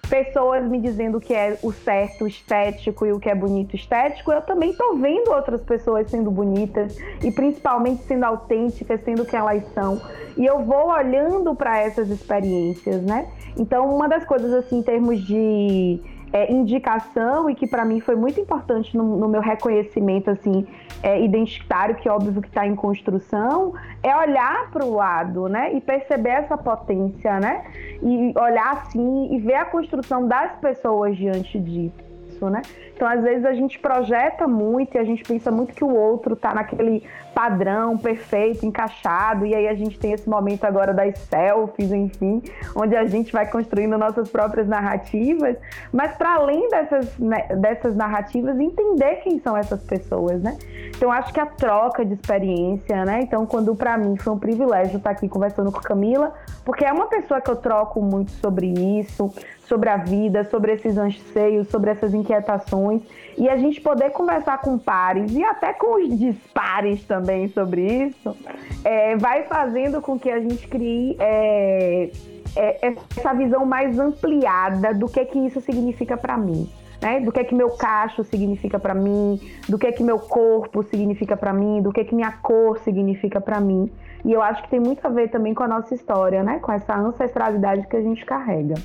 pessoas 0.09 0.67
me 0.67 0.79
dizendo 0.79 1.19
o 1.19 1.21
que 1.21 1.33
é 1.33 1.57
o 1.61 1.71
certo 1.71 2.27
estético 2.27 3.05
e 3.05 3.13
o 3.13 3.19
que 3.19 3.29
é 3.29 3.35
bonito 3.35 3.75
estético, 3.75 4.31
eu 4.31 4.41
também 4.41 4.73
tô 4.73 4.95
vendo 4.95 5.31
outras 5.31 5.61
pessoas 5.61 6.09
sendo 6.09 6.31
bonitas 6.31 6.97
e 7.23 7.31
principalmente 7.31 8.03
sendo 8.03 8.23
autênticas, 8.23 9.01
sendo 9.03 9.21
o 9.21 9.25
que 9.25 9.35
elas 9.35 9.63
são. 9.73 10.01
E 10.35 10.45
eu 10.45 10.63
vou 10.63 10.89
olhando 10.89 11.53
para 11.55 11.79
essas 11.79 12.09
experiências, 12.09 13.03
né? 13.03 13.29
Então, 13.55 13.93
uma 13.93 14.07
das 14.07 14.25
coisas 14.25 14.51
assim 14.53 14.79
em 14.79 14.83
termos 14.83 15.21
de 15.25 15.99
é, 16.31 16.51
indicação 16.51 17.49
e 17.49 17.55
que 17.55 17.67
para 17.67 17.83
mim 17.85 17.99
foi 17.99 18.15
muito 18.15 18.39
importante 18.39 18.95
no, 18.95 19.17
no 19.17 19.27
meu 19.27 19.41
reconhecimento 19.41 20.29
assim 20.29 20.67
é, 21.01 21.21
identitário, 21.21 21.95
que 21.95 22.07
é 22.07 22.11
óbvio 22.11 22.41
que 22.41 22.47
está 22.47 22.65
em 22.65 22.75
construção, 22.75 23.73
é 24.03 24.15
olhar 24.15 24.69
para 24.71 24.85
o 24.85 24.93
lado, 24.93 25.47
né, 25.47 25.73
e 25.73 25.81
perceber 25.81 26.29
essa 26.29 26.57
potência, 26.57 27.39
né, 27.39 27.63
e 28.01 28.33
olhar 28.37 28.73
assim 28.73 29.33
e 29.33 29.39
ver 29.39 29.55
a 29.55 29.65
construção 29.65 30.27
das 30.27 30.55
pessoas 30.57 31.15
diante 31.17 31.59
disso 31.59 32.09
isso, 32.39 32.49
né? 32.49 32.61
Então, 32.95 33.07
às 33.07 33.21
vezes, 33.21 33.45
a 33.45 33.53
gente 33.53 33.77
projeta 33.79 34.47
muito 34.47 34.95
e 34.95 34.97
a 34.97 35.03
gente 35.03 35.23
pensa 35.23 35.51
muito 35.51 35.73
que 35.73 35.83
o 35.83 35.93
outro 35.93 36.35
tá 36.35 36.53
naquele 36.53 37.03
padrão 37.39 37.97
perfeito, 37.97 38.65
encaixado, 38.65 39.45
e 39.45 39.55
aí 39.55 39.69
a 39.69 39.73
gente 39.73 39.97
tem 39.97 40.11
esse 40.11 40.29
momento 40.29 40.65
agora 40.65 40.93
das 40.93 41.17
selfies, 41.19 41.89
enfim, 41.89 42.43
onde 42.75 42.97
a 42.97 43.05
gente 43.05 43.31
vai 43.31 43.49
construindo 43.49 43.97
nossas 43.97 44.27
próprias 44.27 44.67
narrativas, 44.67 45.55
mas 45.89 46.17
para 46.17 46.35
além 46.35 46.67
dessas, 46.67 47.17
né, 47.17 47.47
dessas 47.55 47.95
narrativas, 47.95 48.59
entender 48.59 49.21
quem 49.23 49.39
são 49.39 49.55
essas 49.55 49.81
pessoas, 49.83 50.41
né? 50.41 50.57
Então, 50.93 51.09
acho 51.09 51.33
que 51.33 51.39
a 51.39 51.45
troca 51.45 52.03
de 52.03 52.13
experiência, 52.13 53.05
né? 53.05 53.21
Então, 53.21 53.45
quando 53.45 53.73
para 53.73 53.97
mim 53.97 54.17
foi 54.17 54.33
um 54.33 54.39
privilégio 54.39 54.97
estar 54.97 55.11
aqui 55.11 55.29
conversando 55.29 55.71
com 55.71 55.79
Camila, 55.79 56.33
porque 56.65 56.83
é 56.83 56.91
uma 56.91 57.07
pessoa 57.07 57.39
que 57.39 57.49
eu 57.49 57.55
troco 57.55 58.01
muito 58.01 58.31
sobre 58.31 58.67
isso, 58.99 59.33
sobre 59.61 59.87
a 59.87 59.95
vida, 59.95 60.43
sobre 60.43 60.73
esses 60.73 60.97
anseios, 60.97 61.69
sobre 61.69 61.91
essas 61.91 62.13
inquietações, 62.13 63.01
e 63.39 63.47
a 63.47 63.55
gente 63.55 63.79
poder 63.79 64.11
conversar 64.11 64.59
com 64.59 64.77
pares 64.77 65.33
e 65.33 65.41
até 65.41 65.71
com 65.71 65.95
os 65.95 66.19
dispares 66.19 67.01
também 67.05 67.47
sobre 67.47 68.07
isso, 68.07 68.35
é, 68.83 69.15
vai 69.15 69.43
fazendo 69.43 70.01
com 70.01 70.19
que 70.19 70.29
a 70.29 70.41
gente 70.41 70.67
crie 70.67 71.15
é, 71.17 72.11
é, 72.57 72.93
essa 73.15 73.33
visão 73.33 73.65
mais 73.65 73.97
ampliada 73.97 74.93
do 74.93 75.07
que 75.07 75.23
que 75.23 75.39
isso 75.39 75.61
significa 75.61 76.17
para 76.17 76.37
mim. 76.37 76.69
Né? 77.01 77.21
Do 77.21 77.31
que 77.31 77.41
que 77.45 77.55
meu 77.55 77.69
cacho 77.69 78.25
significa 78.25 78.77
para 78.77 78.93
mim, 78.93 79.39
do 79.69 79.79
que 79.79 79.89
que 79.93 80.03
meu 80.03 80.19
corpo 80.19 80.83
significa 80.83 81.37
para 81.37 81.53
mim, 81.53 81.81
do 81.81 81.93
que 81.93 82.03
que 82.03 82.13
minha 82.13 82.33
cor 82.33 82.77
significa 82.79 83.39
para 83.39 83.61
mim. 83.61 83.89
E 84.25 84.33
eu 84.33 84.41
acho 84.41 84.61
que 84.63 84.69
tem 84.69 84.81
muito 84.81 85.05
a 85.07 85.09
ver 85.09 85.29
também 85.29 85.53
com 85.53 85.63
a 85.63 85.67
nossa 85.67 85.95
história, 85.95 86.43
né? 86.43 86.59
Com 86.59 86.73
essa 86.73 86.93
ancestralidade 86.93 87.87
que 87.87 87.95
a 87.95 88.01
gente 88.01 88.25
carrega. 88.25 88.75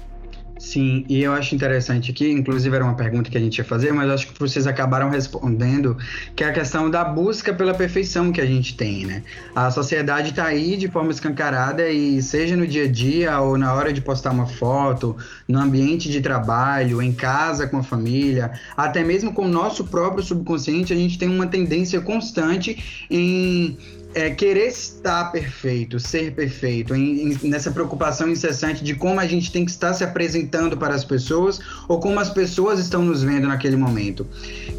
Sim, 0.64 1.05
e 1.11 1.22
eu 1.22 1.35
acho 1.35 1.55
interessante 1.55 2.11
aqui, 2.11 2.31
inclusive 2.31 2.74
era 2.74 2.83
uma 2.83 2.94
pergunta 2.94 3.31
que 3.31 3.37
a 3.37 3.40
gente 3.40 3.59
ia 3.59 3.64
fazer, 3.64 3.92
mas 3.92 4.09
acho 4.09 4.29
que 4.29 4.40
vocês 4.40 4.66
acabaram 4.66 5.11
respondendo, 5.11 5.94
que 6.35 6.42
é 6.42 6.48
a 6.48 6.53
questão 6.55 6.90
da 6.90 7.05
busca 7.05 7.53
pela 7.53 7.74
perfeição 7.74 8.33
que 8.33 8.40
a 8.40 8.46
gente 8.46 8.74
tem, 8.74 9.05
né? 9.05 9.22
A 9.55 9.70
sociedade 9.70 10.31
está 10.31 10.46
aí 10.46 10.79
de 10.79 10.88
forma 10.88 11.11
escancarada 11.11 11.90
e 11.90 12.22
seja 12.22 12.57
no 12.57 12.66
dia 12.66 12.85
a 12.85 12.88
dia 12.90 13.38
ou 13.40 13.59
na 13.59 13.74
hora 13.74 13.92
de 13.92 14.00
postar 14.00 14.31
uma 14.31 14.46
foto, 14.46 15.14
no 15.46 15.59
ambiente 15.59 16.09
de 16.09 16.22
trabalho, 16.22 17.03
em 17.03 17.12
casa 17.12 17.66
com 17.66 17.77
a 17.77 17.83
família, 17.83 18.50
até 18.74 19.05
mesmo 19.05 19.35
com 19.35 19.44
o 19.44 19.48
nosso 19.48 19.85
próprio 19.85 20.24
subconsciente, 20.24 20.94
a 20.94 20.96
gente 20.96 21.18
tem 21.18 21.29
uma 21.29 21.46
tendência 21.46 22.00
constante 22.00 23.07
em 23.11 23.77
é, 24.14 24.31
querer 24.31 24.68
estar 24.68 25.31
perfeito, 25.33 25.98
ser 25.98 26.33
perfeito, 26.33 26.94
em, 26.94 27.33
em, 27.33 27.48
nessa 27.48 27.70
preocupação 27.70 28.29
incessante 28.29 28.85
de 28.85 28.94
como 28.94 29.18
a 29.18 29.27
gente 29.27 29.50
tem 29.50 29.64
que 29.64 29.70
estar 29.72 29.92
se 29.92 30.05
apresentando 30.05 30.54
para 30.77 30.95
as 30.95 31.05
pessoas 31.05 31.61
ou 31.88 32.01
como 32.01 32.19
as 32.21 32.31
pessoas 32.31 32.79
estão 32.79 33.03
nos 33.03 33.23
vendo 33.23 33.49
naquele 33.49 33.77
momento. 33.77 34.27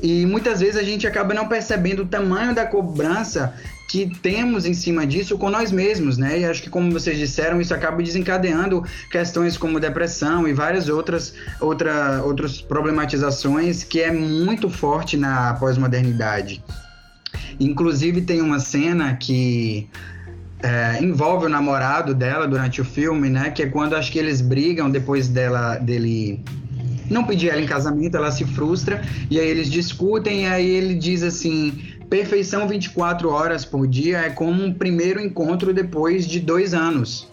E 0.01 0.25
muitas 0.25 0.59
vezes 0.59 0.77
a 0.77 0.83
gente 0.83 1.07
acaba 1.07 1.33
não 1.33 1.47
percebendo 1.47 2.03
o 2.03 2.05
tamanho 2.05 2.53
da 2.53 2.65
cobrança 2.65 3.53
que 3.87 4.11
temos 4.21 4.65
em 4.65 4.73
cima 4.73 5.05
disso 5.05 5.37
com 5.37 5.49
nós 5.49 5.71
mesmos, 5.71 6.17
né? 6.17 6.39
E 6.39 6.45
acho 6.45 6.61
que, 6.61 6.69
como 6.69 6.91
vocês 6.91 7.17
disseram, 7.17 7.61
isso 7.61 7.73
acaba 7.73 8.01
desencadeando 8.01 8.83
questões 9.11 9.57
como 9.57 9.79
depressão 9.79 10.47
e 10.47 10.53
várias 10.53 10.89
outras, 10.89 11.33
outra, 11.61 12.21
outras 12.23 12.61
problematizações 12.61 13.83
que 13.83 14.01
é 14.01 14.11
muito 14.11 14.69
forte 14.69 15.15
na 15.15 15.53
pós-modernidade. 15.53 16.63
Inclusive 17.59 18.21
tem 18.21 18.41
uma 18.41 18.59
cena 18.59 19.15
que 19.15 19.87
é, 20.65 20.97
envolve 20.99 21.45
o 21.45 21.49
namorado 21.49 22.15
dela 22.15 22.47
durante 22.47 22.81
o 22.81 22.85
filme, 22.85 23.29
né? 23.29 23.51
Que 23.51 23.63
é 23.63 23.67
quando 23.67 23.95
acho 23.95 24.11
que 24.11 24.17
eles 24.17 24.41
brigam 24.41 24.89
depois 24.89 25.27
dela 25.27 25.77
dele 25.77 26.43
não 27.07 27.23
pedir 27.23 27.49
ela 27.49 27.61
em 27.61 27.67
casamento, 27.67 28.17
ela 28.17 28.31
se 28.31 28.43
frustra 28.45 28.99
e 29.29 29.39
aí 29.39 29.47
eles 29.47 29.69
discutem 29.69 30.43
e 30.43 30.47
aí 30.47 30.67
ele 30.67 30.95
diz 30.95 31.21
assim: 31.21 31.79
perfeição 32.09 32.67
24 32.67 33.29
horas 33.29 33.63
por 33.63 33.85
dia 33.87 34.21
é 34.21 34.29
como 34.31 34.63
um 34.63 34.73
primeiro 34.73 35.21
encontro 35.21 35.71
depois 35.71 36.25
de 36.25 36.39
dois 36.39 36.73
anos. 36.73 37.27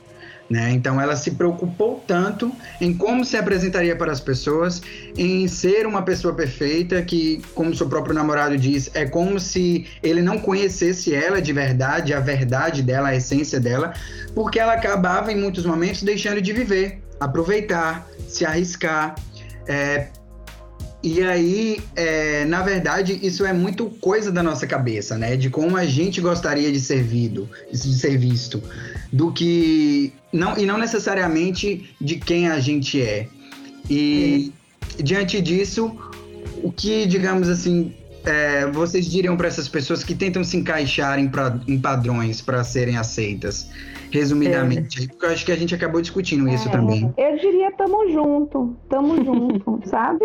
Né? 0.52 0.70
Então 0.72 1.00
ela 1.00 1.16
se 1.16 1.30
preocupou 1.30 2.04
tanto 2.06 2.52
em 2.78 2.92
como 2.92 3.24
se 3.24 3.38
apresentaria 3.38 3.96
para 3.96 4.12
as 4.12 4.20
pessoas, 4.20 4.82
em 5.16 5.48
ser 5.48 5.86
uma 5.86 6.02
pessoa 6.02 6.34
perfeita, 6.34 7.00
que, 7.00 7.40
como 7.54 7.74
seu 7.74 7.88
próprio 7.88 8.14
namorado 8.14 8.58
diz, 8.58 8.90
é 8.92 9.06
como 9.06 9.40
se 9.40 9.86
ele 10.02 10.20
não 10.20 10.38
conhecesse 10.38 11.14
ela 11.14 11.40
de 11.40 11.54
verdade, 11.54 12.12
a 12.12 12.20
verdade 12.20 12.82
dela, 12.82 13.08
a 13.08 13.16
essência 13.16 13.58
dela, 13.58 13.94
porque 14.34 14.60
ela 14.60 14.74
acabava 14.74 15.32
em 15.32 15.40
muitos 15.40 15.64
momentos 15.64 16.02
deixando 16.02 16.42
de 16.42 16.52
viver, 16.52 17.02
aproveitar, 17.18 18.06
se 18.28 18.44
arriscar, 18.44 19.14
é, 19.66 20.08
E 21.02 21.20
aí, 21.20 21.80
é, 21.96 22.44
na 22.44 22.62
verdade, 22.62 23.18
isso 23.22 23.44
é 23.44 23.52
muito 23.52 23.86
coisa 24.00 24.30
da 24.30 24.42
nossa 24.42 24.68
cabeça, 24.68 25.18
né? 25.18 25.36
De 25.36 25.50
como 25.50 25.76
a 25.76 25.84
gente 25.84 26.20
gostaria 26.20 26.70
de 26.70 26.78
ser, 26.78 27.02
visto, 27.02 27.48
de 27.72 27.94
ser 27.94 28.16
visto, 28.16 28.62
do 29.12 29.32
que 29.32 30.12
não 30.32 30.56
e 30.56 30.64
não 30.64 30.78
necessariamente 30.78 31.90
de 32.00 32.16
quem 32.16 32.48
a 32.48 32.60
gente 32.60 33.02
é. 33.02 33.26
E 33.90 34.52
é. 34.96 35.02
diante 35.02 35.40
disso, 35.40 35.92
o 36.62 36.70
que, 36.70 37.04
digamos 37.06 37.48
assim, 37.48 37.92
é, 38.24 38.66
vocês 38.66 39.04
diriam 39.06 39.36
para 39.36 39.48
essas 39.48 39.68
pessoas 39.68 40.04
que 40.04 40.14
tentam 40.14 40.44
se 40.44 40.56
encaixar 40.56 41.18
em, 41.18 41.28
pra, 41.28 41.58
em 41.66 41.80
padrões 41.80 42.40
para 42.40 42.62
serem 42.62 42.96
aceitas? 42.96 43.66
Resumidamente. 44.12 45.10
É. 45.10 45.26
Eu 45.26 45.30
acho 45.30 45.44
que 45.44 45.52
a 45.52 45.56
gente 45.56 45.74
acabou 45.74 46.00
discutindo 46.00 46.48
isso 46.48 46.68
é. 46.68 46.72
também. 46.72 47.12
Eu 47.16 47.36
diria 47.38 47.72
tamo 47.72 48.08
junto, 48.10 48.76
tamo 48.88 49.16
junto, 49.24 49.80
sabe? 49.88 50.24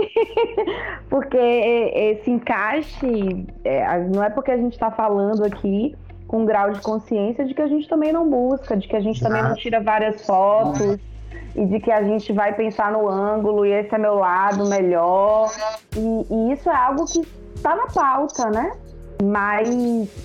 porque 1.09 1.37
esse 1.37 2.29
encaixe 2.29 3.47
é, 3.63 3.99
não 4.07 4.23
é 4.23 4.29
porque 4.29 4.51
a 4.51 4.57
gente 4.57 4.73
está 4.73 4.91
falando 4.91 5.43
aqui 5.43 5.95
com 6.27 6.41
um 6.41 6.45
grau 6.45 6.71
de 6.71 6.81
consciência 6.81 7.45
de 7.45 7.53
que 7.53 7.61
a 7.61 7.67
gente 7.67 7.87
também 7.87 8.11
não 8.11 8.29
busca, 8.29 8.75
de 8.75 8.87
que 8.87 8.95
a 8.95 8.99
gente 8.99 9.17
Exato. 9.17 9.33
também 9.33 9.49
não 9.49 9.55
tira 9.55 9.81
várias 9.81 10.25
fotos. 10.25 10.97
E 11.55 11.65
de 11.65 11.79
que 11.79 11.91
a 11.91 12.03
gente 12.03 12.31
vai 12.33 12.53
pensar 12.53 12.91
no 12.91 13.09
ângulo 13.09 13.65
e 13.65 13.71
esse 13.71 13.93
é 13.93 13.97
meu 13.97 14.13
lado 14.15 14.67
melhor. 14.67 15.51
E, 15.95 16.27
e 16.29 16.53
isso 16.53 16.69
é 16.69 16.75
algo 16.75 17.03
que 17.05 17.21
está 17.55 17.75
na 17.75 17.87
pauta, 17.87 18.51
né? 18.51 18.73
Mas 19.23 19.67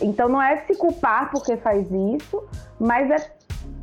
então 0.03 0.29
não 0.29 0.43
é 0.43 0.59
se 0.59 0.75
culpar 0.75 1.31
porque 1.31 1.57
faz 1.57 1.87
isso, 1.91 2.43
mas 2.79 3.11
é 3.11 3.17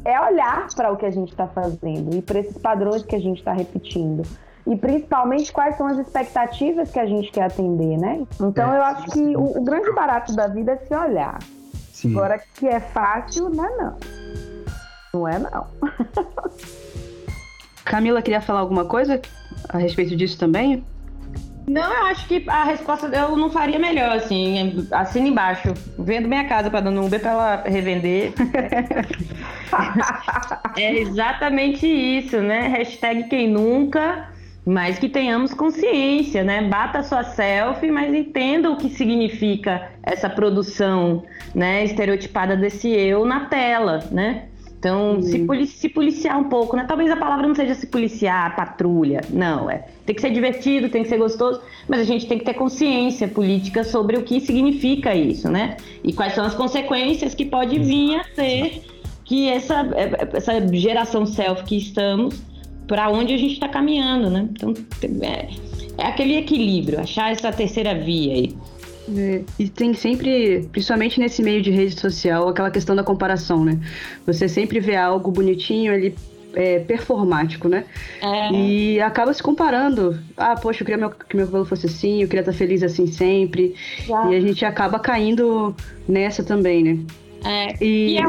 é 0.05 0.19
olhar 0.19 0.67
para 0.75 0.91
o 0.91 0.97
que 0.97 1.05
a 1.05 1.11
gente 1.11 1.31
está 1.31 1.47
fazendo 1.47 2.15
e 2.15 2.21
para 2.21 2.39
esses 2.39 2.57
padrões 2.57 3.03
que 3.03 3.15
a 3.15 3.19
gente 3.19 3.39
está 3.39 3.53
repetindo. 3.53 4.23
E 4.65 4.75
principalmente 4.75 5.51
quais 5.51 5.77
são 5.77 5.87
as 5.87 5.97
expectativas 5.97 6.91
que 6.91 6.99
a 6.99 7.05
gente 7.05 7.31
quer 7.31 7.43
atender, 7.43 7.97
né? 7.97 8.21
Então 8.39 8.71
é, 8.71 8.77
eu 8.77 8.83
acho 8.83 9.11
que 9.11 9.35
o, 9.35 9.57
o, 9.57 9.63
grande 9.63 9.91
barato 9.93 10.35
da 10.35 10.47
vida 10.47 10.73
é 10.73 10.77
se 10.77 10.95
olhar. 10.95 11.39
Sim. 11.91 12.11
Agora 12.11 12.41
que 12.55 12.67
é 12.67 12.79
fácil, 12.79 13.49
não 13.49 13.65
é 13.65 13.77
não. 13.77 13.97
Não 15.13 15.27
é 15.27 15.39
não. 15.39 15.67
Camila 17.83 18.21
queria 18.21 18.41
falar 18.41 18.59
alguma 18.59 18.85
coisa 18.85 19.19
a 19.69 19.77
respeito 19.77 20.15
disso 20.15 20.37
também? 20.37 20.85
Não, 21.67 21.93
eu 21.93 22.05
acho 22.07 22.27
que 22.27 22.43
a 22.47 22.63
resposta 22.63 23.07
eu 23.07 23.37
não 23.37 23.51
faria 23.51 23.77
melhor, 23.77 24.17
assim, 24.17 24.87
assina 24.91 25.27
embaixo. 25.27 25.71
Vendo 25.99 26.27
minha 26.27 26.47
casa 26.47 26.69
para 26.69 26.81
dando 26.81 27.05
Uber 27.05 27.19
para 27.19 27.29
ela 27.29 27.63
revender. 27.63 28.33
é 30.77 30.99
exatamente 30.99 31.87
isso, 31.87 32.37
né? 32.41 32.67
Hashtag 32.67 33.25
quem 33.25 33.49
nunca, 33.49 34.29
mas 34.65 34.99
que 34.99 35.09
tenhamos 35.09 35.53
consciência, 35.53 36.43
né? 36.43 36.61
Bata 36.63 37.03
sua 37.03 37.23
selfie, 37.23 37.91
mas 37.91 38.13
entenda 38.13 38.69
o 38.69 38.77
que 38.77 38.89
significa 38.89 39.89
essa 40.03 40.29
produção, 40.29 41.23
né? 41.53 41.83
Estereotipada 41.83 42.55
desse 42.55 42.89
eu 42.89 43.25
na 43.25 43.45
tela, 43.45 43.99
né? 44.11 44.49
Então, 44.79 45.21
se, 45.21 45.39
polici 45.39 45.77
se, 45.77 45.89
policiar 45.89 46.39
um 46.39 46.45
pouco, 46.45 46.77
né? 46.77 46.85
Talvez 46.87 47.11
a 47.11 47.17
palavra 47.17 47.45
não 47.45 47.53
seja 47.53 47.75
se 47.75 47.85
policiar, 47.87 48.55
patrulha. 48.55 49.19
Não, 49.29 49.69
é. 49.69 49.83
Tem 50.05 50.15
que 50.15 50.21
ser 50.21 50.29
divertido, 50.29 50.87
tem 50.87 51.03
que 51.03 51.09
ser 51.09 51.17
gostoso, 51.17 51.59
mas 51.85 51.99
a 51.99 52.05
gente 52.05 52.25
tem 52.25 52.37
que 52.37 52.45
ter 52.45 52.53
consciência 52.53 53.27
política 53.27 53.83
sobre 53.83 54.15
o 54.15 54.23
que 54.23 54.39
significa 54.39 55.13
isso, 55.13 55.49
né? 55.49 55.75
E 56.01 56.13
quais 56.13 56.33
são 56.33 56.45
as 56.45 56.55
consequências 56.55 57.35
que 57.35 57.43
pode 57.43 57.77
vir 57.77 58.21
a 58.21 58.23
ser 58.33 58.81
que 59.29 59.47
essa, 59.47 59.87
é, 59.95 60.27
essa 60.35 60.75
geração 60.75 61.23
self 61.23 61.63
que 61.63 61.77
estamos, 61.77 62.41
para 62.87 63.11
onde 63.11 63.31
a 63.31 63.37
gente 63.37 63.53
está 63.53 63.69
caminhando, 63.69 64.27
né? 64.27 64.49
Então, 64.49 64.73
é, 65.21 65.49
é 65.99 66.07
aquele 66.07 66.35
equilíbrio, 66.35 66.99
achar 66.99 67.31
essa 67.31 67.51
terceira 67.51 67.93
via 67.93 68.33
aí. 68.33 68.55
É, 69.15 69.41
e 69.59 69.69
tem 69.69 69.93
sempre, 69.93 70.67
principalmente 70.71 71.19
nesse 71.19 71.43
meio 71.43 71.61
de 71.61 71.69
rede 71.69 71.99
social, 71.99 72.49
aquela 72.49 72.71
questão 72.71 72.95
da 72.95 73.03
comparação, 73.03 73.63
né? 73.63 73.79
Você 74.25 74.49
sempre 74.49 74.79
vê 74.79 74.95
algo 74.95 75.29
bonitinho 75.29 75.93
ali 75.93 76.15
é, 76.55 76.79
performático, 76.79 77.67
né? 77.67 77.85
É. 78.23 78.51
E 78.51 78.99
acaba 78.99 79.31
se 79.31 79.43
comparando. 79.43 80.19
Ah, 80.35 80.55
poxa, 80.55 80.81
eu 80.81 80.85
queria 80.87 80.97
meu, 80.97 81.11
que 81.11 81.35
meu 81.37 81.45
cabelo 81.45 81.65
fosse 81.65 81.85
assim, 81.85 82.23
eu 82.23 82.27
queria 82.27 82.41
estar 82.41 82.53
feliz 82.53 82.81
assim 82.81 83.05
sempre. 83.05 83.75
E 84.07 84.35
a 84.35 84.41
gente 84.41 84.65
acaba 84.65 84.97
caindo 84.97 85.75
nessa 86.07 86.43
também, 86.43 86.83
né? 86.83 86.99
É. 87.45 87.83
E, 87.83 88.15
e 88.15 88.17
é, 88.17 88.23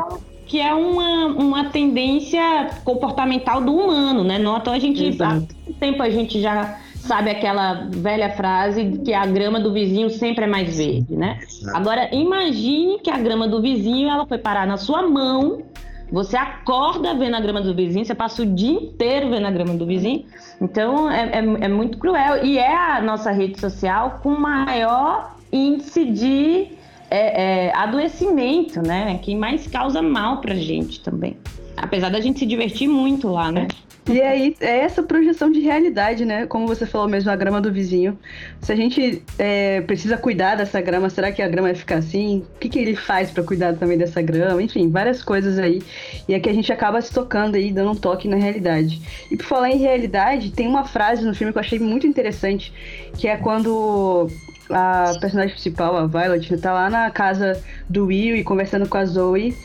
que 0.50 0.60
é 0.60 0.74
uma, 0.74 1.26
uma 1.26 1.64
tendência 1.66 2.70
comportamental 2.82 3.60
do 3.60 3.72
humano, 3.72 4.24
né? 4.24 4.36
Não, 4.36 4.58
então 4.58 4.72
a 4.72 4.80
gente. 4.80 5.04
Exato. 5.04 5.46
Há 5.68 5.72
tempo 5.78 6.02
a 6.02 6.10
gente 6.10 6.40
já 6.40 6.76
sabe 6.96 7.30
aquela 7.30 7.86
velha 7.88 8.30
frase 8.30 9.00
que 9.04 9.14
a 9.14 9.24
grama 9.26 9.60
do 9.60 9.72
vizinho 9.72 10.10
sempre 10.10 10.46
é 10.46 10.48
mais 10.48 10.76
verde, 10.76 11.14
né? 11.14 11.38
Agora 11.72 12.12
imagine 12.12 12.98
que 12.98 13.08
a 13.08 13.16
grama 13.16 13.46
do 13.46 13.62
vizinho 13.62 14.10
ela 14.10 14.26
foi 14.26 14.38
parar 14.38 14.66
na 14.66 14.76
sua 14.76 15.08
mão. 15.08 15.62
Você 16.10 16.36
acorda 16.36 17.14
vendo 17.14 17.36
a 17.36 17.40
grama 17.40 17.60
do 17.60 17.72
vizinho, 17.72 18.04
você 18.04 18.16
passa 18.16 18.42
o 18.42 18.46
dia 18.46 18.72
inteiro 18.72 19.30
vendo 19.30 19.46
a 19.46 19.52
grama 19.52 19.74
do 19.74 19.86
vizinho. 19.86 20.24
Então 20.60 21.08
é, 21.08 21.26
é, 21.26 21.38
é 21.38 21.68
muito 21.68 21.96
cruel. 21.96 22.44
E 22.44 22.58
é 22.58 22.76
a 22.76 23.00
nossa 23.00 23.30
rede 23.30 23.60
social 23.60 24.18
com 24.20 24.30
maior 24.30 25.36
índice 25.52 26.04
de 26.06 26.80
é, 27.11 27.66
é, 27.66 27.77
adoecimento, 27.77 28.81
né? 28.81 29.18
Que 29.23 29.35
mais 29.35 29.66
causa 29.66 30.01
mal 30.01 30.40
pra 30.40 30.55
gente 30.55 31.01
também. 31.01 31.37
Apesar 31.77 32.11
da 32.11 32.20
gente 32.20 32.38
se 32.38 32.46
divertir 32.46 32.88
muito 32.88 33.29
lá, 33.29 33.51
né? 33.51 33.66
E 34.09 34.20
aí, 34.20 34.57
é 34.61 34.79
essa 34.79 35.03
projeção 35.03 35.53
de 35.53 35.61
realidade, 35.61 36.25
né? 36.25 36.46
Como 36.46 36.66
você 36.66 36.87
falou 36.87 37.07
mesmo, 37.07 37.31
a 37.31 37.37
grama 37.37 37.61
do 37.61 37.73
vizinho. 37.73 38.18
Se 38.61 38.73
a 38.73 38.77
gente 38.77 39.23
é, 39.38 39.83
precisa 39.83 40.16
cuidar 40.16 40.57
dessa 40.57 40.81
grama, 40.81 41.09
será 41.11 41.31
que 41.31 41.42
a 41.42 41.49
grama 41.49 41.68
vai 41.68 41.77
ficar 41.77 41.96
assim? 41.96 42.44
O 42.57 42.59
que, 42.59 42.68
que 42.68 42.79
ele 42.79 42.96
faz 42.96 43.31
para 43.31 43.44
cuidar 43.44 43.75
também 43.75 43.99
dessa 43.99 44.20
grama? 44.23 44.62
Enfim, 44.62 44.90
várias 44.90 45.23
coisas 45.23 45.59
aí. 45.59 45.83
E 46.27 46.35
é 46.35 46.40
que 46.40 46.49
a 46.49 46.53
gente 46.53 46.73
acaba 46.73 47.01
se 47.01 47.12
tocando 47.12 47.57
aí, 47.57 47.70
dando 47.70 47.92
um 47.92 47.94
toque 47.94 48.27
na 48.27 48.37
realidade. 48.37 49.01
E 49.31 49.37
por 49.37 49.46
falar 49.46 49.70
em 49.70 49.79
realidade, 49.79 50.51
tem 50.51 50.66
uma 50.66 50.85
frase 50.85 51.25
no 51.25 51.35
filme 51.35 51.53
que 51.53 51.59
eu 51.59 51.62
achei 51.62 51.79
muito 51.79 52.07
interessante, 52.07 52.73
que 53.16 53.29
é 53.29 53.37
quando 53.37 54.29
a 54.70 55.12
personagem 55.20 55.52
principal, 55.52 55.96
a 55.96 56.06
Violet, 56.06 56.56
tá 56.59 56.72
lá 56.72 56.90
na 56.90 57.11
casa 57.11 57.62
do 57.88 58.06
Will 58.06 58.37
e 58.37 58.44
conversando 58.44 58.88
com 58.88 58.96
a 58.96 59.04
Zoe. 59.04 59.56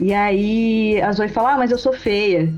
E 0.00 0.12
aí 0.12 1.00
a 1.00 1.12
Zoe 1.12 1.28
fala, 1.28 1.54
ah, 1.54 1.58
mas 1.58 1.70
eu 1.70 1.78
sou 1.78 1.92
feia. 1.92 2.52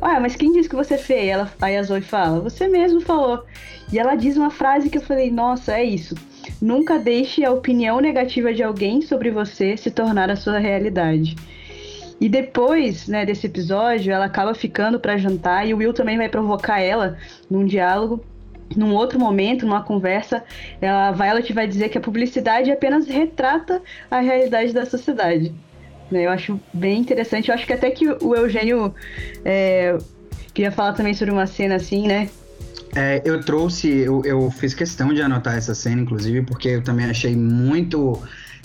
Ah, 0.00 0.20
mas 0.20 0.36
quem 0.36 0.52
disse 0.52 0.68
que 0.68 0.76
você 0.76 0.94
é 0.94 0.98
feia? 0.98 1.32
Ela, 1.32 1.52
aí 1.60 1.76
a 1.76 1.82
Zoe 1.82 2.00
fala, 2.00 2.40
você 2.40 2.68
mesmo 2.68 3.00
falou. 3.00 3.44
E 3.92 3.98
ela 3.98 4.14
diz 4.14 4.36
uma 4.36 4.50
frase 4.50 4.88
que 4.88 4.98
eu 4.98 5.02
falei, 5.02 5.30
nossa, 5.30 5.72
é 5.72 5.84
isso. 5.84 6.14
Nunca 6.60 6.98
deixe 6.98 7.44
a 7.44 7.50
opinião 7.50 8.00
negativa 8.00 8.52
de 8.52 8.62
alguém 8.62 9.02
sobre 9.02 9.30
você 9.30 9.76
se 9.76 9.90
tornar 9.90 10.30
a 10.30 10.36
sua 10.36 10.58
realidade. 10.58 11.36
E 12.20 12.28
depois, 12.28 13.06
né, 13.06 13.24
desse 13.24 13.46
episódio, 13.46 14.12
ela 14.12 14.24
acaba 14.24 14.54
ficando 14.54 14.98
para 14.98 15.16
jantar 15.16 15.66
e 15.66 15.72
o 15.72 15.76
Will 15.76 15.92
também 15.92 16.16
vai 16.16 16.28
provocar 16.28 16.80
ela 16.80 17.16
num 17.48 17.64
diálogo. 17.64 18.24
Num 18.76 18.94
outro 18.94 19.18
momento, 19.18 19.64
numa 19.64 19.82
conversa, 19.82 20.44
ela, 20.80 21.08
a 21.08 21.12
Violet 21.12 21.52
vai 21.52 21.66
dizer 21.66 21.88
que 21.88 21.98
a 21.98 22.00
publicidade 22.00 22.70
apenas 22.70 23.06
retrata 23.06 23.80
a 24.10 24.20
realidade 24.20 24.72
da 24.72 24.84
sociedade. 24.84 25.54
Né? 26.10 26.26
Eu 26.26 26.30
acho 26.30 26.60
bem 26.72 27.00
interessante. 27.00 27.48
Eu 27.48 27.54
acho 27.54 27.66
que 27.66 27.72
até 27.72 27.90
que 27.90 28.08
o 28.08 28.34
Eugênio 28.34 28.94
é, 29.44 29.96
queria 30.52 30.72
falar 30.72 30.92
também 30.92 31.14
sobre 31.14 31.32
uma 31.32 31.46
cena 31.46 31.76
assim, 31.76 32.06
né? 32.06 32.28
É, 32.96 33.22
eu 33.24 33.40
trouxe, 33.40 33.88
eu, 33.88 34.22
eu 34.24 34.50
fiz 34.50 34.74
questão 34.74 35.12
de 35.12 35.20
anotar 35.20 35.56
essa 35.56 35.74
cena, 35.74 36.02
inclusive, 36.02 36.42
porque 36.42 36.68
eu 36.68 36.82
também 36.82 37.06
achei 37.06 37.36
muito 37.36 38.20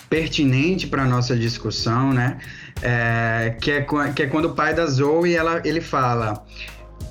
pertinente 0.08 0.86
para 0.86 1.04
nossa 1.04 1.36
discussão, 1.36 2.12
né? 2.12 2.38
É, 2.82 3.56
que, 3.60 3.70
é, 3.70 3.86
que 4.14 4.22
é 4.22 4.26
quando 4.26 4.46
o 4.46 4.54
pai 4.54 4.74
da 4.74 4.86
Zoe, 4.86 5.34
ela, 5.34 5.60
ele 5.64 5.80
fala: 5.80 6.44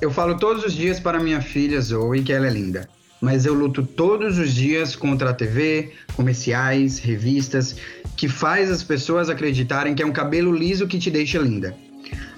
Eu 0.03 0.11
falo 0.11 0.37
todos 0.37 0.65
os 0.65 0.73
dias 0.73 0.99
para 0.99 1.17
minha 1.17 1.41
filha 1.41 1.79
Zoe 1.79 2.23
que 2.23 2.33
ela 2.33 2.45
é 2.45 2.49
linda 2.49 2.89
mas 3.21 3.45
eu 3.45 3.53
luto 3.53 3.85
todos 3.85 4.37
os 4.37 4.53
dias 4.53 4.97
contra 4.97 5.29
a 5.29 5.33
TV, 5.33 5.93
comerciais, 6.13 6.99
revistas, 6.99 7.77
que 8.17 8.27
faz 8.27 8.69
as 8.69 8.83
pessoas 8.83 9.29
acreditarem 9.29 9.95
que 9.95 10.03
é 10.03 10.05
um 10.05 10.11
cabelo 10.11 10.53
liso 10.53 10.89
que 10.89 10.99
te 10.99 11.09
deixa 11.09 11.39
linda. 11.39 11.73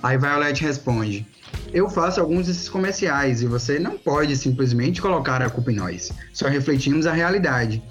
Aí 0.04 0.16
Violet 0.16 0.62
responde: 0.62 1.26
Eu 1.74 1.90
faço 1.90 2.22
alguns 2.22 2.46
desses 2.46 2.70
comerciais 2.70 3.42
e 3.42 3.48
você 3.48 3.80
não 3.80 3.98
pode 3.98 4.38
simplesmente 4.38 5.02
colocar 5.02 5.42
a 5.42 5.50
culpa 5.50 5.72
em 5.72 5.76
nós. 5.76 6.12
Só 6.32 6.48
refletimos 6.48 7.08
a 7.08 7.14
realidade. 7.14 7.82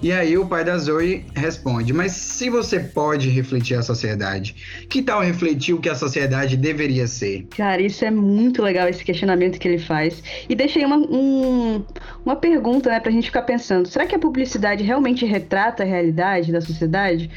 E 0.00 0.12
aí 0.12 0.38
o 0.38 0.46
pai 0.46 0.64
da 0.64 0.78
Zoe 0.78 1.24
responde: 1.34 1.92
Mas 1.92 2.12
se 2.12 2.48
você 2.48 2.78
pode 2.78 3.28
refletir 3.28 3.74
a 3.74 3.82
sociedade, 3.82 4.54
que 4.88 5.02
tal 5.02 5.20
refletir 5.20 5.74
o 5.74 5.80
que 5.80 5.88
a 5.88 5.94
sociedade 5.94 6.56
deveria 6.56 7.08
ser? 7.08 7.46
Cara, 7.56 7.82
isso 7.82 8.04
é 8.04 8.10
muito 8.10 8.62
legal 8.62 8.88
esse 8.88 9.04
questionamento 9.04 9.58
que 9.58 9.66
ele 9.66 9.78
faz. 9.78 10.22
E 10.48 10.54
deixa 10.54 10.78
aí 10.78 10.84
uma, 10.84 10.96
um, 10.96 11.84
uma 12.24 12.36
pergunta, 12.36 12.90
né, 12.90 13.00
pra 13.00 13.10
gente 13.10 13.26
ficar 13.26 13.42
pensando: 13.42 13.88
será 13.88 14.06
que 14.06 14.14
a 14.14 14.18
publicidade 14.20 14.84
realmente 14.84 15.26
retrata 15.26 15.82
a 15.82 15.86
realidade 15.86 16.52
da 16.52 16.60
sociedade? 16.60 17.28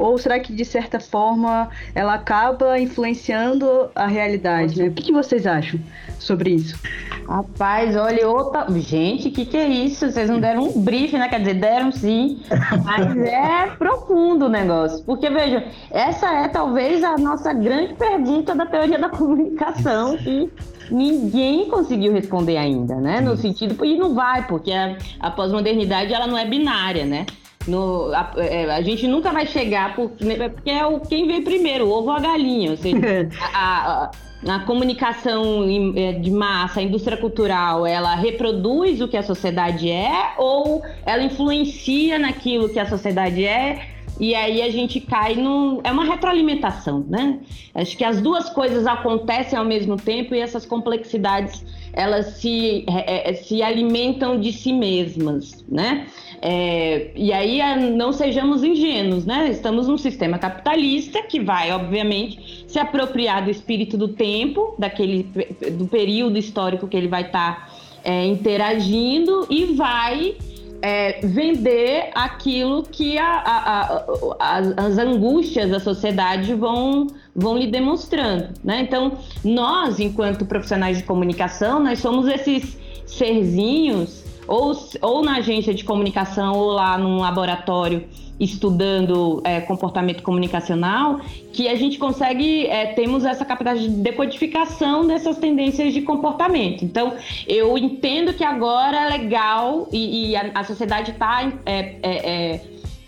Ou 0.00 0.16
será 0.16 0.40
que, 0.40 0.50
de 0.50 0.64
certa 0.64 0.98
forma, 0.98 1.68
ela 1.94 2.14
acaba 2.14 2.80
influenciando 2.80 3.90
a 3.94 4.06
realidade? 4.06 4.78
Né? 4.78 4.88
O 4.88 4.92
que, 4.92 5.02
que 5.02 5.12
vocês 5.12 5.46
acham 5.46 5.78
sobre 6.18 6.54
isso? 6.54 6.80
Rapaz, 7.28 7.94
olha, 7.94 8.26
outra. 8.26 8.66
Gente, 8.80 9.28
o 9.28 9.30
que, 9.30 9.44
que 9.44 9.58
é 9.58 9.68
isso? 9.68 10.10
Vocês 10.10 10.30
não 10.30 10.40
deram 10.40 10.62
um 10.62 10.80
briefing, 10.80 11.18
né? 11.18 11.28
Quer 11.28 11.40
dizer, 11.40 11.54
deram 11.54 11.92
sim, 11.92 12.40
mas 12.82 13.14
é 13.28 13.66
profundo 13.76 14.46
o 14.46 14.48
negócio. 14.48 15.04
Porque, 15.04 15.28
veja, 15.28 15.66
essa 15.90 16.32
é 16.34 16.48
talvez 16.48 17.04
a 17.04 17.18
nossa 17.18 17.52
grande 17.52 17.92
pergunta 17.92 18.54
da 18.54 18.64
teoria 18.64 18.98
da 18.98 19.10
comunicação 19.10 20.16
que 20.16 20.50
ninguém 20.90 21.68
conseguiu 21.68 22.10
responder 22.14 22.56
ainda, 22.56 22.94
né? 22.94 23.20
No 23.20 23.36
sentido, 23.36 23.84
e 23.84 23.98
não 23.98 24.14
vai, 24.14 24.46
porque 24.46 24.72
a, 24.72 24.96
a 25.20 25.30
pós-modernidade 25.30 26.14
ela 26.14 26.26
não 26.26 26.38
é 26.38 26.46
binária, 26.46 27.04
né? 27.04 27.26
No, 27.66 28.12
a, 28.14 28.32
é, 28.38 28.70
a, 28.70 28.80
gente 28.80 29.06
nunca 29.06 29.30
vai 29.32 29.46
chegar 29.46 29.94
por, 29.94 30.10
porque 30.10 30.70
é 30.70 30.86
o 30.86 30.98
quem 31.00 31.26
veio 31.26 31.44
primeiro, 31.44 31.86
o 31.86 31.90
ovo 31.90 32.08
ou 32.08 32.16
a 32.16 32.20
galinha. 32.20 32.70
Ou 32.70 32.76
seja, 32.76 32.96
a, 33.52 34.10
a, 34.46 34.54
a, 34.54 34.60
comunicação 34.60 35.66
é, 35.94 36.12
de 36.12 36.30
massa, 36.30 36.80
a 36.80 36.82
indústria 36.82 37.18
cultural, 37.18 37.86
ela 37.86 38.14
reproduz 38.14 39.00
o 39.02 39.08
que 39.08 39.16
a 39.16 39.22
sociedade 39.22 39.90
é 39.90 40.34
ou 40.38 40.82
ela 41.04 41.22
influencia 41.22 42.18
naquilo 42.18 42.68
que 42.70 42.78
a 42.78 42.86
sociedade 42.86 43.44
é? 43.44 43.90
E 44.20 44.34
aí 44.34 44.60
a 44.60 44.70
gente 44.70 45.00
cai 45.00 45.34
no. 45.34 45.80
É 45.82 45.90
uma 45.90 46.04
retroalimentação, 46.04 47.04
né? 47.08 47.40
Acho 47.74 47.96
que 47.96 48.04
as 48.04 48.20
duas 48.20 48.50
coisas 48.50 48.86
acontecem 48.86 49.58
ao 49.58 49.64
mesmo 49.64 49.96
tempo 49.96 50.34
e 50.34 50.40
essas 50.40 50.66
complexidades 50.66 51.64
elas 51.92 52.34
se, 52.36 52.84
é, 52.86 53.30
é 53.30 53.34
se 53.34 53.62
alimentam 53.62 54.38
de 54.38 54.52
si 54.52 54.74
mesmas, 54.74 55.64
né? 55.66 56.06
É, 56.42 57.10
e 57.14 57.32
aí 57.32 57.60
não 57.92 58.12
sejamos 58.12 58.64
ingênuos, 58.64 59.26
né? 59.26 59.50
Estamos 59.50 59.86
num 59.88 59.98
sistema 59.98 60.38
capitalista 60.38 61.22
que 61.22 61.38
vai, 61.38 61.70
obviamente, 61.70 62.64
se 62.66 62.78
apropriar 62.78 63.44
do 63.44 63.50
espírito 63.50 63.98
do 63.98 64.08
tempo, 64.08 64.74
daquele 64.78 65.24
do 65.72 65.86
período 65.86 66.38
histórico 66.38 66.88
que 66.88 66.96
ele 66.96 67.08
vai 67.08 67.22
estar 67.22 67.66
tá, 67.66 67.68
é, 68.02 68.24
interagindo 68.24 69.46
e 69.50 69.66
vai 69.66 70.34
é, 70.80 71.20
vender 71.22 72.10
aquilo 72.14 72.84
que 72.84 73.18
a, 73.18 73.26
a, 73.26 73.82
a, 73.82 74.56
as, 74.56 74.78
as, 74.78 74.98
angústias 74.98 75.70
da 75.70 75.78
sociedade 75.78 76.54
vão, 76.54 77.06
vão 77.36 77.58
lhe 77.58 77.66
demonstrando. 77.66 78.48
Né? 78.64 78.80
Então, 78.80 79.12
nós, 79.44 80.00
enquanto 80.00 80.46
profissionais 80.46 80.96
de 80.96 81.04
comunicação, 81.04 81.80
nós 81.80 81.98
somos 81.98 82.26
esses 82.26 82.78
serzinhos 83.04 84.29
ou, 84.50 84.76
ou 85.00 85.22
na 85.22 85.36
agência 85.36 85.72
de 85.72 85.84
comunicação 85.84 86.56
ou 86.56 86.72
lá 86.72 86.98
num 86.98 87.20
laboratório 87.20 88.04
estudando 88.38 89.40
é, 89.44 89.60
comportamento 89.60 90.22
comunicacional, 90.22 91.20
que 91.52 91.68
a 91.68 91.76
gente 91.76 91.98
consegue, 91.98 92.66
é, 92.66 92.86
temos 92.86 93.24
essa 93.24 93.44
capacidade 93.44 93.86
de 93.86 94.02
decodificação 94.02 95.06
dessas 95.06 95.36
tendências 95.36 95.92
de 95.92 96.00
comportamento. 96.00 96.82
Então, 96.82 97.14
eu 97.46 97.76
entendo 97.76 98.32
que 98.32 98.42
agora 98.42 98.96
é 98.96 99.08
legal 99.10 99.86
e, 99.92 100.30
e 100.30 100.36
a, 100.36 100.50
a, 100.54 100.64
sociedade 100.64 101.10
está 101.10 101.52
é, 101.66 101.78
é, 101.78 102.00
é, 102.02 102.60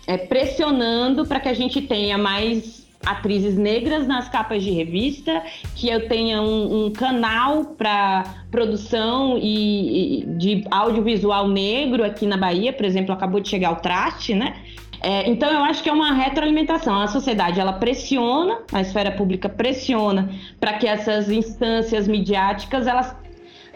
é, 0.05 0.17
pressionando 0.17 1.25
para 1.25 1.39
que 1.39 1.49
a 1.49 1.53
gente 1.53 1.81
tenha 1.81 2.17
mais 2.17 2.82
atrizes 3.05 3.57
negras 3.57 4.07
nas 4.07 4.29
capas 4.29 4.63
de 4.63 4.71
revista, 4.71 5.43
que 5.75 5.89
eu 5.89 6.07
tenha 6.07 6.41
um, 6.41 6.85
um 6.85 6.91
canal 6.91 7.65
para 7.65 8.23
produção 8.49 9.37
e, 9.37 10.21
e, 10.21 10.25
de 10.37 10.65
audiovisual 10.71 11.47
negro 11.47 12.03
aqui 12.03 12.25
na 12.25 12.37
Bahia, 12.37 12.73
por 12.73 12.85
exemplo, 12.85 13.13
acabou 13.13 13.39
de 13.39 13.49
chegar 13.49 13.71
o 13.71 13.75
Traste, 13.77 14.33
né? 14.33 14.55
É, 15.01 15.29
então 15.29 15.51
eu 15.51 15.61
acho 15.65 15.83
que 15.83 15.89
é 15.89 15.91
uma 15.91 16.13
retroalimentação. 16.13 16.97
A 16.97 17.07
sociedade 17.07 17.59
ela 17.59 17.73
pressiona, 17.73 18.59
a 18.71 18.79
esfera 18.79 19.11
pública 19.11 19.49
pressiona 19.49 20.29
para 20.61 20.73
que 20.73 20.87
essas 20.87 21.29
instâncias 21.29 22.07
midiáticas 22.07 22.87
elas 22.87 23.13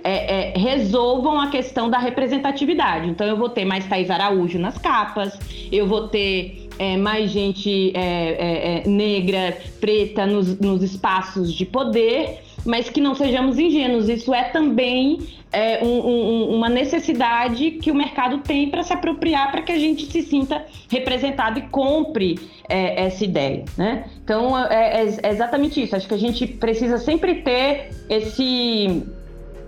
é, 0.03 0.53
é, 0.53 0.57
resolvam 0.57 1.37
a 1.39 1.47
questão 1.47 1.89
da 1.89 1.97
representatividade. 1.97 3.09
Então 3.09 3.27
eu 3.27 3.35
vou 3.35 3.49
ter 3.49 3.65
mais 3.65 3.85
Thais 3.87 4.09
Araújo 4.09 4.57
nas 4.57 4.77
capas, 4.77 5.37
eu 5.69 5.85
vou 5.85 6.07
ter 6.07 6.66
é, 6.79 6.97
mais 6.97 7.31
gente 7.31 7.91
é, 7.95 7.99
é, 7.99 8.83
é, 8.85 8.87
negra, 8.87 9.57
preta 9.79 10.25
nos, 10.25 10.59
nos, 10.59 10.83
espaços 10.83 11.53
de 11.53 11.65
poder, 11.65 12.39
mas 12.65 12.89
que 12.89 13.01
não 13.01 13.15
sejamos 13.15 13.57
ingênuos. 13.57 14.09
Isso 14.09 14.33
é 14.33 14.43
também 14.45 15.19
é, 15.51 15.83
um, 15.83 15.87
um, 15.87 16.55
uma 16.55 16.69
necessidade 16.69 17.71
que 17.71 17.91
o 17.91 17.95
mercado 17.95 18.39
tem 18.39 18.69
para 18.69 18.83
se 18.83 18.93
apropriar, 18.93 19.51
para 19.51 19.61
que 19.61 19.71
a 19.71 19.79
gente 19.79 20.05
se 20.05 20.21
sinta 20.21 20.65
representado 20.89 21.59
e 21.59 21.63
compre 21.63 22.39
é, 22.69 23.05
essa 23.05 23.23
ideia. 23.23 23.65
Né? 23.77 24.05
Então 24.23 24.57
é, 24.57 25.05
é 25.23 25.29
exatamente 25.29 25.81
isso. 25.81 25.95
Acho 25.95 26.07
que 26.07 26.13
a 26.13 26.19
gente 26.19 26.45
precisa 26.45 26.97
sempre 26.97 27.35
ter 27.41 27.89
esse 28.09 29.03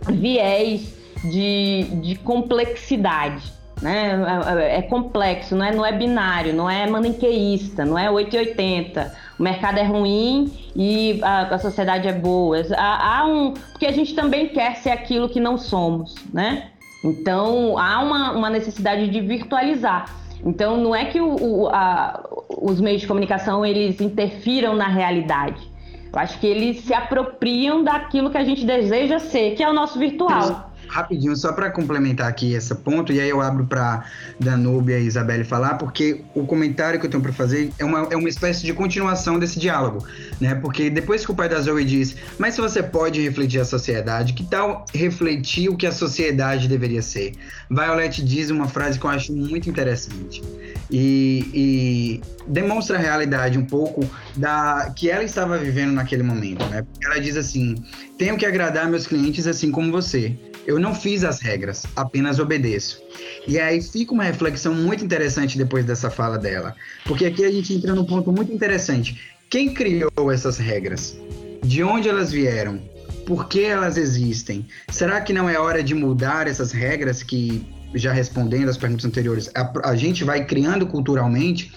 viés 0.08 0.96
de, 1.24 1.84
de 2.02 2.16
complexidade 2.16 3.59
né? 3.82 4.20
É, 4.58 4.78
é, 4.78 4.82
complexo, 4.82 5.56
não 5.56 5.66
é, 5.66 5.74
não 5.74 5.86
é 5.86 5.92
binário, 5.92 6.54
não 6.54 6.70
é 6.70 6.88
maniqueísta, 6.88 7.86
não 7.86 7.98
é 7.98 8.10
880. 8.10 9.14
O 9.38 9.44
mercado 9.44 9.78
é 9.78 9.84
ruim 9.84 10.52
e 10.76 11.20
a, 11.22 11.56
a 11.56 11.60
sociedade 11.60 12.08
é 12.08 12.14
boa. 12.14 12.62
Há, 12.78 13.20
há, 13.20 13.26
um. 13.26 13.54
Porque 13.54 13.86
a 13.86 13.92
gente 13.92 14.14
também 14.14 14.50
quer 14.50 14.76
ser 14.76 14.90
aquilo 14.90 15.30
que 15.30 15.40
não 15.40 15.58
somos, 15.58 16.16
né? 16.34 16.70
Então 17.04 17.78
há 17.78 18.02
uma, 18.02 18.32
uma 18.32 18.50
necessidade 18.50 19.08
de 19.08 19.22
virtualizar. 19.22 20.14
Então 20.44 20.78
não 20.78 20.96
é 20.96 21.06
que 21.06 21.20
o, 21.20 21.36
o, 21.36 21.70
a, 21.70 22.22
os 22.62 22.80
meios 22.82 23.02
de 23.02 23.08
comunicação 23.08 23.66
eles 23.66 24.02
interfiram 24.02 24.76
na 24.76 24.88
realidade. 24.88 25.70
Eu 26.12 26.20
acho 26.20 26.40
que 26.40 26.48
eles 26.48 26.82
se 26.82 26.94
apropriam 26.94 27.84
daquilo 27.84 28.32
que 28.32 28.38
a 28.38 28.44
gente 28.44 28.66
deseja 28.66 29.20
ser, 29.20 29.56
que 29.56 29.64
é 29.64 29.70
o 29.70 29.74
nosso 29.74 30.00
virtual 30.00 30.69
rapidinho, 30.90 31.36
só 31.36 31.54
para 31.54 31.70
complementar 31.70 32.28
aqui 32.28 32.54
esse 32.54 32.74
ponto, 32.76 33.14
e 33.14 33.22
aí 33.22 33.30
eu 33.30 33.40
abro 33.40 33.66
para 33.66 34.04
Danúbia 34.40 35.00
e 35.00 35.06
Isabelle 35.06 35.44
falar, 35.44 35.76
porque 35.76 36.22
o 36.34 36.46
comentário 36.46 37.00
que 37.00 37.06
eu 37.06 37.10
tenho 37.10 37.22
para 37.22 37.32
fazer 37.32 37.72
é 37.78 37.86
uma, 37.86 38.08
é 38.12 38.18
uma 38.18 38.28
espécie 38.28 38.66
de 38.66 38.74
continuação 38.74 39.38
desse 39.38 39.60
diálogo, 39.60 40.06
né? 40.42 40.56
Porque 40.56 40.90
depois 40.90 41.26
que 41.26 41.32
o 41.32 41.36
pai 41.36 41.48
da 41.48 41.62
Zoe 41.62 41.86
diz, 41.86 42.16
mas 42.38 42.56
se 42.56 42.62
você 42.62 42.82
pode 42.82 43.22
refletir 43.22 43.62
a 43.62 43.66
sociedade, 43.66 44.34
que 44.34 44.44
tal 44.44 44.86
refletir 44.94 45.70
o 45.70 45.78
que 45.78 45.86
a 45.86 45.92
sociedade 45.92 46.68
deveria 46.68 47.02
ser? 47.02 47.34
Violet 47.70 48.24
diz 48.24 48.50
uma 48.50 48.68
frase 48.68 49.00
que 49.00 49.06
eu 49.06 49.10
acho 49.10 49.32
muito 49.32 49.70
interessante 49.70 50.42
e, 50.90 51.52
e 51.54 52.22
demonstra 52.50 52.98
a 52.98 53.00
realidade 53.00 53.58
um 53.58 53.66
pouco 53.66 54.10
da 54.36 54.92
que 54.96 55.10
ela 55.10 55.24
estava 55.24 55.58
vivendo 55.58 55.92
naquele 55.94 56.24
momento, 56.24 56.66
né? 56.66 56.86
Ela 57.04 57.20
diz 57.20 57.38
assim: 57.38 57.76
tenho 58.18 58.36
que 58.36 58.46
agradar 58.46 58.90
meus 58.90 59.06
clientes 59.06 59.48
assim 59.48 59.72
como 59.72 59.92
você. 59.92 60.38
Eu 60.66 60.80
não 60.80 60.94
fiz 60.94 61.24
as 61.24 61.40
regras, 61.40 61.86
apenas 61.96 62.38
obedeço. 62.38 63.02
E 63.48 63.60
aí 63.60 63.82
fica 63.82 64.14
uma 64.14 64.24
reflexão 64.24 64.74
muito 64.74 65.04
interessante 65.04 65.58
depois 65.58 65.86
dessa 65.86 66.10
fala 66.10 66.38
dela. 66.38 66.76
Porque 67.06 67.26
aqui 67.26 67.44
a 67.44 67.52
gente 67.52 67.74
entra 67.74 67.96
num 67.96 68.06
ponto 68.06 68.32
muito 68.32 68.52
interessante. 68.52 69.20
Quem 69.50 69.74
criou 69.74 70.32
essas 70.32 70.58
regras? 70.58 71.18
De 71.64 71.84
onde 71.84 72.08
elas 72.08 72.32
vieram? 72.32 72.80
Por 73.26 73.48
que 73.48 73.64
elas 73.64 73.98
existem? 73.98 74.68
Será 74.90 75.22
que 75.22 75.34
não 75.34 75.50
é 75.50 75.58
hora 75.58 75.82
de 75.82 75.96
mudar 75.96 76.48
essas 76.48 76.72
regras 76.72 77.24
que, 77.24 77.66
já 77.96 78.12
respondendo 78.12 78.70
às 78.70 78.78
perguntas 78.78 79.06
anteriores, 79.06 79.50
a, 79.56 79.90
a 79.90 79.96
gente 79.96 80.24
vai 80.24 80.46
criando 80.46 80.86
culturalmente 80.86 81.72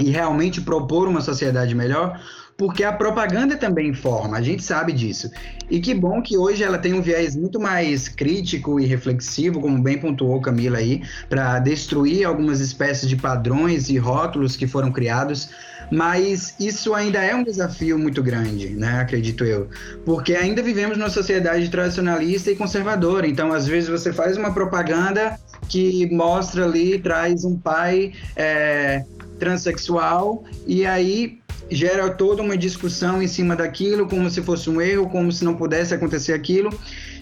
e 0.00 0.10
realmente 0.10 0.60
propor 0.60 1.08
uma 1.08 1.20
sociedade 1.20 1.74
melhor? 1.74 2.18
porque 2.56 2.84
a 2.84 2.92
propaganda 2.92 3.56
também 3.56 3.88
informa, 3.88 4.36
a 4.36 4.40
gente 4.40 4.62
sabe 4.62 4.92
disso. 4.92 5.28
E 5.70 5.80
que 5.80 5.94
bom 5.94 6.22
que 6.22 6.36
hoje 6.36 6.62
ela 6.62 6.78
tem 6.78 6.92
um 6.92 7.02
viés 7.02 7.34
muito 7.34 7.58
mais 7.58 8.08
crítico 8.08 8.78
e 8.78 8.86
reflexivo, 8.86 9.60
como 9.60 9.82
bem 9.82 9.98
pontuou 9.98 10.40
Camila 10.40 10.78
aí, 10.78 11.02
para 11.28 11.58
destruir 11.58 12.24
algumas 12.24 12.60
espécies 12.60 13.08
de 13.08 13.16
padrões 13.16 13.88
e 13.88 13.98
rótulos 13.98 14.56
que 14.56 14.66
foram 14.66 14.92
criados. 14.92 15.48
Mas 15.90 16.54
isso 16.58 16.94
ainda 16.94 17.18
é 17.22 17.34
um 17.34 17.42
desafio 17.42 17.98
muito 17.98 18.22
grande, 18.22 18.70
né? 18.70 19.00
Acredito 19.00 19.44
eu. 19.44 19.68
Porque 20.06 20.34
ainda 20.34 20.62
vivemos 20.62 20.96
numa 20.96 21.10
sociedade 21.10 21.68
tradicionalista 21.68 22.50
e 22.50 22.56
conservadora. 22.56 23.26
Então, 23.26 23.52
às 23.52 23.66
vezes, 23.66 23.90
você 23.90 24.12
faz 24.12 24.36
uma 24.36 24.54
propaganda 24.54 25.38
que 25.68 26.08
mostra 26.14 26.64
ali, 26.64 26.98
traz 26.98 27.44
um 27.44 27.58
pai 27.58 28.12
é, 28.36 29.04
transexual, 29.42 30.44
e 30.68 30.86
aí 30.86 31.40
gera 31.68 32.08
toda 32.10 32.40
uma 32.40 32.56
discussão 32.56 33.20
em 33.20 33.26
cima 33.26 33.56
daquilo, 33.56 34.06
como 34.06 34.30
se 34.30 34.40
fosse 34.40 34.70
um 34.70 34.80
erro, 34.80 35.10
como 35.10 35.32
se 35.32 35.44
não 35.44 35.56
pudesse 35.56 35.92
acontecer 35.92 36.32
aquilo. 36.32 36.70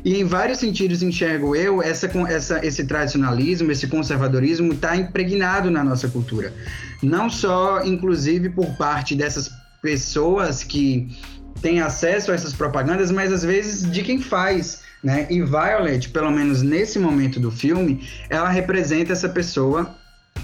E 0.04 0.20
em 0.20 0.24
vários 0.24 0.58
sentidos 0.58 1.02
enxergo 1.02 1.56
eu 1.56 1.82
essa, 1.82 2.06
essa, 2.28 2.66
esse 2.66 2.84
tradicionalismo, 2.84 3.72
esse 3.72 3.86
conservadorismo 3.86 4.74
está 4.74 4.94
impregnado 4.96 5.70
na 5.70 5.82
nossa 5.82 6.08
cultura. 6.08 6.52
Não 7.02 7.30
só, 7.30 7.82
inclusive, 7.84 8.50
por 8.50 8.66
parte 8.76 9.14
dessas 9.14 9.50
pessoas 9.80 10.62
que 10.62 11.08
têm 11.62 11.80
acesso 11.80 12.32
a 12.32 12.34
essas 12.34 12.52
propagandas, 12.52 13.10
mas 13.10 13.32
às 13.32 13.42
vezes 13.42 13.90
de 13.90 14.02
quem 14.02 14.20
faz. 14.20 14.82
Né? 15.02 15.26
E 15.30 15.40
Violet, 15.40 16.10
pelo 16.10 16.30
menos 16.30 16.60
nesse 16.60 16.98
momento 16.98 17.40
do 17.40 17.50
filme, 17.50 18.06
ela 18.28 18.50
representa 18.50 19.12
essa 19.14 19.30
pessoa 19.30 19.94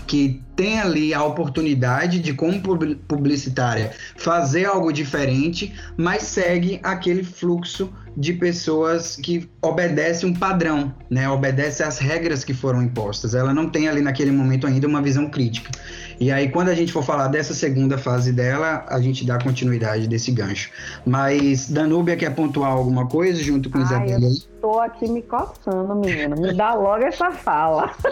que 0.06 0.42
tem 0.54 0.80
ali 0.80 1.12
a 1.12 1.22
oportunidade 1.22 2.18
de, 2.18 2.32
como 2.32 2.60
publicitária, 3.06 3.92
fazer 4.16 4.64
algo 4.64 4.92
diferente, 4.92 5.74
mas 5.96 6.22
segue 6.22 6.80
aquele 6.82 7.22
fluxo 7.22 7.92
de 8.16 8.32
pessoas 8.32 9.16
que 9.16 9.48
obedece 9.60 10.24
um 10.24 10.32
padrão, 10.32 10.94
né? 11.10 11.28
Obedece 11.28 11.82
às 11.82 11.98
regras 11.98 12.42
que 12.42 12.54
foram 12.54 12.82
impostas. 12.82 13.34
Ela 13.34 13.52
não 13.52 13.68
tem 13.68 13.88
ali 13.88 14.00
naquele 14.00 14.30
momento 14.30 14.66
ainda 14.66 14.86
uma 14.86 15.02
visão 15.02 15.28
crítica. 15.28 15.70
E 16.18 16.32
aí, 16.32 16.50
quando 16.50 16.70
a 16.70 16.74
gente 16.74 16.92
for 16.92 17.02
falar 17.02 17.28
dessa 17.28 17.52
segunda 17.52 17.98
fase 17.98 18.32
dela, 18.32 18.86
a 18.88 18.98
gente 19.00 19.26
dá 19.26 19.38
continuidade 19.38 20.08
desse 20.08 20.32
gancho. 20.32 20.70
Mas 21.04 21.70
Danúbia 21.70 22.16
quer 22.16 22.34
pontuar 22.34 22.72
alguma 22.72 23.06
coisa 23.06 23.42
junto 23.42 23.70
com 23.70 23.78
Ai, 23.78 23.84
Isabela? 23.84 24.26
Eu 24.26 24.60
tô 24.60 24.80
aqui 24.80 25.08
me 25.08 25.22
coçando, 25.22 25.94
menino. 25.94 26.40
Me 26.40 26.54
dá 26.54 26.74
logo 26.74 27.04
essa 27.04 27.30
fala. 27.30 27.90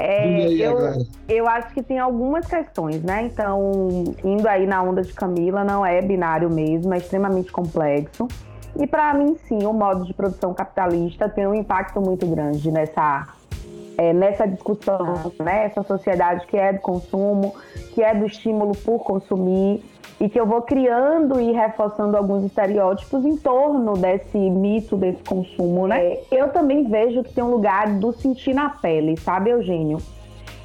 É, 0.00 0.52
eu, 0.52 0.78
eu 1.28 1.48
acho 1.48 1.74
que 1.74 1.82
tem 1.82 1.98
algumas 1.98 2.46
questões, 2.46 3.02
né? 3.02 3.24
Então, 3.24 4.04
indo 4.22 4.46
aí 4.46 4.64
na 4.64 4.80
onda 4.80 5.02
de 5.02 5.12
Camila, 5.12 5.64
não 5.64 5.84
é 5.84 6.00
binário 6.00 6.48
mesmo, 6.48 6.94
é 6.94 6.98
extremamente 6.98 7.50
complexo. 7.50 8.28
E 8.78 8.86
para 8.86 9.12
mim, 9.14 9.36
sim, 9.48 9.66
o 9.66 9.72
modo 9.72 10.04
de 10.04 10.14
produção 10.14 10.54
capitalista 10.54 11.28
tem 11.28 11.48
um 11.48 11.54
impacto 11.54 12.00
muito 12.00 12.24
grande 12.26 12.70
nessa, 12.70 13.26
é, 13.98 14.12
nessa 14.12 14.46
discussão, 14.46 15.32
né? 15.40 15.64
Essa 15.64 15.82
sociedade 15.82 16.46
que 16.46 16.56
é 16.56 16.72
do 16.72 16.80
consumo, 16.80 17.54
que 17.92 18.02
é 18.02 18.14
do 18.14 18.24
estímulo 18.24 18.74
por 18.76 19.00
consumir 19.00 19.82
e 20.20 20.28
que 20.28 20.38
eu 20.38 20.46
vou 20.46 20.62
criando 20.62 21.40
e 21.40 21.52
reforçando 21.52 22.16
alguns 22.16 22.44
estereótipos 22.44 23.24
em 23.24 23.36
torno 23.36 23.94
desse 23.94 24.38
mito 24.38 24.96
desse 24.96 25.22
consumo, 25.24 25.88
né? 25.88 26.00
É, 26.00 26.22
eu 26.30 26.48
também 26.50 26.84
vejo 26.84 27.24
que 27.24 27.34
tem 27.34 27.42
um 27.42 27.50
lugar 27.50 27.88
do 27.98 28.12
sentir 28.12 28.54
na 28.54 28.70
pele, 28.70 29.16
sabe, 29.18 29.50
Eugênio? 29.50 29.98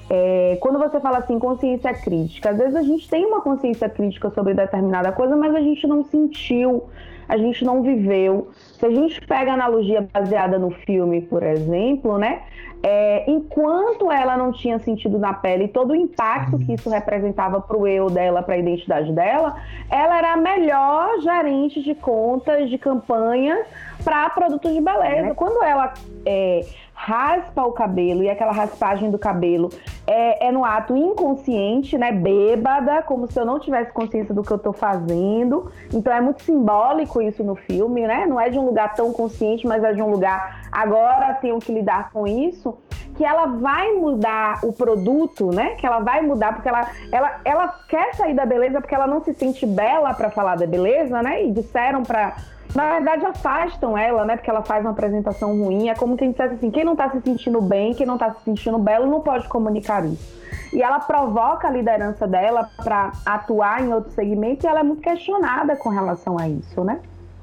É, 0.10 0.58
quando 0.62 0.78
você 0.78 1.00
fala 1.00 1.18
assim, 1.18 1.40
consciência 1.40 1.92
crítica, 1.92 2.52
às 2.52 2.58
vezes 2.58 2.76
a 2.76 2.84
gente 2.84 3.10
tem 3.10 3.26
uma 3.26 3.42
consciência 3.42 3.90
crítica 3.90 4.30
sobre 4.30 4.54
determinada 4.54 5.12
coisa, 5.12 5.36
mas 5.36 5.56
a 5.56 5.60
gente 5.60 5.88
não 5.88 6.04
sentiu, 6.04 6.84
a 7.28 7.36
gente 7.36 7.66
não 7.66 7.82
viveu. 7.82 8.50
Se 8.84 8.88
a 8.88 8.92
gente 8.92 9.22
pega 9.22 9.52
a 9.52 9.54
analogia 9.54 10.06
baseada 10.12 10.60
no 10.60 10.70
filme, 10.70 11.22
por 11.22 11.42
exemplo, 11.42 12.18
né? 12.18 12.42
É, 12.84 13.24
enquanto 13.32 14.12
ela 14.12 14.36
não 14.36 14.52
tinha 14.52 14.78
sentido 14.78 15.18
na 15.18 15.34
pele 15.34 15.70
todo 15.70 15.92
o 15.92 15.96
impacto 15.96 16.60
que 16.60 16.74
isso 16.74 16.90
representava 16.90 17.62
para 17.62 17.78
o 17.78 17.88
eu 17.88 18.10
dela, 18.10 18.44
para 18.44 18.56
a 18.56 18.58
identidade 18.58 19.10
dela, 19.14 19.56
ela 19.90 20.18
era 20.18 20.34
a 20.34 20.36
melhor 20.36 21.18
gerente 21.22 21.82
de 21.82 21.96
contas, 21.96 22.70
de 22.70 22.78
campanhas 22.78 23.66
para 24.04 24.30
produtos 24.32 24.74
de 24.74 24.82
beleza. 24.82 25.34
Quando 25.34 25.64
ela 25.64 25.94
é, 26.26 26.66
raspa 27.06 27.64
o 27.64 27.74
cabelo 27.74 28.24
e 28.24 28.30
aquela 28.30 28.54
raspagem 28.54 29.12
do 29.12 29.20
cabelo 29.20 29.70
é, 30.08 30.48
é, 30.48 30.52
no 30.54 30.64
ato 30.64 30.96
inconsciente, 30.96 31.98
né? 31.98 32.14
Bêbada, 32.14 33.02
como 33.02 33.28
se 33.30 33.38
eu 33.38 33.46
não 33.46 33.60
tivesse 33.60 33.92
consciência 33.92 34.34
do 34.34 34.42
que 34.42 34.52
eu 34.52 34.58
tô 34.58 34.72
fazendo. 34.72 35.70
Então 35.94 36.14
é 36.14 36.22
muito 36.22 36.44
simbólico 36.44 37.22
isso 37.22 37.44
no 37.44 37.56
filme, 37.56 38.08
né? 38.08 38.26
Não 38.26 38.40
é 38.40 38.50
de 38.50 38.58
um 38.58 38.66
lugar 38.66 38.94
tão 38.96 39.12
consciente, 39.12 39.68
mas 39.68 39.84
é 39.84 39.92
de 39.92 40.02
um 40.02 40.10
lugar 40.10 40.70
agora 40.72 41.34
tenho 41.34 41.60
que 41.60 41.74
lidar 41.74 42.10
com 42.12 42.26
isso. 42.26 42.78
Que 43.16 43.26
ela 43.26 43.48
vai 43.48 43.92
mudar 43.92 44.62
o 44.64 44.72
produto, 44.72 45.52
né? 45.54 45.76
Que 45.76 45.86
ela 45.86 46.00
vai 46.00 46.22
mudar 46.22 46.54
porque 46.54 46.70
ela, 46.70 46.88
ela, 47.12 47.42
ela 47.44 47.68
quer 47.90 48.16
sair 48.16 48.34
da 48.34 48.46
beleza 48.46 48.80
porque 48.80 48.96
ela 48.96 49.08
não 49.08 49.22
se 49.22 49.34
sente 49.34 49.66
bela 49.66 50.14
para 50.14 50.32
falar 50.32 50.56
da 50.56 50.66
beleza, 50.66 51.22
né? 51.22 51.44
E 51.44 51.52
disseram 51.52 52.02
para 52.02 52.34
na 52.76 52.94
verdade 52.94 53.26
afastam 53.26 53.98
ela, 53.98 54.26
né? 54.26 54.36
Porque 54.36 54.50
ela 54.50 54.64
faz 54.64 54.84
uma 54.84 54.92
apresentação 54.92 55.58
ruim. 55.58 55.90
É 55.90 55.96
como 55.96 56.18
quem 56.18 56.32
dissesse 56.32 56.56
assim: 56.56 56.72
quem 56.72 56.84
não 56.84 56.96
tá 56.96 57.10
se 57.10 57.22
sentindo 57.22 57.62
bem, 57.62 57.94
quem 57.94 58.06
não 58.06 58.18
tá 58.18 58.34
se 58.34 58.44
sentindo 58.44 58.78
belo, 58.78 59.06
não 59.08 59.22
pode 59.22 59.48
comunicar 59.48 60.06
isso. 60.06 60.42
E 60.74 60.82
ela 60.82 61.00
provoca 61.00 61.68
a 61.68 61.72
liderança 61.72 62.28
dela 62.28 62.68
para 62.84 63.12
atuar 63.26 63.84
em 63.84 63.94
outro 63.94 64.12
segmento 64.12 64.66
e 64.66 64.68
ela 64.68 64.80
é 64.80 64.84
muito 64.84 65.02
questionada 65.02 65.76
com 65.76 65.90
relação 65.90 66.38
a 66.40 66.50
isso, 66.50 66.84
né? 66.84 67.00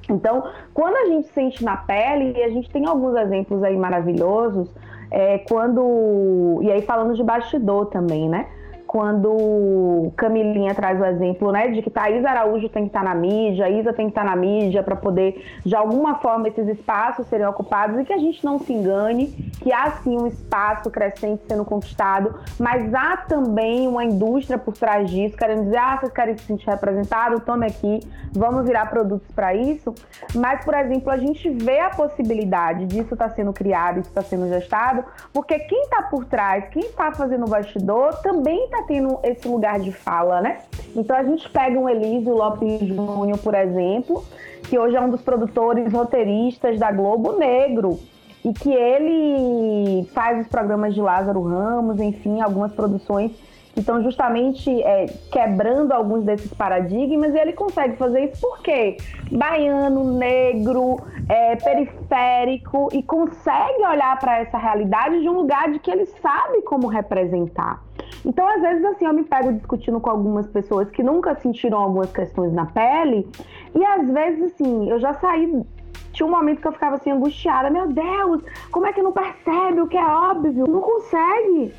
Então, 0.08 0.44
quando 0.74 0.96
a 0.96 1.06
gente 1.06 1.28
sente 1.28 1.64
na 1.64 1.76
pele, 1.76 2.36
e 2.36 2.42
a 2.42 2.48
gente 2.48 2.68
tem 2.70 2.84
alguns 2.86 3.16
exemplos 3.16 3.62
aí 3.62 3.76
maravilhosos, 3.76 4.68
é, 5.10 5.38
quando. 5.38 6.58
E 6.62 6.70
aí 6.72 6.82
falando 6.82 7.14
de 7.14 7.22
bastidor 7.22 7.86
também, 7.86 8.28
né? 8.28 8.46
Quando 8.90 10.10
Camilinha 10.16 10.74
traz 10.74 11.00
o 11.00 11.04
exemplo, 11.04 11.52
né, 11.52 11.68
de 11.68 11.80
que 11.80 11.88
Thaís 11.88 12.24
Araújo 12.24 12.68
tem 12.68 12.82
que 12.82 12.88
estar 12.88 13.04
na 13.04 13.14
mídia, 13.14 13.70
Isa 13.70 13.92
tem 13.92 14.06
que 14.06 14.10
estar 14.10 14.24
na 14.24 14.34
mídia 14.34 14.82
para 14.82 14.96
poder, 14.96 15.60
de 15.64 15.76
alguma 15.76 16.16
forma, 16.16 16.48
esses 16.48 16.66
espaços 16.66 17.24
serem 17.28 17.46
ocupados 17.46 18.00
e 18.00 18.04
que 18.04 18.12
a 18.12 18.18
gente 18.18 18.44
não 18.44 18.58
se 18.58 18.72
engane, 18.72 19.28
que 19.62 19.72
há 19.72 19.92
sim 20.02 20.18
um 20.18 20.26
espaço 20.26 20.90
crescente 20.90 21.40
sendo 21.46 21.64
conquistado, 21.64 22.34
mas 22.58 22.92
há 22.92 23.18
também 23.18 23.86
uma 23.86 24.04
indústria 24.04 24.58
por 24.58 24.76
trás 24.76 25.08
disso, 25.08 25.36
querendo 25.36 25.66
dizer, 25.66 25.78
ah, 25.78 25.96
vocês 26.00 26.12
querem 26.12 26.36
se 26.36 26.42
sentir 26.46 26.68
representados, 26.68 27.44
tome 27.44 27.66
aqui, 27.66 28.00
vamos 28.32 28.66
virar 28.66 28.86
produtos 28.86 29.30
para 29.32 29.54
isso. 29.54 29.94
Mas, 30.34 30.64
por 30.64 30.74
exemplo, 30.74 31.10
a 31.10 31.16
gente 31.16 31.48
vê 31.48 31.78
a 31.78 31.90
possibilidade 31.90 32.86
disso 32.86 33.14
estar 33.14 33.28
tá 33.28 33.34
sendo 33.36 33.52
criado, 33.52 34.00
isso 34.00 34.08
está 34.08 34.22
sendo 34.22 34.48
gestado, 34.48 35.04
porque 35.32 35.60
quem 35.60 35.82
está 35.82 36.02
por 36.02 36.24
trás, 36.24 36.64
quem 36.70 36.82
está 36.82 37.12
fazendo 37.12 37.46
o 37.46 37.48
bastidor, 37.48 38.20
também 38.22 38.64
está 38.64 38.79
tendo 38.86 39.18
esse 39.22 39.46
lugar 39.48 39.80
de 39.80 39.92
fala, 39.92 40.40
né? 40.40 40.58
Então 40.94 41.16
a 41.16 41.22
gente 41.22 41.48
pega 41.50 41.78
um 41.78 41.88
Elísio 41.88 42.34
Lopes 42.34 42.80
Júnior, 42.80 43.38
por 43.38 43.54
exemplo, 43.54 44.24
que 44.64 44.78
hoje 44.78 44.96
é 44.96 45.00
um 45.00 45.10
dos 45.10 45.22
produtores 45.22 45.92
roteiristas 45.92 46.78
da 46.78 46.90
Globo 46.90 47.32
Negro 47.32 47.98
e 48.44 48.52
que 48.52 48.72
ele 48.72 50.04
faz 50.14 50.40
os 50.40 50.46
programas 50.48 50.94
de 50.94 51.00
Lázaro 51.00 51.42
Ramos, 51.42 52.00
enfim, 52.00 52.40
algumas 52.40 52.72
produções 52.72 53.32
que 53.72 53.80
estão 53.80 54.02
justamente 54.02 54.82
é, 54.82 55.06
quebrando 55.30 55.92
alguns 55.92 56.24
desses 56.24 56.52
paradigmas, 56.52 57.32
e 57.34 57.38
ele 57.38 57.52
consegue 57.52 57.96
fazer 57.96 58.24
isso 58.24 58.40
porque 58.40 58.96
baiano, 59.30 60.18
negro, 60.18 60.98
é, 61.28 61.54
periférico, 61.54 62.88
e 62.92 63.02
consegue 63.02 63.86
olhar 63.86 64.18
para 64.18 64.40
essa 64.40 64.58
realidade 64.58 65.20
de 65.20 65.28
um 65.28 65.34
lugar 65.34 65.70
de 65.70 65.78
que 65.78 65.90
ele 65.90 66.06
sabe 66.20 66.62
como 66.62 66.88
representar. 66.88 67.80
Então, 68.24 68.46
às 68.48 68.60
vezes, 68.60 68.84
assim, 68.84 69.06
eu 69.06 69.14
me 69.14 69.24
pego 69.24 69.52
discutindo 69.52 70.00
com 70.00 70.10
algumas 70.10 70.46
pessoas 70.46 70.90
que 70.90 71.02
nunca 71.02 71.34
sentiram 71.36 71.78
algumas 71.78 72.12
questões 72.12 72.52
na 72.52 72.66
pele, 72.66 73.28
e 73.74 73.84
às 73.84 74.06
vezes, 74.08 74.52
assim, 74.52 74.90
eu 74.90 74.98
já 74.98 75.14
saí 75.14 75.64
tinha 76.12 76.26
um 76.26 76.30
momento 76.30 76.60
que 76.60 76.66
eu 76.66 76.72
ficava 76.72 76.96
assim 76.96 77.10
angustiada, 77.10 77.70
meu 77.70 77.86
Deus, 77.88 78.42
como 78.70 78.86
é 78.86 78.92
que 78.92 79.02
não 79.02 79.12
percebe 79.12 79.80
o 79.80 79.86
que 79.86 79.96
é 79.96 80.04
óbvio? 80.04 80.66
Não 80.66 80.80
consegue. 80.80 81.72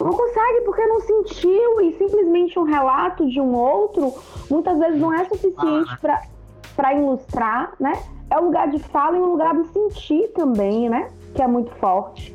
Não 0.00 0.12
consegue 0.12 0.62
porque 0.64 0.84
não 0.86 1.00
sentiu 1.00 1.80
e 1.82 1.92
simplesmente 1.92 2.58
um 2.58 2.62
relato 2.62 3.28
de 3.28 3.40
um 3.40 3.54
outro 3.54 4.14
muitas 4.50 4.78
vezes 4.78 4.98
não 4.98 5.12
é 5.12 5.24
suficiente 5.24 5.90
ah. 6.04 6.22
para 6.74 6.94
ilustrar, 6.94 7.74
né? 7.78 7.92
É 8.30 8.38
o 8.38 8.44
lugar 8.44 8.68
de 8.70 8.78
fala 8.78 9.16
e 9.16 9.20
o 9.20 9.26
lugar 9.26 9.54
do 9.54 9.64
sentir 9.66 10.28
também, 10.28 10.88
né? 10.88 11.10
Que 11.34 11.42
é 11.42 11.46
muito 11.46 11.70
forte. 11.72 12.34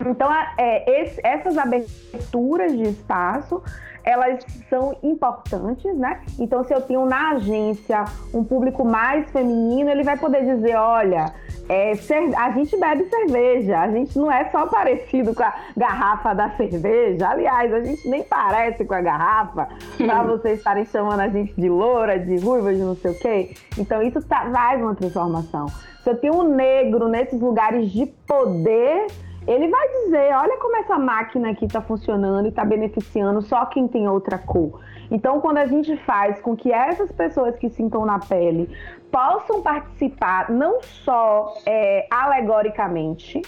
Então, 0.00 0.30
é, 0.56 1.02
esse, 1.02 1.20
essas 1.24 1.58
aberturas 1.58 2.72
de 2.72 2.84
espaço 2.84 3.62
elas 4.08 4.42
são 4.70 4.96
importantes, 5.02 5.94
né? 5.98 6.22
Então, 6.38 6.64
se 6.64 6.72
eu 6.72 6.80
tenho 6.80 7.04
na 7.04 7.32
agência 7.32 8.06
um 8.32 8.42
público 8.42 8.82
mais 8.82 9.30
feminino, 9.30 9.90
ele 9.90 10.02
vai 10.02 10.16
poder 10.16 10.46
dizer, 10.46 10.76
olha, 10.76 11.34
é, 11.68 11.92
a 12.38 12.50
gente 12.52 12.74
bebe 12.78 13.04
cerveja, 13.04 13.78
a 13.78 13.90
gente 13.90 14.18
não 14.18 14.32
é 14.32 14.48
só 14.50 14.66
parecido 14.66 15.34
com 15.34 15.42
a 15.42 15.52
garrafa 15.76 16.32
da 16.32 16.48
cerveja. 16.52 17.28
Aliás, 17.28 17.70
a 17.74 17.80
gente 17.82 18.08
nem 18.08 18.22
parece 18.22 18.82
com 18.86 18.94
a 18.94 19.02
garrafa, 19.02 19.68
para 19.98 20.22
vocês 20.24 20.58
estarem 20.58 20.86
chamando 20.86 21.20
a 21.20 21.28
gente 21.28 21.52
de 21.54 21.68
loura, 21.68 22.18
de 22.18 22.38
ruiva, 22.38 22.72
de 22.72 22.80
não 22.80 22.96
sei 22.96 23.10
o 23.10 23.18
quê. 23.18 23.54
Então, 23.76 24.00
isso 24.02 24.22
tá, 24.22 24.48
traz 24.48 24.80
uma 24.80 24.94
transformação. 24.94 25.66
Se 26.02 26.08
eu 26.08 26.16
tenho 26.16 26.34
um 26.34 26.54
negro 26.54 27.08
nesses 27.08 27.38
lugares 27.38 27.90
de 27.90 28.06
poder 28.06 29.08
ele 29.48 29.66
vai 29.68 29.88
dizer: 29.88 30.34
olha 30.36 30.58
como 30.58 30.76
essa 30.76 30.98
máquina 30.98 31.50
aqui 31.50 31.64
está 31.64 31.80
funcionando 31.80 32.44
e 32.46 32.48
está 32.50 32.64
beneficiando 32.64 33.40
só 33.40 33.64
quem 33.66 33.88
tem 33.88 34.06
outra 34.06 34.36
cor. 34.36 34.80
Então, 35.10 35.40
quando 35.40 35.56
a 35.56 35.66
gente 35.66 35.96
faz 35.96 36.38
com 36.40 36.54
que 36.54 36.70
essas 36.70 37.10
pessoas 37.10 37.56
que 37.56 37.70
sintam 37.70 38.04
na 38.04 38.18
pele 38.18 38.68
possam 39.10 39.62
participar, 39.62 40.50
não 40.50 40.82
só 40.82 41.54
é, 41.64 42.06
alegoricamente, 42.10 43.40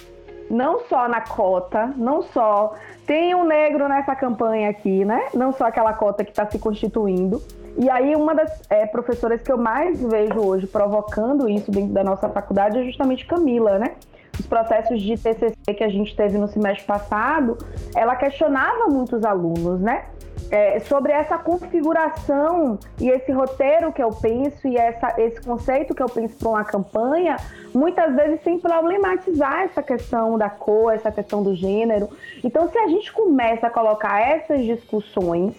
não 0.51 0.81
só 0.81 1.07
na 1.07 1.21
cota, 1.21 1.93
não 1.99 2.23
só 2.23 2.75
tem 3.07 3.35
um 3.35 3.45
negro 3.45 3.87
nessa 3.87 4.17
campanha 4.17 4.71
aqui, 4.71 5.05
né? 5.05 5.29
Não 5.35 5.53
só 5.53 5.67
aquela 5.67 5.93
cota 5.93 6.25
que 6.25 6.31
está 6.31 6.47
se 6.47 6.59
constituindo. 6.59 7.43
E 7.77 7.91
aí, 7.91 8.17
uma 8.17 8.35
das 8.35 8.63
é, 8.71 8.87
professoras 8.87 9.43
que 9.43 9.53
eu 9.53 9.59
mais 9.59 10.03
vejo 10.03 10.41
hoje 10.41 10.67
provocando 10.67 11.47
isso 11.49 11.71
dentro 11.71 11.93
da 11.93 12.03
nossa 12.03 12.29
faculdade 12.31 12.79
é 12.79 12.85
justamente 12.85 13.27
Camila, 13.27 13.79
né? 13.79 13.97
Os 14.39 14.47
processos 14.47 15.01
de 15.03 15.17
TCC 15.17 15.75
que 15.77 15.85
a 15.85 15.89
gente 15.89 16.15
teve 16.17 16.39
no 16.39 16.49
semestre 16.49 16.87
passado, 16.87 17.59
ela 17.95 18.17
questionava 18.17 18.87
muitos 18.89 19.25
alunos, 19.25 19.81
né? 19.81 20.05
é, 20.51 20.81
sobre 20.81 21.13
essa 21.13 21.39
configuração 21.39 22.79
e 23.01 23.09
esse 23.09 23.31
roteiro 23.31 23.93
que 23.93 24.03
eu 24.03 24.11
penso 24.11 24.67
e 24.67 24.77
essa, 24.77 25.15
esse 25.19 25.41
conceito 25.41 25.95
que 25.95 26.03
eu 26.03 26.09
penso 26.09 26.37
para 26.37 26.49
uma 26.49 26.65
campanha, 26.65 27.37
muitas 27.73 28.15
vezes 28.15 28.43
sem 28.43 28.59
problematizar 28.59 29.63
essa 29.63 29.83
questão 29.83 30.37
da 30.37 30.51
cor, 30.51 30.93
essa 30.93 31.13
questão 31.13 31.43
do 31.43 31.55
gênero. 31.55 32.09
Então, 32.43 32.69
se 32.69 32.79
a 32.79 32.89
gente 32.89 33.13
começa 33.13 33.69
a 33.69 33.71
colocar 33.71 34.21
essas 34.21 34.65
discussões 34.65 35.55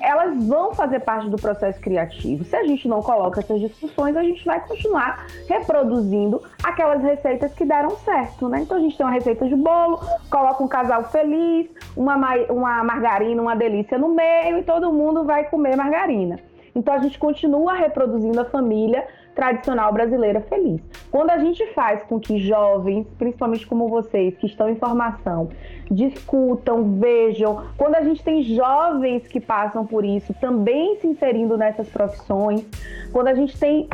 elas 0.00 0.36
vão 0.46 0.74
fazer 0.74 1.00
parte 1.00 1.28
do 1.28 1.36
processo 1.36 1.80
criativo. 1.80 2.44
Se 2.44 2.54
a 2.56 2.64
gente 2.64 2.86
não 2.88 3.02
coloca 3.02 3.40
essas 3.40 3.60
discussões, 3.60 4.16
a 4.16 4.22
gente 4.22 4.44
vai 4.44 4.60
continuar 4.66 5.26
reproduzindo 5.48 6.42
aquelas 6.62 7.02
receitas 7.02 7.52
que 7.54 7.64
deram 7.64 7.90
certo, 7.98 8.48
né? 8.48 8.60
Então 8.60 8.76
a 8.76 8.80
gente 8.80 8.96
tem 8.96 9.06
uma 9.06 9.12
receita 9.12 9.46
de 9.46 9.56
bolo, 9.56 10.00
coloca 10.30 10.62
um 10.62 10.68
casal 10.68 11.04
feliz, 11.04 11.68
uma, 11.96 12.16
uma 12.50 12.84
margarina, 12.84 13.40
uma 13.40 13.56
delícia 13.56 13.98
no 13.98 14.08
meio 14.08 14.58
e 14.58 14.62
todo 14.62 14.92
mundo 14.92 15.24
vai 15.24 15.44
comer 15.44 15.76
margarina. 15.76 16.38
Então 16.74 16.92
a 16.92 16.98
gente 16.98 17.18
continua 17.18 17.74
reproduzindo 17.74 18.38
a 18.40 18.44
família 18.44 19.06
tradicional 19.36 19.92
brasileira 19.92 20.40
feliz. 20.40 20.80
Quando 21.10 21.30
a 21.30 21.38
gente 21.38 21.64
faz 21.74 22.02
com 22.04 22.18
que 22.18 22.38
jovens, 22.38 23.06
principalmente 23.18 23.66
como 23.66 23.86
vocês, 23.86 24.34
que 24.36 24.46
estão 24.46 24.68
em 24.68 24.74
formação, 24.76 25.50
discutam, 25.90 26.98
vejam, 26.98 27.66
quando 27.76 27.94
a 27.94 28.02
gente 28.02 28.24
tem 28.24 28.42
jovens 28.42 29.28
que 29.28 29.38
passam 29.38 29.86
por 29.86 30.04
isso, 30.04 30.34
também 30.40 30.96
se 30.96 31.06
inserindo 31.06 31.56
nessas 31.56 31.88
profissões, 31.88 32.66
quando 33.12 33.28
a 33.28 33.34
gente 33.34 33.56
tem 33.58 33.88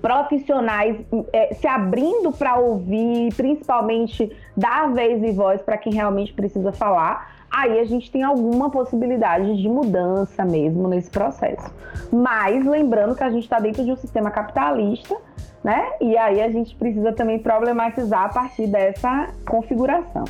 profissionais 0.00 0.96
é, 1.32 1.52
se 1.54 1.66
abrindo 1.66 2.32
para 2.32 2.56
ouvir, 2.56 3.34
principalmente 3.34 4.34
dar 4.56 4.90
vez 4.92 5.22
e 5.22 5.32
voz 5.32 5.60
para 5.60 5.76
quem 5.76 5.92
realmente 5.92 6.32
precisa 6.32 6.72
falar, 6.72 7.41
aí 7.52 7.78
a 7.78 7.84
gente 7.84 8.10
tem 8.10 8.22
alguma 8.22 8.70
possibilidade 8.70 9.60
de 9.60 9.68
mudança 9.68 10.44
mesmo 10.44 10.88
nesse 10.88 11.10
processo. 11.10 11.70
Mas 12.10 12.64
lembrando 12.64 13.14
que 13.14 13.22
a 13.22 13.30
gente 13.30 13.44
está 13.44 13.60
dentro 13.60 13.84
de 13.84 13.92
um 13.92 13.96
sistema 13.96 14.30
capitalista, 14.30 15.14
né? 15.62 15.90
E 16.00 16.16
aí 16.16 16.40
a 16.40 16.50
gente 16.50 16.74
precisa 16.74 17.12
também 17.12 17.38
problematizar 17.38 18.24
a 18.24 18.28
partir 18.30 18.66
dessa 18.66 19.28
configuração. 19.46 20.24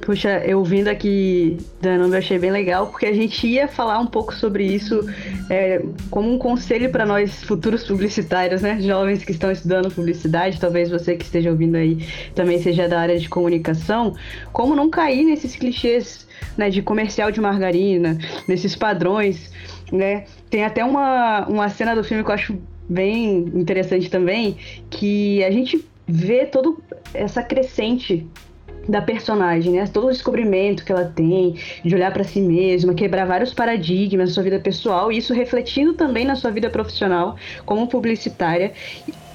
Puxa, 0.00 0.38
eu 0.44 0.58
ouvindo 0.58 0.88
aqui 0.88 1.58
Dano, 1.80 2.12
eu 2.12 2.18
achei 2.18 2.36
bem 2.36 2.50
legal, 2.50 2.88
porque 2.88 3.06
a 3.06 3.12
gente 3.12 3.46
ia 3.46 3.68
falar 3.68 4.00
um 4.00 4.06
pouco 4.06 4.34
sobre 4.34 4.64
isso 4.64 5.08
é, 5.48 5.80
como 6.10 6.28
um 6.28 6.38
conselho 6.38 6.90
para 6.90 7.06
nós 7.06 7.44
futuros 7.44 7.84
publicitários, 7.84 8.62
né? 8.62 8.80
Jovens 8.80 9.24
que 9.24 9.30
estão 9.30 9.52
estudando 9.52 9.94
publicidade, 9.94 10.58
talvez 10.58 10.90
você 10.90 11.14
que 11.14 11.24
esteja 11.24 11.50
ouvindo 11.50 11.76
aí 11.76 12.04
também 12.34 12.60
seja 12.60 12.88
da 12.88 12.98
área 12.98 13.16
de 13.16 13.28
comunicação, 13.28 14.14
como 14.52 14.74
não 14.74 14.90
cair 14.90 15.24
nesses 15.24 15.54
clichês 15.54 16.26
né, 16.56 16.70
de 16.70 16.82
comercial 16.82 17.30
de 17.30 17.40
margarina, 17.40 18.18
nesses 18.46 18.74
padrões, 18.76 19.50
né? 19.90 20.24
Tem 20.50 20.64
até 20.64 20.84
uma, 20.84 21.46
uma 21.46 21.68
cena 21.68 21.94
do 21.94 22.04
filme 22.04 22.22
que 22.22 22.30
eu 22.30 22.34
acho 22.34 22.58
bem 22.88 23.50
interessante 23.54 24.10
também, 24.10 24.56
que 24.90 25.42
a 25.44 25.50
gente 25.50 25.84
vê 26.06 26.46
toda 26.46 26.74
essa 27.14 27.42
crescente 27.42 28.26
da 28.88 29.00
personagem, 29.00 29.74
né? 29.74 29.86
Todo 29.86 30.08
o 30.08 30.10
descobrimento 30.10 30.84
que 30.84 30.92
ela 30.92 31.04
tem, 31.04 31.54
de 31.84 31.94
olhar 31.94 32.12
para 32.12 32.24
si 32.24 32.40
mesma, 32.40 32.94
quebrar 32.94 33.26
vários 33.26 33.54
paradigmas 33.54 34.30
na 34.30 34.34
sua 34.34 34.42
vida 34.42 34.58
pessoal 34.58 35.12
e 35.12 35.18
isso 35.18 35.32
refletindo 35.32 35.94
também 35.94 36.24
na 36.24 36.34
sua 36.34 36.50
vida 36.50 36.68
profissional 36.68 37.36
como 37.64 37.86
publicitária, 37.86 38.72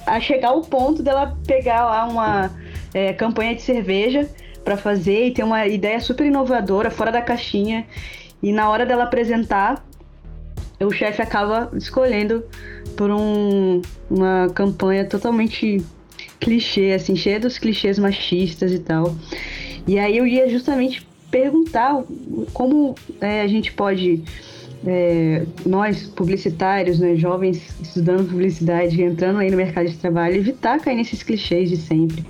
a 0.06 0.20
chegar 0.20 0.48
ao 0.48 0.62
ponto 0.62 1.02
dela 1.02 1.36
pegar 1.46 1.84
lá 1.84 2.06
uma 2.06 2.50
é, 2.92 3.12
campanha 3.12 3.54
de 3.54 3.62
cerveja 3.62 4.28
para 4.64 4.76
fazer 4.76 5.28
e 5.28 5.30
ter 5.32 5.42
uma 5.42 5.66
ideia 5.66 6.00
super 6.00 6.26
inovadora, 6.26 6.90
fora 6.90 7.10
da 7.10 7.22
caixinha. 7.22 7.86
E 8.42 8.52
na 8.52 8.70
hora 8.70 8.86
dela 8.86 9.04
apresentar, 9.04 9.84
o 10.80 10.90
chefe 10.90 11.20
acaba 11.20 11.70
escolhendo 11.74 12.44
por 12.96 13.10
um, 13.10 13.82
uma 14.10 14.48
campanha 14.54 15.04
totalmente 15.04 15.84
clichê, 16.40 16.92
assim, 16.92 17.16
cheia 17.16 17.40
dos 17.40 17.58
clichês 17.58 17.98
machistas 17.98 18.72
e 18.72 18.78
tal. 18.78 19.14
E 19.86 19.98
aí 19.98 20.16
eu 20.16 20.26
ia 20.26 20.48
justamente 20.48 21.06
perguntar 21.30 22.02
como 22.52 22.94
é, 23.20 23.42
a 23.42 23.46
gente 23.46 23.72
pode, 23.72 24.22
é, 24.86 25.44
nós 25.66 26.06
publicitários, 26.06 26.98
né, 26.98 27.16
jovens 27.16 27.74
estudando 27.82 28.28
publicidade, 28.28 29.02
entrando 29.02 29.38
aí 29.38 29.50
no 29.50 29.56
mercado 29.56 29.88
de 29.88 29.96
trabalho, 29.96 30.36
evitar 30.36 30.80
cair 30.80 30.96
nesses 30.96 31.22
clichês 31.22 31.68
de 31.68 31.76
sempre. 31.76 32.24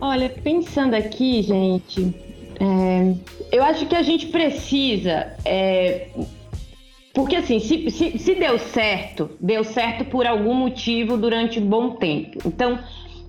Olha, 0.00 0.28
pensando 0.28 0.94
aqui, 0.94 1.42
gente, 1.42 2.14
é, 2.60 3.14
eu 3.50 3.62
acho 3.62 3.86
que 3.86 3.94
a 3.94 4.02
gente 4.02 4.26
precisa. 4.26 5.32
É, 5.44 6.08
porque 7.12 7.36
assim, 7.36 7.60
se, 7.60 7.90
se, 7.90 8.18
se, 8.18 8.34
deu 8.34 8.58
certo, 8.58 9.30
deu 9.40 9.62
certo 9.62 10.04
por 10.04 10.26
algum 10.26 10.54
motivo 10.54 11.16
durante 11.16 11.60
um 11.60 11.66
bom 11.66 11.90
tempo. 11.90 12.38
Então, 12.44 12.78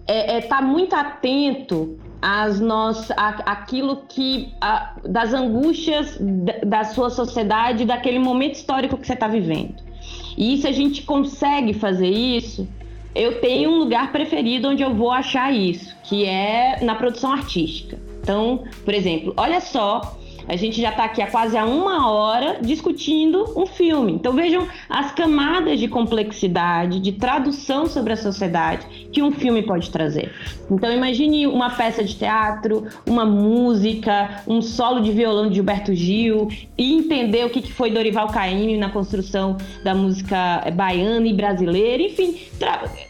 é, 0.08 0.38
é 0.38 0.42
tá 0.42 0.62
muito 0.62 0.96
atento 0.96 1.98
às 2.22 2.60
nossas, 2.60 3.16
aquilo 3.46 4.04
que 4.10 4.50
a, 4.60 4.96
das 5.08 5.34
angústias 5.34 6.18
da, 6.20 6.54
da 6.66 6.84
sua 6.84 7.12
sociedade, 7.12 7.86
daquele 7.86 8.18
momento 8.18 8.56
histórico 8.56 8.98
que 8.98 9.06
você 9.06 9.14
está 9.14 9.28
vivendo. 9.28 9.76
E 10.38 10.58
se 10.58 10.68
a 10.68 10.72
gente 10.72 11.04
consegue 11.04 11.74
fazer 11.74 12.10
isso, 12.10 12.68
eu 13.16 13.40
tenho 13.40 13.72
um 13.72 13.78
lugar 13.78 14.12
preferido 14.12 14.68
onde 14.68 14.84
eu 14.84 14.94
vou 14.94 15.10
achar 15.10 15.54
isso, 15.54 15.96
que 16.04 16.26
é 16.26 16.80
na 16.84 16.96
produção 16.96 17.32
artística. 17.32 17.98
Então, 18.22 18.66
por 18.84 18.94
exemplo, 18.94 19.34
olha 19.38 19.62
só 19.62 20.18
a 20.48 20.56
gente 20.56 20.80
já 20.82 20.90
está 20.90 21.06
aqui 21.06 21.22
há 21.22 21.28
quase 21.28 21.58
a 21.58 21.66
uma 21.66 22.10
hora 22.10 22.60
discutindo 22.62 23.54
um 23.56 23.66
filme. 23.66 24.14
Então 24.14 24.34
vejam 24.34 24.68
as 24.90 25.12
camadas 25.12 25.80
de 25.80 25.88
complexidade, 25.88 27.00
de 27.00 27.14
tradução 27.14 27.88
sobre 27.88 28.14
a 28.14 28.18
sociedade 28.18 28.86
que 29.12 29.22
um 29.22 29.32
filme 29.32 29.64
pode 29.64 29.90
trazer. 29.90 30.34
Então 30.70 30.92
imagine 30.92 31.48
uma 31.48 31.70
peça 31.70 32.04
de 32.04 32.16
teatro, 32.16 32.86
uma 33.06 33.26
música, 33.26 34.44
um 34.48 34.62
solo 34.62 35.02
de 35.02 35.12
violão 35.12 35.48
de 35.50 35.56
Gilberto 35.56 35.94
Gil 35.94 36.50
e 36.78 36.94
entender 36.94 37.46
o 37.46 37.50
que 37.50 37.72
foi 37.72 37.92
Dorival 37.92 38.28
Caymmi 38.28 38.78
na 38.78 38.90
construção 38.90 39.58
da 39.84 39.94
música 39.94 40.64
baiana 40.74 41.28
e 41.28 41.34
brasileira, 41.34 42.04
enfim, 42.04 42.40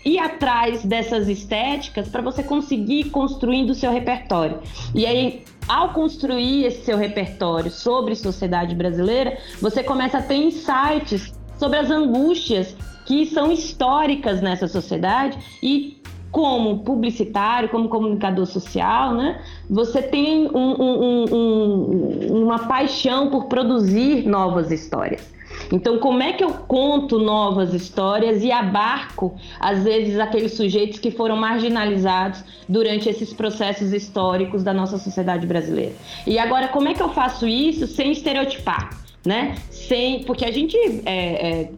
ir 0.03 0.19
atrás 0.19 0.83
dessas 0.83 1.27
estéticas 1.27 2.07
para 2.07 2.21
você 2.21 2.43
conseguir 2.43 3.05
construindo 3.05 3.71
o 3.71 3.75
seu 3.75 3.91
repertório. 3.91 4.59
E 4.93 5.05
aí 5.05 5.43
ao 5.67 5.89
construir 5.89 6.65
esse 6.65 6.83
seu 6.83 6.97
repertório 6.97 7.71
sobre 7.71 8.15
sociedade 8.15 8.75
brasileira, 8.75 9.37
você 9.61 9.83
começa 9.83 10.19
a 10.19 10.21
ter 10.21 10.35
insights 10.35 11.33
sobre 11.57 11.79
as 11.79 11.89
angústias 11.89 12.75
que 13.05 13.25
são 13.27 13.51
históricas 13.51 14.41
nessa 14.41 14.67
sociedade 14.67 15.37
e 15.61 16.01
como 16.31 16.79
publicitário, 16.79 17.69
como 17.69 17.87
comunicador 17.87 18.45
social, 18.45 19.13
né? 19.13 19.41
Você 19.69 20.01
tem 20.01 20.47
um, 20.47 20.81
um, 20.81 21.25
um, 21.33 22.43
uma 22.43 22.67
paixão 22.67 23.29
por 23.29 23.45
produzir 23.45 24.27
novas 24.27 24.69
histórias. 24.69 25.34
Então, 25.71 25.99
como 25.99 26.21
é 26.21 26.33
que 26.33 26.43
eu 26.43 26.51
conto 26.51 27.19
novas 27.19 27.73
histórias 27.73 28.43
e 28.43 28.51
abarco, 28.51 29.35
às 29.59 29.83
vezes, 29.83 30.19
aqueles 30.19 30.53
sujeitos 30.53 30.99
que 30.99 31.11
foram 31.11 31.35
marginalizados 31.35 32.43
durante 32.67 33.09
esses 33.09 33.33
processos 33.33 33.93
históricos 33.93 34.63
da 34.63 34.73
nossa 34.73 34.97
sociedade 34.97 35.45
brasileira? 35.45 35.93
E 36.25 36.37
agora, 36.37 36.67
como 36.67 36.87
é 36.87 36.93
que 36.93 37.01
eu 37.01 37.09
faço 37.09 37.47
isso 37.47 37.87
sem 37.87 38.11
estereotipar? 38.11 38.89
Né? 39.25 39.55
Sem, 39.71 40.23
porque 40.23 40.45
a 40.45 40.51
gente 40.51 40.77
é, 41.03 41.09
é, 41.15 41.71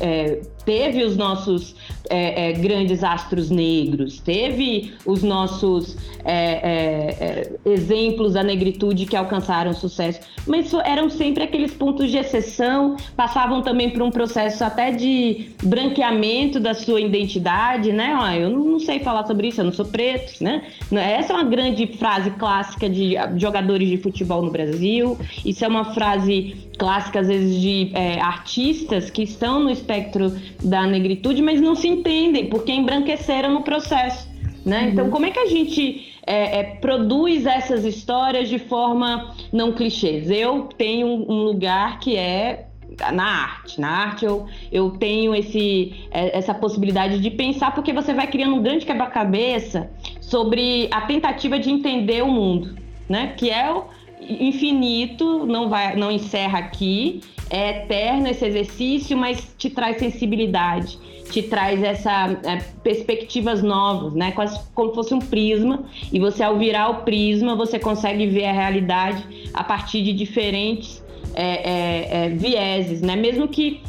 é, 0.00 0.40
teve 0.64 1.02
os 1.04 1.16
nossos 1.16 1.74
é, 2.12 2.50
é, 2.50 2.52
grandes 2.52 3.02
astros 3.02 3.50
negros, 3.50 4.20
teve 4.20 4.92
os 5.06 5.22
nossos 5.22 5.96
é, 6.24 6.34
é, 6.34 7.50
é, 7.64 7.70
exemplos 7.70 8.34
da 8.34 8.42
negritude 8.42 9.06
que 9.06 9.16
alcançaram 9.16 9.72
sucesso, 9.72 10.20
mas 10.46 10.72
eram 10.84 11.08
sempre 11.08 11.44
aqueles 11.44 11.72
pontos 11.72 12.10
de 12.10 12.18
exceção, 12.18 12.96
passavam 13.16 13.62
também 13.62 13.90
por 13.90 14.02
um 14.02 14.10
processo 14.10 14.62
até 14.62 14.90
de 14.90 15.52
branqueamento 15.62 16.60
da 16.60 16.74
sua 16.74 17.00
identidade, 17.00 17.92
né? 17.92 18.14
Ah, 18.20 18.36
eu 18.36 18.50
não, 18.50 18.78
sei 18.78 18.98
falar 18.98 19.26
sobre 19.26 19.48
isso, 19.48 19.60
eu 19.60 19.64
não 19.64 19.72
sou 19.72 19.86
preto, 19.86 20.42
né? 20.42 20.62
Essa 20.92 21.32
é 21.32 21.36
uma 21.36 21.44
grande 21.44 21.86
frase 21.86 22.30
clássica 22.32 22.90
de 22.90 23.14
jogadores 23.36 23.88
de 23.88 23.96
futebol 23.96 24.42
no 24.42 24.50
Brasil, 24.50 25.16
isso 25.44 25.64
é 25.64 25.68
uma 25.68 25.94
frase 25.94 26.56
clássica, 26.78 27.20
às 27.20 27.28
vezes, 27.28 27.60
de 27.60 27.92
artistas 28.20 29.08
que 29.08 29.22
estão 29.22 29.60
no 29.60 29.70
espectro 29.70 30.34
da 30.62 30.86
negritude, 30.86 31.42
mas 31.42 31.60
não 31.60 31.74
se 31.74 31.88
entendem 31.88 32.46
porque 32.46 32.72
embranqueceram 32.72 33.52
no 33.52 33.62
processo. 33.62 34.30
Né? 34.64 34.82
Uhum. 34.82 34.88
Então, 34.90 35.10
como 35.10 35.26
é 35.26 35.30
que 35.30 35.38
a 35.38 35.46
gente 35.46 36.12
é, 36.26 36.60
é, 36.60 36.62
produz 36.76 37.46
essas 37.46 37.84
histórias 37.84 38.48
de 38.48 38.58
forma 38.58 39.34
não 39.52 39.72
clichês. 39.72 40.30
Eu 40.30 40.68
tenho 40.78 41.06
um 41.06 41.42
lugar 41.42 41.98
que 41.98 42.16
é 42.16 42.68
na 43.12 43.24
arte. 43.24 43.80
Na 43.80 43.88
arte 43.88 44.24
eu, 44.24 44.46
eu 44.70 44.90
tenho 44.90 45.34
esse, 45.34 45.94
é, 46.10 46.36
essa 46.36 46.54
possibilidade 46.54 47.18
de 47.18 47.30
pensar, 47.30 47.74
porque 47.74 47.92
você 47.92 48.14
vai 48.14 48.26
criando 48.26 48.54
um 48.54 48.62
grande 48.62 48.86
quebra-cabeça 48.86 49.90
sobre 50.20 50.88
a 50.92 51.00
tentativa 51.02 51.58
de 51.58 51.70
entender 51.70 52.22
o 52.22 52.28
mundo, 52.28 52.76
né? 53.08 53.34
Que 53.36 53.50
é 53.50 53.72
o 53.72 53.84
infinito, 54.20 55.44
não, 55.46 55.68
vai, 55.68 55.96
não 55.96 56.12
encerra 56.12 56.58
aqui, 56.58 57.20
é 57.52 57.82
eterno 57.82 58.28
esse 58.28 58.46
exercício, 58.46 59.14
mas 59.14 59.46
te 59.58 59.68
traz 59.68 59.98
sensibilidade, 59.98 60.98
te 61.30 61.42
traz 61.42 61.82
essa 61.82 62.30
é, 62.44 62.56
perspectivas 62.82 63.62
novas, 63.62 64.14
né? 64.14 64.32
Quase 64.32 64.58
como 64.74 64.94
fosse 64.94 65.12
um 65.12 65.18
prisma. 65.18 65.84
E 66.10 66.18
você, 66.18 66.42
ao 66.42 66.56
virar 66.56 66.88
o 66.88 66.94
prisma, 67.04 67.54
você 67.54 67.78
consegue 67.78 68.26
ver 68.26 68.46
a 68.46 68.52
realidade 68.52 69.50
a 69.52 69.62
partir 69.62 70.02
de 70.02 70.14
diferentes 70.14 71.04
é, 71.34 71.44
é, 71.44 72.24
é, 72.24 72.28
vieses, 72.30 73.02
né? 73.02 73.16
Mesmo 73.16 73.46
que 73.46 73.82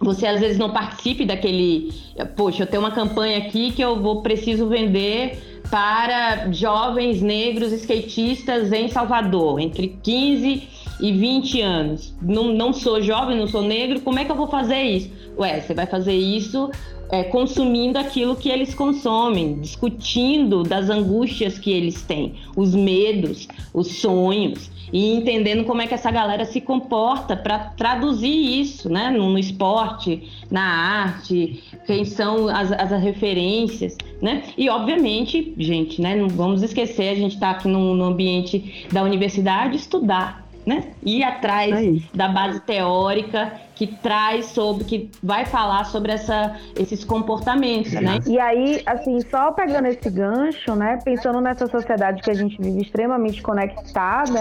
você 0.00 0.26
às 0.26 0.40
vezes 0.40 0.56
não 0.56 0.70
participe 0.70 1.26
daquele, 1.26 1.92
poxa, 2.34 2.62
eu 2.62 2.66
tenho 2.66 2.82
uma 2.82 2.92
campanha 2.92 3.36
aqui 3.36 3.72
que 3.72 3.82
eu 3.82 4.00
vou 4.00 4.22
preciso 4.22 4.68
vender 4.68 5.60
para 5.70 6.50
jovens 6.50 7.20
negros 7.20 7.72
skatistas 7.72 8.72
em 8.72 8.88
Salvador, 8.88 9.60
entre 9.60 9.98
15 10.02 10.75
e 11.00 11.12
20 11.12 11.60
anos. 11.60 12.14
Não, 12.20 12.52
não 12.52 12.72
sou 12.72 13.00
jovem, 13.00 13.36
não 13.36 13.46
sou 13.46 13.62
negro, 13.62 14.00
como 14.00 14.18
é 14.18 14.24
que 14.24 14.30
eu 14.30 14.36
vou 14.36 14.48
fazer 14.48 14.82
isso? 14.82 15.10
Ué, 15.38 15.60
você 15.60 15.74
vai 15.74 15.86
fazer 15.86 16.14
isso 16.14 16.70
é, 17.10 17.24
consumindo 17.24 17.98
aquilo 17.98 18.36
que 18.36 18.48
eles 18.48 18.74
consomem, 18.74 19.60
discutindo 19.60 20.62
das 20.62 20.88
angústias 20.88 21.58
que 21.58 21.70
eles 21.70 22.02
têm, 22.02 22.34
os 22.56 22.74
medos, 22.74 23.46
os 23.72 23.88
sonhos 23.88 24.70
e 24.92 25.14
entendendo 25.14 25.64
como 25.64 25.82
é 25.82 25.86
que 25.86 25.94
essa 25.94 26.10
galera 26.10 26.44
se 26.44 26.60
comporta 26.60 27.36
para 27.36 27.58
traduzir 27.58 28.60
isso, 28.60 28.88
né, 28.88 29.10
no, 29.10 29.30
no, 29.30 29.38
esporte, 29.38 30.28
na 30.50 30.62
arte, 30.62 31.62
quem 31.86 32.04
são 32.04 32.48
as, 32.48 32.70
as, 32.72 33.02
referências, 33.02 33.96
né? 34.22 34.42
E 34.56 34.68
obviamente, 34.68 35.54
gente, 35.58 36.00
né, 36.00 36.14
não 36.14 36.28
vamos 36.28 36.62
esquecer, 36.62 37.10
a 37.10 37.14
gente 37.14 37.34
está 37.34 37.50
aqui 37.50 37.68
no, 37.68 37.94
no 37.94 38.04
ambiente 38.04 38.86
da 38.92 39.02
universidade 39.02 39.76
estudar, 39.76 40.45
né? 40.66 40.88
Ir 41.04 41.22
atrás 41.22 41.72
Aí. 41.72 42.04
da 42.12 42.28
base 42.28 42.58
teórica 42.60 43.52
que 43.76 43.86
traz 43.86 44.46
sobre, 44.46 44.84
que 44.84 45.10
vai 45.22 45.44
falar 45.44 45.84
sobre 45.84 46.10
essa, 46.10 46.56
esses 46.74 47.04
comportamentos, 47.04 47.92
né? 47.92 48.18
E 48.26 48.40
aí, 48.40 48.82
assim, 48.84 49.20
só 49.30 49.52
pegando 49.52 49.86
esse 49.86 50.10
gancho, 50.10 50.74
né? 50.74 50.98
Pensando 51.04 51.40
nessa 51.40 51.68
sociedade 51.68 52.20
que 52.20 52.30
a 52.30 52.34
gente 52.34 52.60
vive 52.60 52.82
extremamente 52.82 53.40
conectada, 53.42 54.40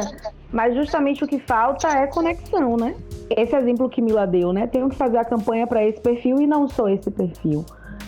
mas 0.51 0.73
justamente 0.73 1.23
o 1.23 1.27
que 1.27 1.37
falta 1.37 1.87
é 1.89 2.07
conexão, 2.07 2.75
né? 2.75 2.95
Esse 3.29 3.55
exemplo 3.55 3.87
que 3.87 4.01
Mila 4.01 4.25
deu, 4.25 4.51
né? 4.51 4.65
Tenho 4.65 4.89
que 4.89 4.95
fazer 4.95 5.17
a 5.17 5.25
campanha 5.25 5.67
para 5.67 5.85
esse 5.85 5.99
perfil 6.01 6.41
e 6.41 6.47
não 6.47 6.67
sou 6.67 6.89
esse 6.89 7.11
perfil. 7.11 7.63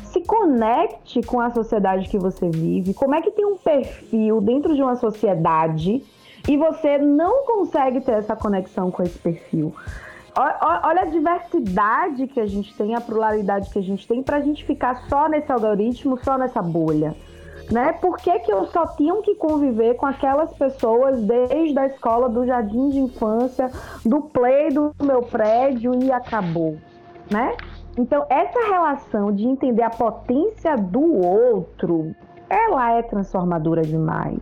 Se 0.05 0.21
conecte 0.21 1.21
com 1.21 1.39
a 1.39 1.51
sociedade 1.51 2.07
que 2.07 2.17
você 2.17 2.49
vive. 2.49 2.93
Como 2.93 3.13
é 3.13 3.21
que 3.21 3.29
tem 3.29 3.45
um 3.45 3.57
perfil 3.57 4.41
dentro 4.41 4.73
de 4.73 4.81
uma 4.81 4.95
sociedade 4.95 6.01
e 6.47 6.55
você 6.55 6.97
não 6.97 7.45
consegue 7.45 8.01
ter 8.01 8.13
essa 8.13 8.35
conexão 8.35 8.89
com 8.89 9.03
esse 9.03 9.17
perfil. 9.19 9.75
Olha 10.35 11.01
a 11.01 11.05
diversidade 11.05 12.27
que 12.27 12.39
a 12.39 12.45
gente 12.45 12.73
tem, 12.75 12.93
a 12.93 13.01
pluralidade 13.01 13.71
que 13.71 13.79
a 13.79 13.81
gente 13.81 14.07
tem, 14.07 14.21
para 14.21 14.37
a 14.37 14.41
gente 14.41 14.63
ficar 14.63 15.07
só 15.09 15.27
nesse 15.27 15.51
algoritmo, 15.51 16.17
só 16.23 16.37
nessa 16.37 16.61
bolha. 16.61 17.15
Né? 17.71 17.91
Por 17.93 18.17
que, 18.17 18.39
que 18.39 18.53
eu 18.53 18.65
só 18.67 18.85
tinha 18.95 19.19
que 19.23 19.35
conviver 19.35 19.95
com 19.95 20.05
aquelas 20.05 20.53
pessoas 20.53 21.19
desde 21.21 21.77
a 21.77 21.87
escola, 21.87 22.29
do 22.29 22.45
jardim 22.45 22.89
de 22.89 22.99
infância, 22.99 23.69
do 24.05 24.21
play 24.21 24.69
do 24.69 24.93
meu 25.01 25.23
prédio 25.23 25.93
e 26.01 26.11
acabou? 26.11 26.77
Né? 27.29 27.57
Então, 27.97 28.25
essa 28.29 28.59
relação 28.69 29.33
de 29.33 29.45
entender 29.45 29.81
a 29.81 29.89
potência 29.89 30.77
do 30.77 31.15
outro, 31.15 32.15
ela 32.47 32.93
é 32.93 33.01
transformadora 33.01 33.81
demais. 33.81 34.39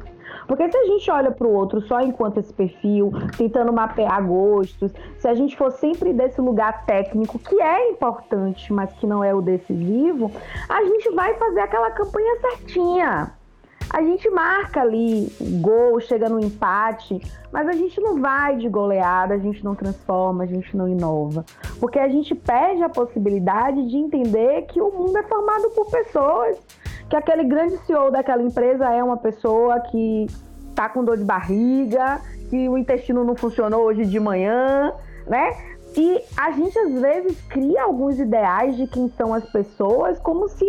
Porque 0.48 0.70
se 0.70 0.78
a 0.78 0.86
gente 0.86 1.10
olha 1.10 1.32
para 1.32 1.48
o 1.48 1.52
outro 1.52 1.82
só 1.82 2.02
enquanto 2.02 2.40
esse 2.40 2.54
perfil, 2.54 3.12
tentando 3.38 3.74
mapear 3.74 4.26
gostos, 4.26 4.92
se 5.18 5.28
a 5.28 5.34
gente 5.34 5.56
for 5.58 5.72
sempre 5.72 6.14
desse 6.14 6.40
lugar 6.40 6.86
técnico, 6.86 7.40
que 7.40 7.60
é 7.62 7.90
importante, 7.90 8.72
mas 8.72 8.92
que 8.94 9.08
não 9.08 9.24
é 9.24 9.34
o 9.34 9.42
decisivo, 9.42 10.32
a 10.70 10.84
gente 10.84 11.10
vai 11.12 11.34
fazer 11.36 11.62
aquela 11.62 11.92
campanha 11.92 12.40
certinha. 12.42 13.34
A 13.90 14.02
gente 14.02 14.30
marca 14.30 14.82
ali 14.82 15.32
gol, 15.62 16.00
chega 16.00 16.28
no 16.28 16.40
empate, 16.40 17.22
mas 17.52 17.68
a 17.68 17.74
gente 17.74 18.02
não 18.02 18.20
vai 18.20 18.58
de 18.58 18.68
goleada, 18.68 19.36
a 19.36 19.38
gente 19.38 19.64
não 19.64 19.76
transforma, 19.76 20.44
a 20.44 20.48
gente 20.48 20.76
não 20.76 20.88
inova. 20.88 21.46
Porque 21.80 22.00
a 22.00 22.10
gente 22.10 22.34
perde 22.34 22.84
a 22.84 22.90
possibilidade 22.90 23.88
de 23.88 23.96
entender 23.96 24.64
que 24.64 24.82
o 24.82 24.92
mundo 24.92 25.18
é 25.18 25.24
formado 25.24 25.70
por 25.70 25.90
pessoas 25.90 26.58
que 27.10 27.16
aquele 27.16 27.44
grande 27.44 27.78
CEO 27.86 28.12
daquela 28.12 28.42
empresa 28.42 28.90
é 28.90 29.04
uma 29.04 29.18
pessoa 29.18 29.80
que 29.80 30.28
tá 30.74 30.90
com 30.90 31.04
dor 31.04 31.18
de 31.18 31.24
barriga, 31.24 32.20
que 32.50 32.68
o 32.68 32.78
intestino 32.78 33.24
não 33.24 33.36
funcionou 33.36 33.84
hoje 33.84 34.06
de 34.06 34.20
manhã, 34.20 34.94
né? 35.28 35.56
E 35.98 36.22
a 36.36 36.52
gente 36.52 36.78
às 36.78 37.00
vezes 37.00 37.40
cria 37.50 37.84
alguns 37.84 38.20
ideais 38.20 38.76
de 38.76 38.86
quem 38.88 39.10
são 39.10 39.34
as 39.34 39.46
pessoas 39.50 40.20
como 40.20 40.50
se 40.50 40.66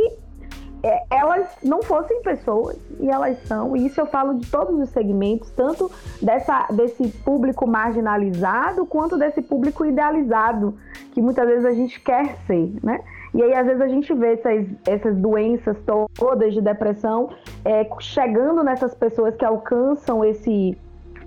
é, 0.83 1.03
elas 1.11 1.49
não 1.65 1.83
fossem 1.83 2.23
pessoas 2.23 2.77
e 3.01 3.11
elas 3.11 3.37
são. 3.49 3.77
E 3.77 3.87
isso 3.87 4.01
eu 4.01 4.07
falo 4.07 4.35
de 4.35 4.49
todos 4.49 4.79
os 4.79 4.89
segmentos, 4.91 5.51
tanto 5.51 5.91
dessa, 6.23 6.69
desse 6.71 7.09
público 7.25 7.67
marginalizado 7.67 8.87
quanto 8.87 9.19
desse 9.19 9.43
público 9.43 9.85
idealizado, 9.85 10.79
que 11.13 11.21
muitas 11.21 11.47
vezes 11.49 11.65
a 11.65 11.73
gente 11.73 12.01
quer 12.01 12.37
ser, 12.47 12.73
né? 12.83 13.01
E 13.37 13.43
aí, 13.43 13.53
às 13.53 13.67
vezes, 13.67 13.83
a 13.83 13.89
gente 13.89 14.15
vê 14.15 14.33
essas, 14.33 14.67
essas 14.87 15.15
doenças 15.15 15.77
todas 16.15 16.55
de 16.55 16.63
depressão 16.63 17.29
é, 17.67 17.87
chegando 18.01 18.65
nessas 18.65 18.95
pessoas 18.95 19.37
que 19.37 19.45
alcançam 19.45 20.25
esse, 20.25 20.75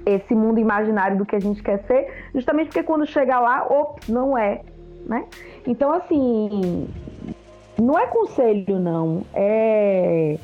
esse 0.03 0.33
mundo 0.33 0.59
imaginário 0.59 1.19
do 1.19 1.25
que 1.25 1.35
a 1.35 1.39
gente 1.39 1.61
quer 1.61 1.83
ser, 1.85 2.11
justamente 2.33 2.69
porque 2.69 2.81
quando 2.81 3.05
chega 3.05 3.39
lá, 3.39 3.63
ops, 3.63 4.09
não 4.09 4.35
é. 4.35 4.61
Né? 5.05 5.23
Então, 5.67 5.93
assim, 5.93 6.87
não 7.79 7.97
é 7.97 8.07
conselho, 8.07 8.79
não. 8.79 9.21
É, 9.31 10.35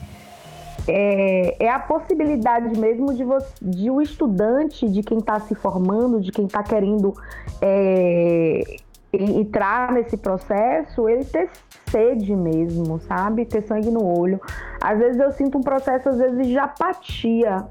é, 0.87 1.65
é 1.65 1.69
a 1.69 1.79
possibilidade 1.79 2.79
mesmo 2.79 3.11
de, 3.11 3.23
você, 3.23 3.51
de 3.59 3.89
o 3.89 4.03
estudante, 4.03 4.87
de 4.87 5.01
quem 5.01 5.17
está 5.17 5.39
se 5.39 5.55
formando, 5.55 6.21
de 6.21 6.31
quem 6.31 6.45
está 6.45 6.61
querendo 6.61 7.15
é, 7.59 8.77
entrar 9.23 9.91
nesse 9.91 10.17
processo, 10.17 11.07
ele 11.09 11.25
ter 11.25 11.49
sede 11.89 12.35
mesmo, 12.35 12.99
sabe? 12.99 13.45
Ter 13.45 13.61
sangue 13.63 13.89
no 13.89 14.05
olho. 14.05 14.39
Às 14.81 14.99
vezes 14.99 15.19
eu 15.19 15.31
sinto 15.31 15.57
um 15.57 15.61
processo, 15.61 16.09
às 16.09 16.17
vezes, 16.17 16.47
de 16.47 16.57
apatia. 16.57 17.65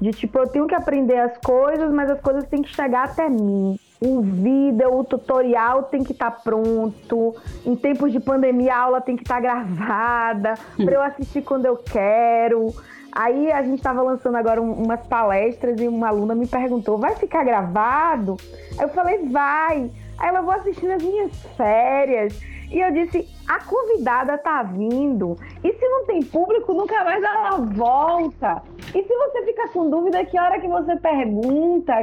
De 0.00 0.12
tipo, 0.12 0.38
eu 0.38 0.46
tenho 0.46 0.66
que 0.66 0.74
aprender 0.74 1.18
as 1.18 1.36
coisas, 1.38 1.92
mas 1.92 2.10
as 2.10 2.20
coisas 2.20 2.44
têm 2.46 2.62
que 2.62 2.74
chegar 2.74 3.04
até 3.04 3.28
mim. 3.28 3.78
O 4.00 4.20
vídeo, 4.20 4.94
o 4.94 5.02
tutorial 5.02 5.84
tem 5.84 6.04
que 6.04 6.12
estar 6.12 6.30
tá 6.30 6.40
pronto. 6.42 7.34
Em 7.66 7.74
tempos 7.74 8.12
de 8.12 8.20
pandemia, 8.20 8.74
a 8.74 8.78
aula 8.78 9.00
tem 9.00 9.16
que 9.16 9.22
estar 9.22 9.36
tá 9.36 9.40
gravada 9.40 10.54
para 10.76 10.94
eu 10.94 11.02
assistir 11.02 11.42
quando 11.42 11.66
eu 11.66 11.76
quero. 11.76 12.72
Aí 13.10 13.50
a 13.50 13.62
gente 13.62 13.78
estava 13.78 14.00
lançando 14.00 14.36
agora 14.36 14.62
um, 14.62 14.72
umas 14.72 15.04
palestras 15.06 15.80
e 15.80 15.88
uma 15.88 16.08
aluna 16.08 16.34
me 16.34 16.46
perguntou: 16.46 16.96
vai 16.98 17.16
ficar 17.16 17.42
gravado? 17.42 18.36
Aí 18.78 18.84
eu 18.84 18.88
falei: 18.90 19.26
vai. 19.28 19.90
Aí 20.18 20.28
ela 20.28 20.42
vou 20.42 20.52
assistir 20.52 20.86
nas 20.86 21.02
minhas 21.02 21.32
férias. 21.56 22.40
E 22.70 22.80
eu 22.80 22.92
disse: 22.92 23.28
a 23.46 23.62
convidada 23.64 24.36
tá 24.38 24.62
vindo. 24.62 25.36
E 25.62 25.72
se 25.72 25.88
não 25.88 26.04
tem 26.06 26.22
público, 26.22 26.72
nunca 26.74 27.02
mais 27.04 27.22
ela 27.22 27.56
volta. 27.56 28.62
E 28.94 29.02
se 29.02 29.16
você 29.16 29.44
fica 29.44 29.68
com 29.68 29.88
dúvida, 29.88 30.24
que 30.24 30.38
hora 30.38 30.60
que 30.60 30.68
você 30.68 30.96
pergunta? 30.96 31.94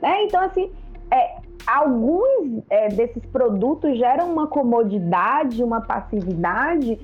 Né? 0.00 0.24
Então, 0.24 0.42
assim, 0.42 0.72
é, 1.10 1.36
alguns 1.66 2.62
é, 2.70 2.88
desses 2.88 3.24
produtos 3.26 3.98
geram 3.98 4.32
uma 4.32 4.46
comodidade, 4.46 5.62
uma 5.62 5.80
passividade 5.80 6.98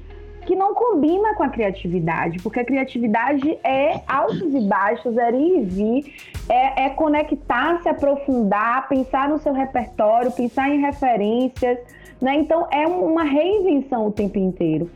que 0.47 0.57
não 0.57 0.75
combina 0.75 1.35
com 1.35 1.43
a 1.43 1.49
criatividade, 1.49 2.39
porque 2.43 2.61
a 2.61 2.65
criatividade 2.65 3.59
é 3.63 4.01
altos 4.07 4.55
e 4.55 4.61
baixos, 4.61 5.17
é 5.17 5.31
ir 5.31 5.59
e 5.59 5.65
vir, 5.65 6.15
é, 6.49 6.87
é 6.87 6.91
conectar, 6.91 7.81
se 7.83 7.89
aprofundar, 7.89 8.89
pensar 8.89 9.29
no 9.29 9.39
seu 9.39 9.53
repertório, 9.53 10.33
pensar 10.33 10.69
em 10.71 10.81
referências, 10.81 11.79
né? 12.21 12.37
Então 12.37 12.67
é 12.71 12.87
uma 12.87 13.23
reinvenção 13.23 14.07
o 14.07 14.13
tempo 14.13 14.39
inteiro. 14.39 14.91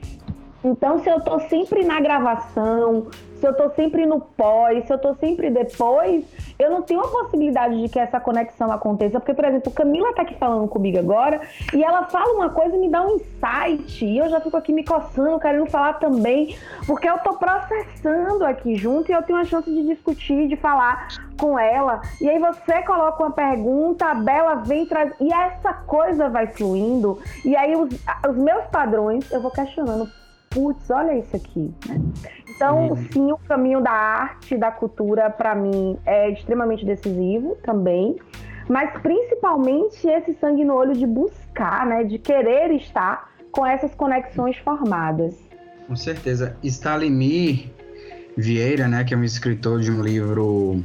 Então, 0.65 0.99
se 1.01 1.11
eu 1.11 1.19
estou 1.19 1.41
sempre 1.41 1.85
na 1.85 2.01
gravação, 2.01 3.09
se 3.39 3.47
eu 3.47 3.51
estou 3.51 3.71
sempre 3.71 4.07
no 4.07 4.19
pós, 4.19 4.87
se 4.87 4.93
eu 4.93 4.97
estou 4.97 5.15
sempre 5.17 5.51
depois, 5.51 6.25
eu 6.59 6.71
não 6.71 6.83
tenho 6.83 7.01
a 7.01 7.09
possibilidade 7.09 7.81
de 7.81 7.89
que 7.89 7.99
essa 7.99 8.21
conexão 8.21 8.71
aconteça. 8.71 9.19
Porque, 9.19 9.35
por 9.35 9.45
exemplo, 9.45 9.73
Camila 9.73 10.15
tá 10.15 10.23
aqui 10.23 10.35
falando 10.35 10.69
comigo 10.69 10.99
agora 10.99 11.41
e 11.73 11.83
ela 11.83 12.05
fala 12.05 12.33
uma 12.35 12.51
coisa 12.51 12.77
e 12.77 12.79
me 12.79 12.89
dá 12.89 13.03
um 13.03 13.17
insight. 13.17 14.05
E 14.05 14.19
eu 14.19 14.29
já 14.29 14.41
fico 14.41 14.57
aqui 14.57 14.73
me 14.73 14.85
coçando, 14.85 15.39
querendo 15.41 15.67
falar 15.67 15.95
também, 15.95 16.57
porque 16.87 17.09
eu 17.09 17.19
tô 17.19 17.35
processando 17.35 18.45
aqui 18.45 18.77
junto 18.77 19.11
e 19.11 19.15
eu 19.15 19.23
tenho 19.23 19.39
a 19.39 19.45
chance 19.45 19.71
de 19.71 19.87
discutir, 19.87 20.49
de 20.49 20.57
falar 20.57 21.09
com 21.39 21.59
ela. 21.59 22.01
E 22.21 22.29
aí 22.29 22.39
você 22.39 22.83
coloca 22.83 23.23
uma 23.23 23.33
pergunta, 23.33 24.07
a 24.07 24.15
Bela 24.15 24.55
vem 24.57 24.87
traz 24.87 25.13
e 25.21 25.33
essa 25.33 25.73
coisa 25.73 26.29
vai 26.29 26.47
fluindo. 26.47 27.19
E 27.45 27.57
aí 27.57 27.75
os, 27.77 27.89
os 28.29 28.37
meus 28.37 28.65
padrões, 28.67 29.31
eu 29.31 29.41
vou 29.41 29.51
questionando 29.51 30.09
putz, 30.55 30.89
olha 30.89 31.19
isso 31.19 31.35
aqui. 31.35 31.75
Então, 32.49 32.91
uhum. 32.91 33.09
sim, 33.13 33.33
o 33.33 33.37
caminho 33.37 33.83
da 33.83 33.91
arte, 33.91 34.57
da 34.57 34.71
cultura, 34.71 35.29
para 35.29 35.55
mim, 35.55 35.99
é 36.07 36.31
extremamente 36.31 36.87
decisivo 36.87 37.59
também. 37.65 38.17
Mas 38.69 38.99
principalmente 39.03 40.07
esse 40.07 40.33
sangue 40.35 40.65
no 40.65 40.75
olho 40.75 40.95
de 40.95 41.07
buscar, 41.07 41.85
né? 41.85 42.05
De 42.05 42.19
querer 42.19 42.71
estar 42.71 43.31
com 43.51 43.67
essas 43.67 43.95
conexões 43.95 44.57
formadas. 44.59 45.35
Com 45.87 45.97
certeza. 45.97 46.57
Stalimir 46.63 47.71
Vieira, 48.37 48.89
né, 48.89 49.05
que 49.05 49.13
é 49.13 49.17
um 49.17 49.23
escritor 49.23 49.81
de 49.81 49.91
um 49.91 50.03
livro 50.03 50.83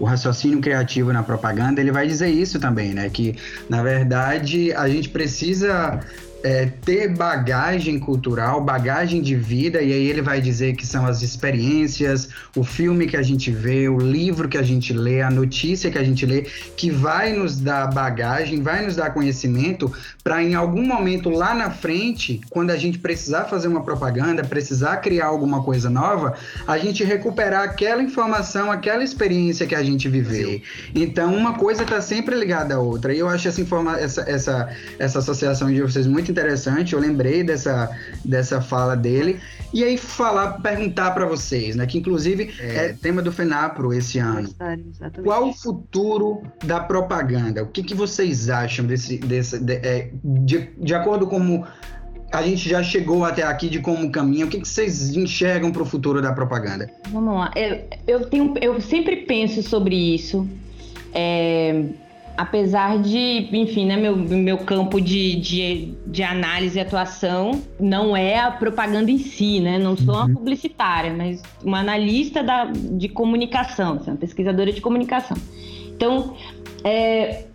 o 0.00 0.04
raciocínio 0.04 0.60
criativo 0.60 1.12
na 1.12 1.22
propaganda, 1.22 1.80
ele 1.80 1.90
vai 1.90 2.06
dizer 2.06 2.28
isso 2.28 2.60
também, 2.60 2.94
né? 2.94 3.10
Que, 3.10 3.36
na 3.68 3.82
verdade, 3.82 4.72
a 4.72 4.88
gente 4.88 5.08
precisa 5.08 6.00
é, 6.42 6.66
ter 6.66 7.08
bagagem 7.08 7.98
cultural, 7.98 8.62
bagagem 8.62 9.20
de 9.20 9.34
vida, 9.34 9.82
e 9.82 9.92
aí 9.92 10.06
ele 10.06 10.22
vai 10.22 10.40
dizer 10.40 10.76
que 10.76 10.86
são 10.86 11.04
as 11.06 11.22
experiências, 11.22 12.28
o 12.56 12.62
filme 12.62 13.06
que 13.06 13.16
a 13.16 13.22
gente 13.22 13.50
vê, 13.50 13.88
o 13.88 13.98
livro 13.98 14.48
que 14.48 14.56
a 14.56 14.62
gente 14.62 14.92
lê, 14.92 15.20
a 15.20 15.30
notícia 15.30 15.90
que 15.90 15.98
a 15.98 16.04
gente 16.04 16.24
lê, 16.24 16.42
que 16.76 16.90
vai 16.90 17.32
nos 17.32 17.58
dar 17.58 17.88
bagagem, 17.88 18.62
vai 18.62 18.84
nos 18.84 18.96
dar 18.96 19.10
conhecimento 19.10 19.92
para 20.22 20.42
em 20.42 20.54
algum 20.54 20.86
momento 20.86 21.28
lá 21.30 21.54
na 21.54 21.70
frente, 21.70 22.40
quando 22.50 22.70
a 22.70 22.76
gente 22.76 22.98
precisar 22.98 23.44
fazer 23.44 23.68
uma 23.68 23.82
propaganda, 23.82 24.44
precisar 24.44 24.98
criar 24.98 25.26
alguma 25.26 25.62
coisa 25.62 25.90
nova, 25.90 26.34
a 26.66 26.78
gente 26.78 27.02
recuperar 27.02 27.62
aquela 27.62 28.02
informação, 28.02 28.70
aquela 28.70 29.02
experiência 29.02 29.66
que 29.66 29.74
a 29.74 29.82
gente 29.82 30.08
viveu. 30.08 30.60
Então, 30.94 31.34
uma 31.34 31.54
coisa 31.54 31.82
está 31.82 32.00
sempre 32.00 32.36
ligada 32.36 32.74
à 32.74 32.78
outra. 32.78 33.14
E 33.14 33.18
eu 33.18 33.28
acho 33.28 33.48
essa, 33.48 33.62
essa, 33.98 34.20
essa, 34.22 34.76
essa 34.98 35.18
associação 35.18 35.72
de 35.72 35.80
vocês 35.80 36.06
muito 36.06 36.27
muito 36.28 36.30
interessante. 36.30 36.92
Eu 36.92 37.00
lembrei 37.00 37.42
dessa, 37.42 37.90
dessa 38.24 38.60
fala 38.60 38.94
dele. 38.94 39.40
E 39.72 39.84
aí 39.84 39.96
falar, 39.96 40.60
perguntar 40.60 41.10
para 41.12 41.26
vocês, 41.26 41.76
né? 41.76 41.86
Que 41.86 41.98
inclusive 41.98 42.54
é, 42.58 42.86
é 42.86 42.92
tema 42.92 43.20
do 43.22 43.32
FENAPRO 43.32 43.92
esse 43.92 44.18
ano. 44.18 44.48
Exatamente. 44.48 45.22
Qual 45.22 45.48
o 45.48 45.52
futuro 45.52 46.42
da 46.64 46.80
propaganda? 46.80 47.62
O 47.62 47.66
que, 47.66 47.82
que 47.82 47.94
vocês 47.94 48.48
acham 48.48 48.86
desse, 48.86 49.18
desse 49.18 49.58
de, 49.58 49.74
é, 49.74 50.10
de, 50.22 50.70
de 50.78 50.94
acordo 50.94 51.26
com 51.26 51.64
a 52.30 52.42
gente 52.42 52.68
já 52.68 52.82
chegou 52.82 53.24
até 53.24 53.42
aqui 53.42 53.70
de 53.70 53.80
como 53.80 54.10
caminha. 54.10 54.44
O 54.44 54.50
que, 54.50 54.60
que 54.60 54.68
vocês 54.68 55.16
enxergam 55.16 55.72
para 55.72 55.82
o 55.82 55.86
futuro 55.86 56.20
da 56.20 56.30
propaganda? 56.30 56.90
Vamos 57.10 57.34
lá. 57.34 57.50
Eu, 57.56 57.84
eu, 58.06 58.26
tenho, 58.26 58.54
eu 58.60 58.78
sempre 58.82 59.16
penso 59.16 59.62
sobre 59.62 59.96
isso. 60.14 60.46
É, 61.14 61.84
apesar 62.38 63.00
de, 63.00 63.48
enfim, 63.52 63.84
né, 63.84 63.96
meu, 63.96 64.16
meu 64.16 64.58
campo 64.58 65.00
de, 65.00 65.34
de, 65.34 65.94
de, 66.06 66.22
análise 66.22 66.78
e 66.78 66.80
atuação 66.80 67.60
não 67.80 68.16
é 68.16 68.38
a 68.38 68.52
propaganda 68.52 69.10
em 69.10 69.18
si, 69.18 69.58
né? 69.58 69.76
Não 69.76 69.96
sou 69.96 70.14
uma 70.14 70.26
uhum. 70.26 70.34
publicitária, 70.34 71.12
mas 71.12 71.42
uma 71.64 71.80
analista 71.80 72.40
da, 72.40 72.66
de 72.66 73.08
comunicação, 73.08 73.94
assim, 73.94 74.12
uma 74.12 74.16
pesquisadora 74.16 74.72
de 74.72 74.80
comunicação. 74.80 75.36
Então, 75.96 76.36
é, 76.84 77.46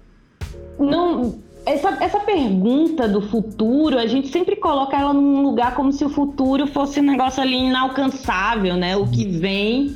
não, 0.77 1.39
essa, 1.65 1.97
essa 2.03 2.19
pergunta 2.19 3.07
do 3.07 3.21
futuro, 3.21 3.97
a 3.97 4.05
gente 4.05 4.27
sempre 4.27 4.57
coloca 4.57 4.97
ela 4.97 5.13
num 5.13 5.41
lugar 5.43 5.75
como 5.75 5.93
se 5.93 6.03
o 6.03 6.09
futuro 6.09 6.67
fosse 6.67 6.99
um 6.99 7.03
negócio 7.03 7.41
ali 7.41 7.55
inalcançável, 7.55 8.75
né? 8.75 8.97
O 8.97 9.07
que 9.07 9.25
vem 9.29 9.95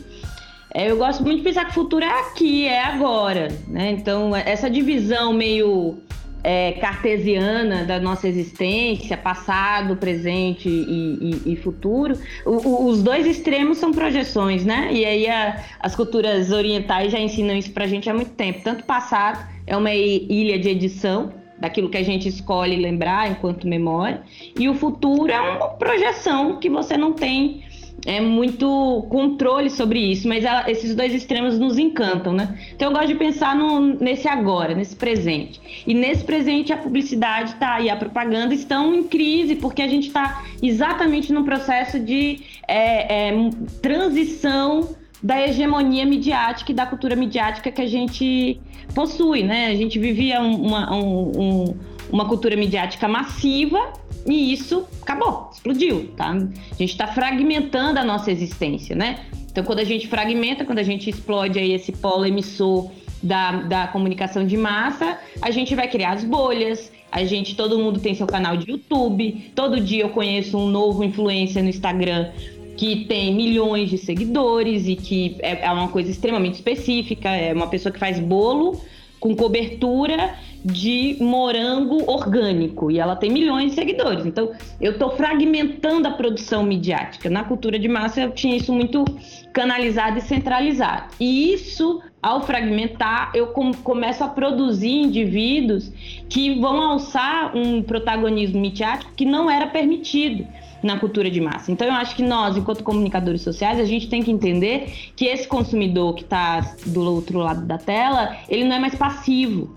é, 0.73 0.91
eu 0.91 0.97
gosto 0.97 1.23
muito 1.23 1.37
de 1.37 1.43
pensar 1.43 1.65
que 1.65 1.71
o 1.71 1.73
futuro 1.73 2.03
é 2.03 2.19
aqui, 2.21 2.67
é 2.67 2.83
agora, 2.83 3.47
né? 3.67 3.91
Então, 3.91 4.35
essa 4.35 4.69
divisão 4.69 5.33
meio 5.33 5.97
é, 6.43 6.73
cartesiana 6.73 7.83
da 7.83 7.99
nossa 7.99 8.27
existência, 8.27 9.17
passado, 9.17 9.95
presente 9.95 10.69
e, 10.69 11.41
e, 11.45 11.53
e 11.53 11.55
futuro, 11.55 12.17
o, 12.45 12.51
o, 12.51 12.85
os 12.87 13.01
dois 13.01 13.25
extremos 13.25 13.77
são 13.77 13.91
projeções, 13.91 14.65
né? 14.65 14.89
E 14.91 15.05
aí 15.05 15.27
a, 15.27 15.63
as 15.79 15.95
culturas 15.95 16.51
orientais 16.51 17.11
já 17.11 17.19
ensinam 17.19 17.55
isso 17.55 17.71
pra 17.71 17.87
gente 17.87 18.09
há 18.09 18.13
muito 18.13 18.31
tempo. 18.31 18.61
Tanto 18.63 18.83
passado 18.83 19.45
é 19.65 19.75
uma 19.75 19.93
ilha 19.93 20.59
de 20.59 20.69
edição, 20.69 21.31
daquilo 21.59 21.89
que 21.89 21.97
a 21.97 22.03
gente 22.03 22.29
escolhe 22.29 22.75
lembrar 22.75 23.31
enquanto 23.31 23.67
memória, 23.67 24.21
e 24.57 24.69
o 24.69 24.75
futuro 24.75 25.31
é 25.31 25.39
uma 25.39 25.69
projeção 25.69 26.57
que 26.59 26.69
você 26.69 26.95
não 26.95 27.13
tem 27.13 27.63
é 28.07 28.21
muito 28.21 29.05
controle 29.09 29.69
sobre 29.69 29.99
isso, 29.99 30.29
mas 30.29 30.45
ela, 30.45 30.71
esses 30.71 30.95
dois 30.95 31.13
extremos 31.13 31.59
nos 31.59 31.77
encantam, 31.77 32.31
né? 32.31 32.57
Então 32.73 32.87
eu 32.87 32.93
gosto 32.93 33.09
de 33.09 33.15
pensar 33.15 33.53
no, 33.53 33.81
nesse 33.81 34.29
agora, 34.29 34.73
nesse 34.73 34.95
presente. 34.95 35.59
E 35.85 35.93
nesse 35.93 36.23
presente 36.23 36.71
a 36.71 36.77
publicidade 36.77 37.55
tá, 37.55 37.81
e 37.81 37.89
a 37.89 37.97
propaganda 37.97 38.53
estão 38.53 38.95
em 38.95 39.03
crise, 39.03 39.57
porque 39.57 39.81
a 39.81 39.89
gente 39.89 40.07
está 40.07 40.41
exatamente 40.63 41.33
num 41.33 41.43
processo 41.43 41.99
de 41.99 42.39
é, 42.65 43.29
é, 43.29 43.49
transição 43.81 44.95
da 45.21 45.45
hegemonia 45.45 46.05
midiática 46.05 46.71
e 46.71 46.75
da 46.75 46.85
cultura 46.85 47.13
midiática 47.13 47.69
que 47.69 47.81
a 47.81 47.87
gente 47.87 48.61
possui, 48.95 49.43
né? 49.43 49.67
A 49.67 49.75
gente 49.75 49.99
vivia 49.99 50.39
uma, 50.39 50.95
um, 50.95 51.41
um, 51.41 51.75
uma 52.11 52.27
cultura 52.27 52.55
midiática 52.55 53.07
massiva 53.07 53.93
e 54.25 54.51
isso 54.53 54.85
acabou, 55.01 55.49
explodiu, 55.53 56.09
tá? 56.15 56.31
A 56.31 56.75
gente 56.75 56.91
está 56.91 57.07
fragmentando 57.07 57.99
a 57.99 58.03
nossa 58.03 58.31
existência, 58.31 58.95
né? 58.95 59.25
Então, 59.49 59.63
quando 59.63 59.79
a 59.79 59.83
gente 59.83 60.07
fragmenta, 60.07 60.65
quando 60.65 60.79
a 60.79 60.83
gente 60.83 61.09
explode 61.09 61.57
aí 61.57 61.73
esse 61.73 61.91
polo 61.91 62.25
emissor 62.25 62.91
da, 63.23 63.63
da 63.63 63.87
comunicação 63.87 64.45
de 64.45 64.55
massa, 64.55 65.17
a 65.41 65.49
gente 65.49 65.73
vai 65.75 65.87
criar 65.87 66.11
as 66.11 66.23
bolhas, 66.23 66.91
a 67.11 67.23
gente, 67.23 67.55
todo 67.55 67.79
mundo 67.79 67.99
tem 67.99 68.13
seu 68.13 68.27
canal 68.27 68.57
de 68.57 68.69
YouTube, 68.69 69.51
todo 69.55 69.79
dia 69.79 70.03
eu 70.03 70.09
conheço 70.09 70.57
um 70.57 70.67
novo 70.67 71.03
influencer 71.03 71.63
no 71.63 71.69
Instagram 71.69 72.31
que 72.75 73.05
tem 73.05 73.33
milhões 73.33 73.89
de 73.89 73.97
seguidores 73.97 74.87
e 74.87 74.95
que 74.95 75.35
é, 75.39 75.65
é 75.65 75.71
uma 75.71 75.87
coisa 75.87 76.11
extremamente 76.11 76.55
específica, 76.55 77.29
é 77.29 77.51
uma 77.51 77.67
pessoa 77.67 77.91
que 77.91 77.97
faz 77.97 78.19
bolo 78.19 78.79
com 79.19 79.35
cobertura 79.35 80.35
de 80.63 81.17
morango 81.19 82.09
orgânico 82.09 82.91
e 82.91 82.99
ela 82.99 83.15
tem 83.15 83.29
milhões 83.29 83.71
de 83.71 83.75
seguidores. 83.75 84.25
Então, 84.25 84.51
eu 84.79 84.93
estou 84.93 85.11
fragmentando 85.11 86.07
a 86.07 86.11
produção 86.11 86.63
midiática. 86.63 87.29
Na 87.29 87.43
cultura 87.43 87.77
de 87.79 87.87
massa, 87.87 88.21
eu 88.21 88.31
tinha 88.31 88.55
isso 88.55 88.73
muito 88.73 89.05
canalizado 89.53 90.17
e 90.17 90.21
centralizado. 90.21 91.13
E 91.19 91.53
isso, 91.53 92.01
ao 92.21 92.41
fragmentar, 92.41 93.31
eu 93.33 93.47
com, 93.47 93.73
começo 93.73 94.23
a 94.23 94.27
produzir 94.27 94.91
indivíduos 94.91 95.91
que 96.29 96.59
vão 96.59 96.81
alçar 96.81 97.55
um 97.55 97.81
protagonismo 97.81 98.59
midiático 98.59 99.11
que 99.15 99.25
não 99.25 99.49
era 99.49 99.67
permitido 99.67 100.45
na 100.83 100.99
cultura 100.99 101.29
de 101.29 101.41
massa. 101.41 101.71
Então 101.71 101.87
eu 101.87 101.93
acho 101.93 102.15
que 102.15 102.23
nós, 102.23 102.55
enquanto 102.55 102.83
comunicadores 102.83 103.41
sociais, 103.41 103.79
a 103.79 103.85
gente 103.85 104.07
tem 104.07 104.21
que 104.21 104.31
entender 104.31 105.11
que 105.15 105.25
esse 105.25 105.47
consumidor 105.47 106.13
que 106.15 106.23
está 106.23 106.59
do 106.85 107.01
outro 107.01 107.39
lado 107.39 107.65
da 107.65 107.77
tela, 107.77 108.37
ele 108.47 108.63
não 108.63 108.75
é 108.75 108.79
mais 108.79 108.95
passivo 108.95 109.73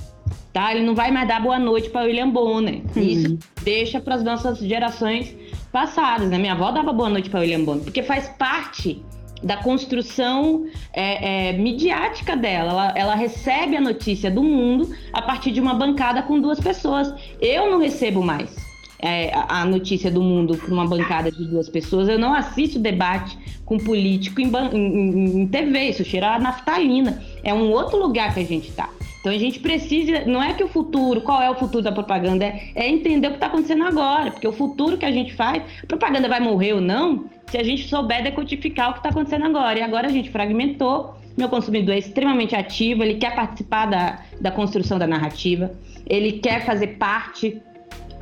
tá? 0.52 0.74
Ele 0.74 0.84
não 0.84 0.94
vai 0.94 1.10
mais 1.10 1.28
dar 1.28 1.40
boa 1.40 1.58
noite 1.58 1.90
para 1.90 2.06
William 2.06 2.30
Bonner. 2.30 2.82
Uhum. 2.96 3.02
Isso 3.02 3.38
deixa 3.62 4.00
para 4.00 4.14
as 4.14 4.22
nossas 4.22 4.58
gerações 4.58 5.34
passadas, 5.72 6.28
né? 6.28 6.38
Minha 6.38 6.52
avó 6.52 6.70
dava 6.70 6.92
boa 6.92 7.08
noite 7.08 7.30
para 7.30 7.40
William 7.40 7.64
Bonner, 7.64 7.84
porque 7.84 8.02
faz 8.02 8.28
parte 8.38 9.02
da 9.42 9.56
construção 9.56 10.66
é, 10.92 11.48
é, 11.48 11.52
midiática 11.54 12.36
dela. 12.36 12.70
Ela, 12.70 12.92
ela, 12.96 13.14
recebe 13.14 13.76
a 13.76 13.80
notícia 13.80 14.30
do 14.30 14.42
mundo 14.42 14.94
a 15.12 15.22
partir 15.22 15.50
de 15.50 15.60
uma 15.60 15.74
bancada 15.74 16.22
com 16.22 16.40
duas 16.40 16.60
pessoas. 16.60 17.12
Eu 17.40 17.70
não 17.70 17.78
recebo 17.78 18.22
mais 18.22 18.54
é, 18.98 19.32
a 19.48 19.64
notícia 19.64 20.10
do 20.10 20.22
mundo 20.22 20.56
por 20.56 20.70
uma 20.70 20.86
bancada 20.86 21.30
de 21.30 21.44
duas 21.46 21.68
pessoas. 21.68 22.08
Eu 22.08 22.18
não 22.18 22.34
assisto 22.34 22.78
debate 22.78 23.38
com 23.64 23.78
político 23.78 24.40
em, 24.40 24.50
em, 24.72 25.40
em 25.42 25.46
TV. 25.46 25.90
Isso 25.90 26.04
cheira 26.04 26.34
a 26.34 26.38
naftalina. 26.38 27.22
É 27.42 27.54
um 27.54 27.70
outro 27.70 27.98
lugar 27.98 28.34
que 28.34 28.40
a 28.40 28.44
gente 28.44 28.68
está. 28.68 28.90
Então 29.20 29.30
a 29.30 29.38
gente 29.38 29.60
precisa, 29.60 30.24
não 30.24 30.42
é 30.42 30.54
que 30.54 30.64
o 30.64 30.68
futuro, 30.68 31.20
qual 31.20 31.42
é 31.42 31.50
o 31.50 31.54
futuro 31.54 31.84
da 31.84 31.92
propaganda, 31.92 32.44
é, 32.44 32.70
é 32.74 32.88
entender 32.88 33.26
o 33.26 33.30
que 33.30 33.36
está 33.36 33.46
acontecendo 33.46 33.84
agora, 33.84 34.30
porque 34.30 34.48
o 34.48 34.52
futuro 34.52 34.96
que 34.96 35.04
a 35.04 35.12
gente 35.12 35.34
faz, 35.34 35.62
a 35.82 35.86
propaganda 35.86 36.26
vai 36.26 36.40
morrer 36.40 36.72
ou 36.72 36.80
não, 36.80 37.26
se 37.46 37.58
a 37.58 37.62
gente 37.62 37.86
souber 37.86 38.22
decodificar 38.22 38.90
o 38.90 38.92
que 38.94 39.00
está 39.00 39.10
acontecendo 39.10 39.44
agora. 39.44 39.78
E 39.78 39.82
agora 39.82 40.06
a 40.08 40.10
gente 40.10 40.30
fragmentou, 40.30 41.14
meu 41.36 41.48
consumidor 41.48 41.94
é 41.94 41.98
extremamente 41.98 42.56
ativo, 42.56 43.02
ele 43.02 43.14
quer 43.14 43.34
participar 43.34 43.86
da, 43.86 44.20
da 44.40 44.50
construção 44.50 44.98
da 44.98 45.06
narrativa, 45.06 45.70
ele 46.06 46.32
quer 46.32 46.64
fazer 46.64 46.98
parte 46.98 47.60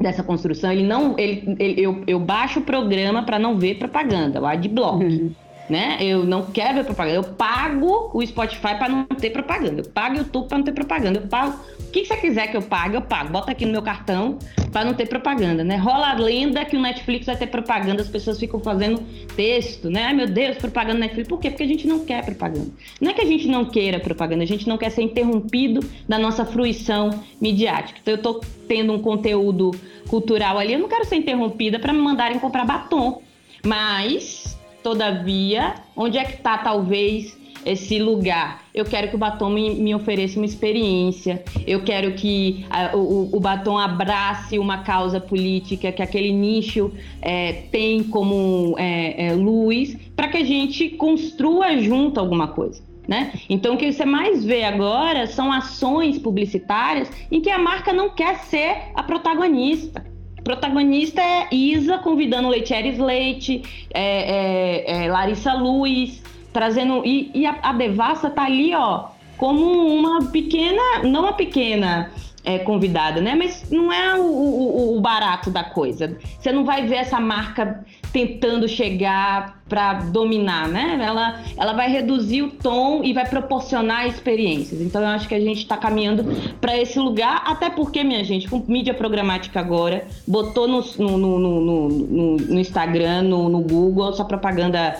dessa 0.00 0.22
construção, 0.22 0.72
ele 0.72 0.84
não, 0.84 1.18
ele, 1.18 1.56
ele 1.58 1.80
eu, 1.80 2.02
eu 2.06 2.18
baixo 2.18 2.60
o 2.60 2.62
programa 2.62 3.22
para 3.22 3.38
não 3.38 3.56
ver 3.56 3.76
propaganda, 3.76 4.40
o 4.40 4.46
adblock. 4.46 5.04
Uhum. 5.04 5.32
Né? 5.68 5.98
Eu 6.00 6.24
não 6.24 6.46
quero 6.46 6.74
ver 6.74 6.84
propaganda. 6.84 7.16
Eu 7.16 7.24
pago 7.34 8.10
o 8.14 8.26
Spotify 8.26 8.76
para 8.78 8.88
não 8.88 9.04
ter 9.04 9.30
propaganda. 9.30 9.80
Eu 9.82 9.90
pago 9.90 10.14
o 10.14 10.18
YouTube 10.18 10.48
para 10.48 10.58
não 10.58 10.64
ter 10.64 10.72
propaganda. 10.72 11.20
Eu 11.20 11.26
pago 11.26 11.58
o 11.80 11.90
que 11.90 12.04
você 12.04 12.16
quiser 12.16 12.48
que 12.48 12.56
eu 12.56 12.62
pague, 12.62 12.96
eu 12.96 13.02
pago. 13.02 13.30
Bota 13.30 13.52
aqui 13.52 13.64
no 13.64 13.72
meu 13.72 13.82
cartão 13.82 14.38
para 14.70 14.84
não 14.84 14.94
ter 14.94 15.06
propaganda, 15.06 15.64
né? 15.64 15.76
Rola 15.76 16.10
a 16.10 16.14
lenda 16.14 16.64
que 16.64 16.76
o 16.76 16.80
Netflix 16.80 17.26
vai 17.26 17.36
ter 17.36 17.46
propaganda, 17.46 18.02
as 18.02 18.08
pessoas 18.08 18.38
ficam 18.38 18.60
fazendo 18.60 19.02
texto, 19.34 19.88
né? 19.88 20.04
Ai 20.04 20.14
meu 20.14 20.26
Deus, 20.26 20.58
propaganda 20.58 20.94
no 20.94 21.00
Netflix. 21.00 21.28
Por 21.28 21.38
quê? 21.38 21.50
Porque 21.50 21.62
a 21.62 21.66
gente 21.66 21.86
não 21.86 22.04
quer 22.04 22.24
propaganda. 22.24 22.68
Não 23.00 23.10
é 23.10 23.14
que 23.14 23.22
a 23.22 23.26
gente 23.26 23.48
não 23.48 23.64
queira 23.64 23.98
propaganda, 23.98 24.42
a 24.42 24.46
gente 24.46 24.68
não 24.68 24.76
quer 24.76 24.90
ser 24.90 25.02
interrompido 25.02 25.80
da 26.08 26.18
nossa 26.18 26.44
fruição 26.44 27.10
midiática. 27.40 27.98
Então 28.02 28.14
eu 28.14 28.22
tô 28.22 28.40
tendo 28.66 28.92
um 28.92 29.00
conteúdo 29.00 29.70
cultural 30.08 30.58
ali, 30.58 30.74
eu 30.74 30.78
não 30.78 30.88
quero 30.88 31.04
ser 31.06 31.16
interrompida 31.16 31.78
para 31.78 31.92
me 31.92 32.00
mandarem 32.00 32.38
comprar 32.38 32.64
batom. 32.64 33.22
Mas, 33.64 34.57
todavia, 34.82 35.74
onde 35.96 36.18
é 36.18 36.24
que 36.24 36.36
tá 36.38 36.58
talvez 36.58 37.36
esse 37.64 37.98
lugar. 37.98 38.62
Eu 38.74 38.84
quero 38.84 39.08
que 39.08 39.14
o 39.14 39.18
batom 39.18 39.50
me, 39.50 39.74
me 39.74 39.94
ofereça 39.94 40.38
uma 40.38 40.46
experiência. 40.46 41.42
Eu 41.66 41.82
quero 41.82 42.12
que 42.12 42.64
a, 42.70 42.96
o, 42.96 43.36
o, 43.36 43.40
batom 43.40 43.76
abrace 43.76 44.58
uma 44.58 44.78
causa 44.78 45.20
política 45.20 45.92
que 45.92 46.02
aquele 46.02 46.32
nicho 46.32 46.92
é, 47.20 47.52
tem 47.70 48.02
como 48.04 48.74
é, 48.78 49.26
é, 49.26 49.34
luz, 49.34 49.96
para 50.16 50.28
que 50.28 50.38
a 50.38 50.44
gente 50.44 50.90
construa 50.90 51.78
junto 51.78 52.18
alguma 52.18 52.48
coisa. 52.48 52.82
Né? 53.06 53.32
Então, 53.48 53.74
o 53.74 53.78
que 53.78 53.90
você 53.90 54.04
mais 54.04 54.44
vê 54.44 54.64
agora 54.64 55.26
são 55.26 55.50
ações 55.50 56.18
publicitárias 56.18 57.10
em 57.30 57.40
que 57.40 57.48
a 57.48 57.58
marca 57.58 57.90
não 57.90 58.10
quer 58.10 58.38
ser 58.40 58.76
a 58.94 59.02
protagonista. 59.02 60.04
Protagonista 60.48 61.20
é 61.20 61.54
Isa 61.54 61.98
convidando 61.98 62.48
Leitieres 62.48 62.98
Leite, 62.98 63.86
é, 63.92 64.94
é, 64.94 65.04
é, 65.04 65.10
Larissa 65.10 65.52
Luz, 65.52 66.22
trazendo. 66.54 67.04
E, 67.04 67.30
e 67.34 67.44
a, 67.44 67.58
a 67.62 67.74
Devassa 67.74 68.30
tá 68.30 68.44
ali, 68.44 68.74
ó, 68.74 69.08
como 69.36 69.62
uma 69.62 70.24
pequena. 70.30 71.02
Não 71.04 71.20
uma 71.24 71.34
pequena 71.34 72.10
é, 72.48 72.58
convidada, 72.60 73.20
né? 73.20 73.34
Mas 73.34 73.70
não 73.70 73.92
é 73.92 74.18
o, 74.18 74.22
o, 74.22 74.96
o, 74.96 75.00
barato 75.02 75.50
da 75.50 75.62
coisa. 75.62 76.16
Você 76.40 76.50
não 76.50 76.64
vai 76.64 76.86
ver 76.86 76.94
essa 76.94 77.20
marca 77.20 77.84
tentando 78.10 78.66
chegar 78.66 79.60
para 79.68 79.92
dominar, 79.92 80.66
né? 80.66 80.98
Ela, 80.98 81.42
ela 81.58 81.74
vai 81.74 81.92
reduzir 81.92 82.40
o 82.40 82.50
tom 82.50 83.04
e 83.04 83.12
vai 83.12 83.28
proporcionar 83.28 84.06
experiências. 84.06 84.80
Então 84.80 85.02
eu 85.02 85.08
acho 85.08 85.28
que 85.28 85.34
a 85.34 85.40
gente 85.40 85.58
está 85.58 85.76
caminhando 85.76 86.24
para 86.58 86.74
esse 86.74 86.98
lugar, 86.98 87.42
até 87.44 87.68
porque, 87.68 88.02
minha 88.02 88.24
gente, 88.24 88.48
com 88.48 88.64
mídia 88.66 88.94
programática 88.94 89.60
agora, 89.60 90.06
botou 90.26 90.66
no, 90.66 90.82
no, 90.98 91.18
no, 91.18 91.60
no, 91.60 92.36
no 92.38 92.58
Instagram, 92.58 93.24
no, 93.24 93.50
no 93.50 93.60
Google, 93.60 94.10
sua 94.14 94.24
propaganda 94.24 94.96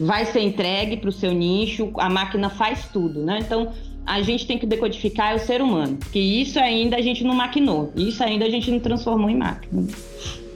vai 0.00 0.24
ser 0.24 0.40
entregue 0.40 0.96
para 0.96 1.10
o 1.10 1.12
seu 1.12 1.32
nicho, 1.32 1.92
a 1.96 2.10
máquina 2.10 2.50
faz 2.50 2.88
tudo, 2.92 3.22
né? 3.22 3.38
Então 3.40 3.68
a 4.08 4.22
gente 4.22 4.46
tem 4.46 4.58
que 4.58 4.66
decodificar 4.66 5.32
é 5.32 5.34
o 5.34 5.38
ser 5.38 5.60
humano, 5.60 5.98
que 6.10 6.18
isso 6.18 6.58
ainda 6.58 6.96
a 6.96 7.02
gente 7.02 7.22
não 7.22 7.34
maquinou, 7.34 7.92
isso 7.94 8.24
ainda 8.24 8.46
a 8.46 8.50
gente 8.50 8.70
não 8.70 8.80
transformou 8.80 9.28
em 9.28 9.36
máquina. 9.36 9.86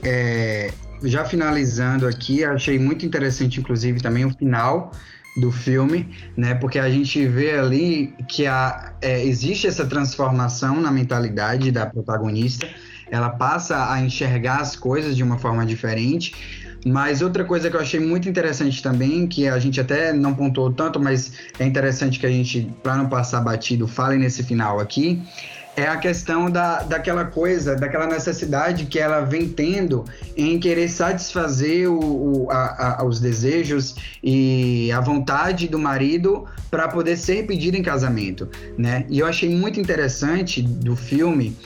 É, 0.01 0.71
já 1.03 1.23
finalizando 1.23 2.07
aqui, 2.07 2.43
achei 2.43 2.79
muito 2.79 3.05
interessante, 3.05 3.59
inclusive, 3.59 4.01
também 4.01 4.25
o 4.25 4.31
final 4.31 4.91
do 5.37 5.51
filme, 5.51 6.09
né? 6.35 6.55
Porque 6.55 6.79
a 6.79 6.89
gente 6.89 7.25
vê 7.27 7.51
ali 7.51 8.13
que 8.27 8.47
a, 8.47 8.93
é, 9.01 9.23
existe 9.23 9.67
essa 9.67 9.85
transformação 9.85 10.81
na 10.81 10.91
mentalidade 10.91 11.71
da 11.71 11.85
protagonista. 11.85 12.67
Ela 13.11 13.29
passa 13.29 13.91
a 13.91 14.01
enxergar 14.01 14.61
as 14.61 14.75
coisas 14.75 15.15
de 15.15 15.21
uma 15.21 15.37
forma 15.37 15.63
diferente 15.63 16.62
mas 16.85 17.21
outra 17.21 17.43
coisa 17.45 17.69
que 17.69 17.75
eu 17.75 17.79
achei 17.79 17.99
muito 17.99 18.27
interessante 18.27 18.81
também, 18.81 19.25
que 19.25 19.47
a 19.47 19.57
gente 19.57 19.79
até 19.79 20.11
não 20.11 20.33
pontuou 20.33 20.71
tanto, 20.71 20.99
mas 20.99 21.31
é 21.59 21.65
interessante 21.65 22.19
que 22.19 22.25
a 22.25 22.29
gente, 22.29 22.69
para 22.81 22.95
não 22.95 23.07
passar 23.07 23.41
batido, 23.41 23.87
fale 23.87 24.17
nesse 24.17 24.43
final 24.43 24.79
aqui, 24.79 25.21
é 25.75 25.87
a 25.87 25.97
questão 25.97 26.51
da, 26.51 26.83
daquela 26.83 27.25
coisa, 27.25 27.75
daquela 27.75 28.05
necessidade 28.05 28.85
que 28.85 28.99
ela 28.99 29.21
vem 29.21 29.49
tendo 29.49 30.05
em 30.37 30.59
querer 30.59 30.87
satisfazer 30.87 31.89
o, 31.89 32.43
o 32.43 32.51
a, 32.51 33.01
a, 33.01 33.05
os 33.05 33.19
desejos 33.19 33.95
e 34.21 34.91
a 34.91 34.99
vontade 34.99 35.67
do 35.67 35.79
marido 35.79 36.45
para 36.69 36.87
poder 36.87 37.17
ser 37.17 37.47
pedido 37.47 37.75
em 37.75 37.81
casamento, 37.81 38.47
né? 38.77 39.05
E 39.09 39.19
eu 39.19 39.25
achei 39.25 39.49
muito 39.49 39.79
interessante 39.79 40.61
do 40.61 40.95
filme 40.95 41.57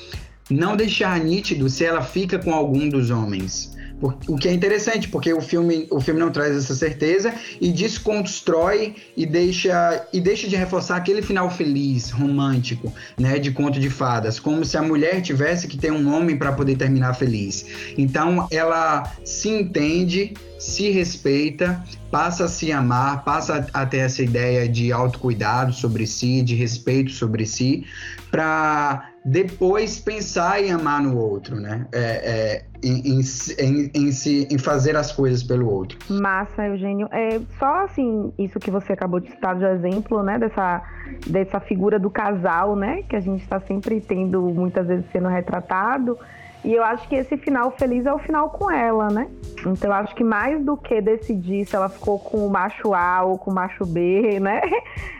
não 0.49 0.78
deixar 0.78 1.20
nítido 1.20 1.70
se 1.70 1.84
ela 1.84 2.01
fica 2.01 2.39
com 2.39 2.53
algum 2.53 2.88
dos 2.88 3.09
homens 3.09 3.77
o 4.02 4.38
que 4.38 4.48
é 4.48 4.54
interessante, 4.54 5.08
porque 5.08 5.34
o 5.34 5.41
filme, 5.41 5.88
o 5.89 6.00
filme 6.00 6.20
não 6.20 6.30
traz 6.30 6.56
essa 6.56 6.76
certeza 6.76 7.34
e 7.60 7.72
desconstrói 7.72 8.95
e 9.16 9.26
deixa, 9.26 10.08
e 10.14 10.22
deixa 10.22 10.48
de 10.48 10.56
reforçar 10.56 10.98
aquele 10.98 11.22
final 11.22 11.50
feliz, 11.50 12.12
romântico, 12.12 12.93
né, 13.18 13.39
de 13.39 13.52
conto 13.52 13.80
de 13.80 13.89
fadas, 13.89 14.39
como 14.39 14.64
se 14.64 14.78
a 14.78 14.82
mulher 14.82 15.22
tivesse 15.22 15.68
que 15.68 15.78
ter 15.78 15.91
um 15.91 16.14
homem 16.14 16.38
para 16.38 16.52
poder 16.52 16.76
terminar 16.76 17.14
feliz. 17.16 17.66
Então 17.98 18.48
ela 18.52 19.12
se 19.24 19.50
entende, 19.50 20.34
se 20.60 20.91
respeita, 20.91 21.84
passa 22.12 22.45
a 22.45 22.48
se 22.48 22.72
amar, 22.72 23.24
passa 23.24 23.68
a 23.74 23.86
ter 23.86 23.98
essa 23.98 24.22
ideia 24.22 24.68
de 24.68 24.91
autocuidado 24.91 25.74
sobre 25.74 26.06
si, 26.06 26.41
de 26.41 26.56
respeito 26.56 27.12
sobre 27.12 27.45
si, 27.45 27.86
para 28.32 29.10
depois 29.24 30.00
pensar 30.00 30.64
em 30.64 30.72
amar 30.72 31.02
no 31.02 31.18
outro, 31.18 31.60
né? 31.60 31.86
É, 31.92 32.00
é, 32.00 32.66
em, 32.84 33.20
em, 33.20 33.90
em, 33.94 34.10
em 34.52 34.58
fazer 34.58 34.96
as 34.96 35.12
coisas 35.12 35.44
pelo 35.44 35.70
outro. 35.70 35.98
Massa, 36.10 36.66
Eugênio. 36.66 37.08
É, 37.12 37.40
só 37.60 37.86
assim, 37.86 38.32
isso 38.38 38.60
que 38.60 38.72
você 38.72 38.94
acabou 38.94 39.20
de 39.20 39.30
citar 39.30 39.56
de 39.56 39.66
exemplo, 39.66 40.24
né? 40.24 40.40
Dessa, 40.40 40.82
dessa 41.26 41.60
figura 41.60 42.00
do 42.00 42.10
casal, 42.10 42.76
né? 42.76 43.04
Que 43.04 43.16
a 43.16 43.20
gente 43.20 43.42
está 43.42 43.60
sempre 43.60 44.00
tendo, 44.00 44.42
muitas 44.42 44.88
vezes 44.88 45.06
sendo 45.12 45.28
retratado. 45.28 46.18
E 46.64 46.74
eu 46.74 46.84
acho 46.84 47.08
que 47.08 47.16
esse 47.16 47.38
final 47.38 47.72
feliz 47.72 48.06
é 48.06 48.14
o 48.14 48.20
final 48.20 48.50
com 48.50 48.70
ela, 48.70 49.10
né? 49.10 49.28
Então 49.66 49.90
eu 49.90 49.94
acho 49.94 50.16
que 50.16 50.24
mais 50.24 50.64
do 50.64 50.76
que 50.76 51.00
decidir 51.02 51.66
se 51.66 51.76
ela 51.76 51.88
ficou 51.88 52.20
com 52.20 52.46
o 52.46 52.50
macho 52.50 52.94
A 52.94 53.24
ou 53.24 53.38
com 53.38 53.52
o 53.52 53.54
macho 53.54 53.86
B, 53.86 54.40
né? 54.40 54.62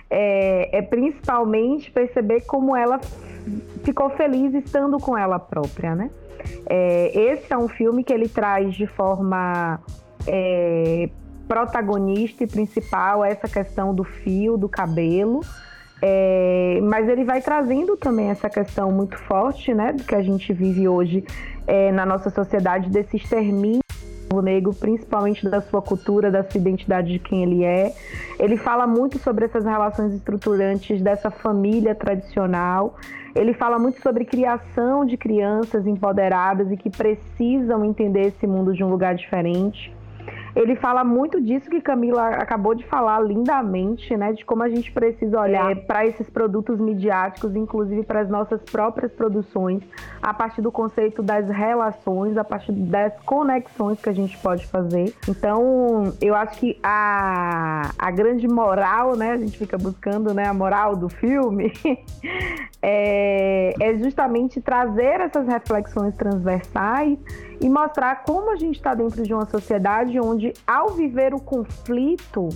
É, 0.10 0.78
é 0.78 0.82
principalmente 0.82 1.91
perceber 1.91 2.41
como 2.41 2.76
ela 2.76 2.99
ficou 3.84 4.10
feliz 4.12 4.53
estando 4.53 4.97
com 4.97 5.18
ela 5.18 5.39
própria, 5.39 5.95
né? 5.95 6.10
É, 6.66 7.12
esse 7.32 7.51
é 7.51 7.58
um 7.58 7.68
filme 7.68 8.03
que 8.03 8.14
ele 8.14 8.30
traz 8.30 8.74
de 8.74 8.88
forma 8.88 9.80
é, 10.28 11.10
protagonista 11.47 12.43
e 12.43 12.47
principal 12.47 13.24
essa 13.24 13.47
questão 13.47 13.93
do 13.93 14.03
fio, 14.03 14.58
do 14.58 14.70
cabelo, 14.70 15.41
é, 16.01 16.80
mas 16.84 17.08
ele 17.10 17.24
vai 17.24 17.41
trazendo 17.41 17.97
também 17.97 18.30
essa 18.30 18.49
questão 18.49 18.91
muito 18.91 19.18
forte, 19.18 19.74
né, 19.74 19.93
do 19.93 20.03
que 20.03 20.14
a 20.14 20.22
gente 20.22 20.53
vive 20.53 20.88
hoje 20.88 21.24
é, 21.66 21.91
na 21.91 22.05
nossa 22.05 22.30
sociedade 22.30 22.89
desse 22.89 23.18
extermínio 23.18 23.86
negro, 24.41 24.73
principalmente 24.73 25.47
da 25.49 25.61
sua 25.61 25.82
cultura, 25.82 26.30
da 26.30 26.43
sua 26.43 26.59
identidade 26.59 27.11
de 27.11 27.19
quem 27.19 27.43
ele 27.43 27.63
é. 27.63 27.93
Ele 28.39 28.57
fala 28.57 28.86
muito 28.86 29.17
sobre 29.19 29.45
essas 29.45 29.65
relações 29.65 30.13
estruturantes 30.13 31.01
dessa 31.01 31.32
família 31.32 31.95
tradicional. 31.95 32.95
Ele 33.34 33.53
fala 33.53 33.80
muito 33.80 34.01
sobre 34.01 34.25
criação 34.25 35.05
de 35.05 35.17
crianças 35.17 35.86
empoderadas 35.88 36.71
e 36.71 36.78
que 36.78 36.89
precisam 36.89 37.84
entender 37.84 38.28
esse 38.28 38.45
mundo 38.45 38.73
de 38.73 38.84
um 38.84 38.89
lugar 38.89 39.15
diferente 39.15 39.96
ele 40.58 40.76
fala 40.76 41.03
muito 41.03 41.39
disso 41.39 41.70
que 41.70 41.80
Camila 41.80 42.30
acabou 42.30 42.74
de 42.74 42.84
falar 42.86 43.20
lindamente, 43.20 44.18
né? 44.18 44.34
De 44.34 44.43
como 44.43 44.64
a 44.64 44.70
gente 44.70 44.91
precisa 44.91 45.39
olhar 45.39 45.76
para 45.86 46.05
esses 46.08 46.28
produtos 46.32 46.80
midiáticos, 46.80 47.55
inclusive 47.55 48.03
para 48.03 48.22
as 48.22 48.30
nossas 48.30 48.60
próprias 48.64 49.12
produções, 49.12 49.84
a 50.20 50.34
partir 50.34 50.64
do 50.64 50.72
conceito 50.72 51.22
das 51.22 51.47
relações, 51.47 52.38
a 52.38 52.43
partir 52.43 52.72
das 52.72 53.14
conexões 53.22 54.01
que 54.01 54.10
a 54.10 54.14
gente 54.14 54.36
pode 54.39 54.66
fazer. 54.66 55.14
Então, 55.30 56.12
eu 56.20 56.34
acho 56.34 56.60
que 56.60 56.80
a, 56.82 57.91
a 57.97 58.10
grande 58.10 58.47
moral, 58.47 59.16
né? 59.16 59.34
A 59.34 59.38
gente 59.38 59.60
fica 59.60 59.78
buscando 59.78 60.34
né, 60.34 60.47
a 60.47 60.53
moral 60.55 60.95
do 60.95 61.08
filme, 61.08 61.72
é, 62.82 63.76
é 63.80 63.97
justamente 63.99 64.60
trazer 64.60 65.22
essas 65.22 65.47
reflexões 65.47 66.16
transversais 66.16 67.20
e 67.60 67.70
mostrar 67.70 68.24
como 68.24 68.51
a 68.51 68.55
gente 68.55 68.76
está 68.76 68.93
dentro 68.93 69.24
de 69.24 69.34
uma 69.34 69.45
sociedade 69.45 70.20
onde, 70.20 70.53
ao 70.66 70.89
viver 70.89 71.34
o 71.34 71.39
conflito 71.39 72.49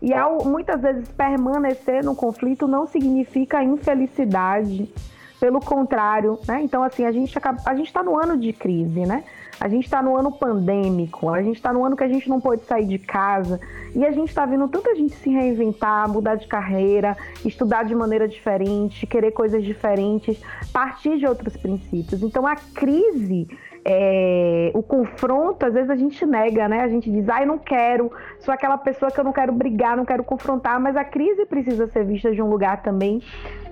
e 0.00 0.14
ao 0.14 0.44
muitas 0.44 0.80
vezes 0.80 1.08
permanecer 1.08 2.04
no 2.04 2.14
conflito, 2.14 2.66
não 2.66 2.86
significa 2.86 3.62
infelicidade. 3.62 4.92
Pelo 5.40 5.60
contrário, 5.60 6.36
né? 6.48 6.60
Então, 6.62 6.82
assim, 6.82 7.04
a 7.04 7.12
gente 7.12 7.32
a 7.64 7.74
gente 7.76 7.86
está 7.86 8.02
no 8.02 8.18
ano 8.18 8.36
de 8.36 8.52
crise, 8.52 9.06
né? 9.06 9.22
A 9.60 9.68
gente 9.68 9.84
está 9.84 10.02
no 10.02 10.16
ano 10.16 10.32
pandêmico, 10.32 11.28
a 11.30 11.40
gente 11.40 11.56
está 11.56 11.72
no 11.72 11.84
ano 11.84 11.96
que 11.96 12.02
a 12.02 12.08
gente 12.08 12.28
não 12.28 12.40
pode 12.40 12.64
sair 12.64 12.86
de 12.86 12.98
casa 12.98 13.60
e 13.94 14.04
a 14.04 14.10
gente 14.10 14.28
está 14.28 14.44
vendo 14.46 14.68
tanta 14.68 14.94
gente 14.94 15.14
se 15.14 15.30
reinventar, 15.30 16.08
mudar 16.08 16.36
de 16.36 16.46
carreira, 16.46 17.16
estudar 17.44 17.84
de 17.84 17.94
maneira 17.94 18.26
diferente, 18.26 19.06
querer 19.06 19.30
coisas 19.30 19.62
diferentes, 19.62 20.40
partir 20.72 21.18
de 21.18 21.26
outros 21.26 21.56
princípios. 21.56 22.22
Então, 22.22 22.46
a 22.46 22.56
crise 22.56 23.48
é, 23.90 24.70
o 24.74 24.82
confronto, 24.82 25.64
às 25.64 25.72
vezes 25.72 25.88
a 25.88 25.96
gente 25.96 26.26
nega, 26.26 26.68
né? 26.68 26.82
A 26.82 26.88
gente 26.88 27.10
diz, 27.10 27.26
ah, 27.30 27.40
eu 27.40 27.46
não 27.46 27.58
quero, 27.58 28.12
sou 28.38 28.52
aquela 28.52 28.76
pessoa 28.76 29.10
que 29.10 29.18
eu 29.18 29.24
não 29.24 29.32
quero 29.32 29.50
brigar, 29.50 29.96
não 29.96 30.04
quero 30.04 30.22
confrontar, 30.22 30.78
mas 30.78 30.94
a 30.94 31.04
crise 31.04 31.46
precisa 31.46 31.86
ser 31.86 32.04
vista 32.04 32.30
de 32.30 32.42
um 32.42 32.50
lugar 32.50 32.82
também 32.82 33.22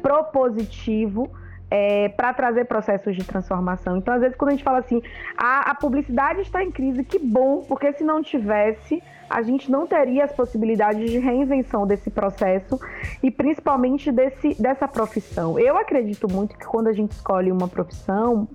propositivo. 0.00 1.30
É, 1.68 2.10
para 2.10 2.32
trazer 2.32 2.66
processos 2.66 3.16
de 3.16 3.24
transformação. 3.24 3.96
Então, 3.96 4.14
às 4.14 4.20
vezes, 4.20 4.36
quando 4.36 4.50
a 4.50 4.52
gente 4.52 4.62
fala 4.62 4.78
assim, 4.78 5.02
a, 5.36 5.72
a 5.72 5.74
publicidade 5.74 6.42
está 6.42 6.62
em 6.62 6.70
crise, 6.70 7.02
que 7.02 7.18
bom, 7.18 7.64
porque 7.66 7.92
se 7.92 8.04
não 8.04 8.22
tivesse, 8.22 9.02
a 9.28 9.42
gente 9.42 9.70
não 9.70 9.86
teria 9.86 10.24
as 10.24 10.32
possibilidades 10.32 11.10
de 11.10 11.18
reinvenção 11.18 11.86
desse 11.86 12.10
processo 12.10 12.78
e 13.22 13.30
principalmente 13.30 14.10
desse, 14.12 14.60
dessa 14.60 14.86
profissão. 14.86 15.58
Eu 15.58 15.76
acredito 15.76 16.30
muito 16.30 16.56
que 16.56 16.66
quando 16.66 16.88
a 16.88 16.92
gente 16.92 17.12
escolhe 17.12 17.50
uma 17.50 17.68
profissão, 17.68 18.48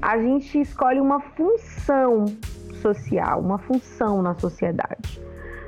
a 0.00 0.18
gente 0.18 0.60
escolhe 0.60 1.00
uma 1.00 1.20
função 1.20 2.26
social, 2.82 3.40
uma 3.40 3.58
função 3.58 4.22
na 4.22 4.34
sociedade. 4.34 5.20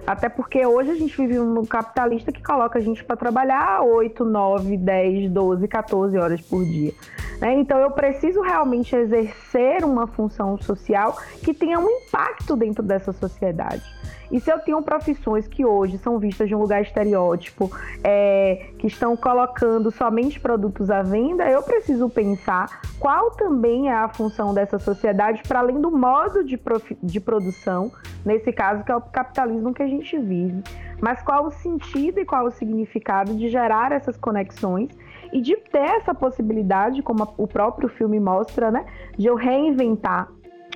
Até 0.06 0.28
porque 0.28 0.64
hoje 0.64 0.90
a 0.90 0.94
gente 0.94 1.16
vive 1.16 1.38
um 1.38 1.64
capitalista 1.64 2.32
que 2.32 2.42
coloca 2.42 2.78
a 2.78 2.82
gente 2.82 3.04
para 3.04 3.16
trabalhar 3.16 3.82
8, 3.82 4.24
9, 4.24 4.76
10, 4.76 5.30
12, 5.30 5.68
14 5.68 6.18
horas 6.18 6.40
por 6.40 6.64
dia. 6.64 6.92
Né? 7.40 7.54
Então 7.54 7.78
eu 7.78 7.90
preciso 7.90 8.40
realmente 8.40 8.94
exercer 8.94 9.84
uma 9.84 10.06
função 10.06 10.58
social 10.58 11.16
que 11.42 11.54
tenha 11.54 11.78
um 11.78 11.88
impacto 11.88 12.56
dentro 12.56 12.82
dessa 12.82 13.12
sociedade. 13.12 13.99
E 14.30 14.38
se 14.38 14.50
eu 14.50 14.58
tenho 14.60 14.80
profissões 14.82 15.48
que 15.48 15.64
hoje 15.64 15.98
são 15.98 16.18
vistas 16.18 16.48
de 16.48 16.54
um 16.54 16.58
lugar 16.58 16.82
estereótipo, 16.82 17.70
é, 18.04 18.70
que 18.78 18.86
estão 18.86 19.16
colocando 19.16 19.90
somente 19.90 20.38
produtos 20.38 20.90
à 20.90 21.02
venda, 21.02 21.48
eu 21.50 21.62
preciso 21.62 22.08
pensar 22.08 22.80
qual 22.98 23.32
também 23.32 23.88
é 23.88 23.94
a 23.94 24.08
função 24.08 24.54
dessa 24.54 24.78
sociedade 24.78 25.42
para 25.46 25.58
além 25.58 25.80
do 25.80 25.90
modo 25.90 26.44
de, 26.44 26.60
de 27.02 27.20
produção, 27.20 27.90
nesse 28.24 28.52
caso 28.52 28.84
que 28.84 28.92
é 28.92 28.96
o 28.96 29.00
capitalismo 29.00 29.74
que 29.74 29.82
a 29.82 29.88
gente 29.88 30.16
vive, 30.18 30.62
mas 31.00 31.22
qual 31.22 31.46
o 31.46 31.50
sentido 31.50 32.20
e 32.20 32.24
qual 32.24 32.46
o 32.46 32.50
significado 32.50 33.34
de 33.34 33.48
gerar 33.48 33.90
essas 33.90 34.16
conexões 34.16 34.90
e 35.32 35.40
de 35.40 35.56
ter 35.56 35.78
essa 35.78 36.14
possibilidade, 36.14 37.02
como 37.02 37.34
o 37.36 37.46
próprio 37.46 37.88
filme 37.88 38.20
mostra, 38.20 38.70
né, 38.70 38.84
de 39.16 39.26
eu 39.26 39.34
reinventar 39.34 40.28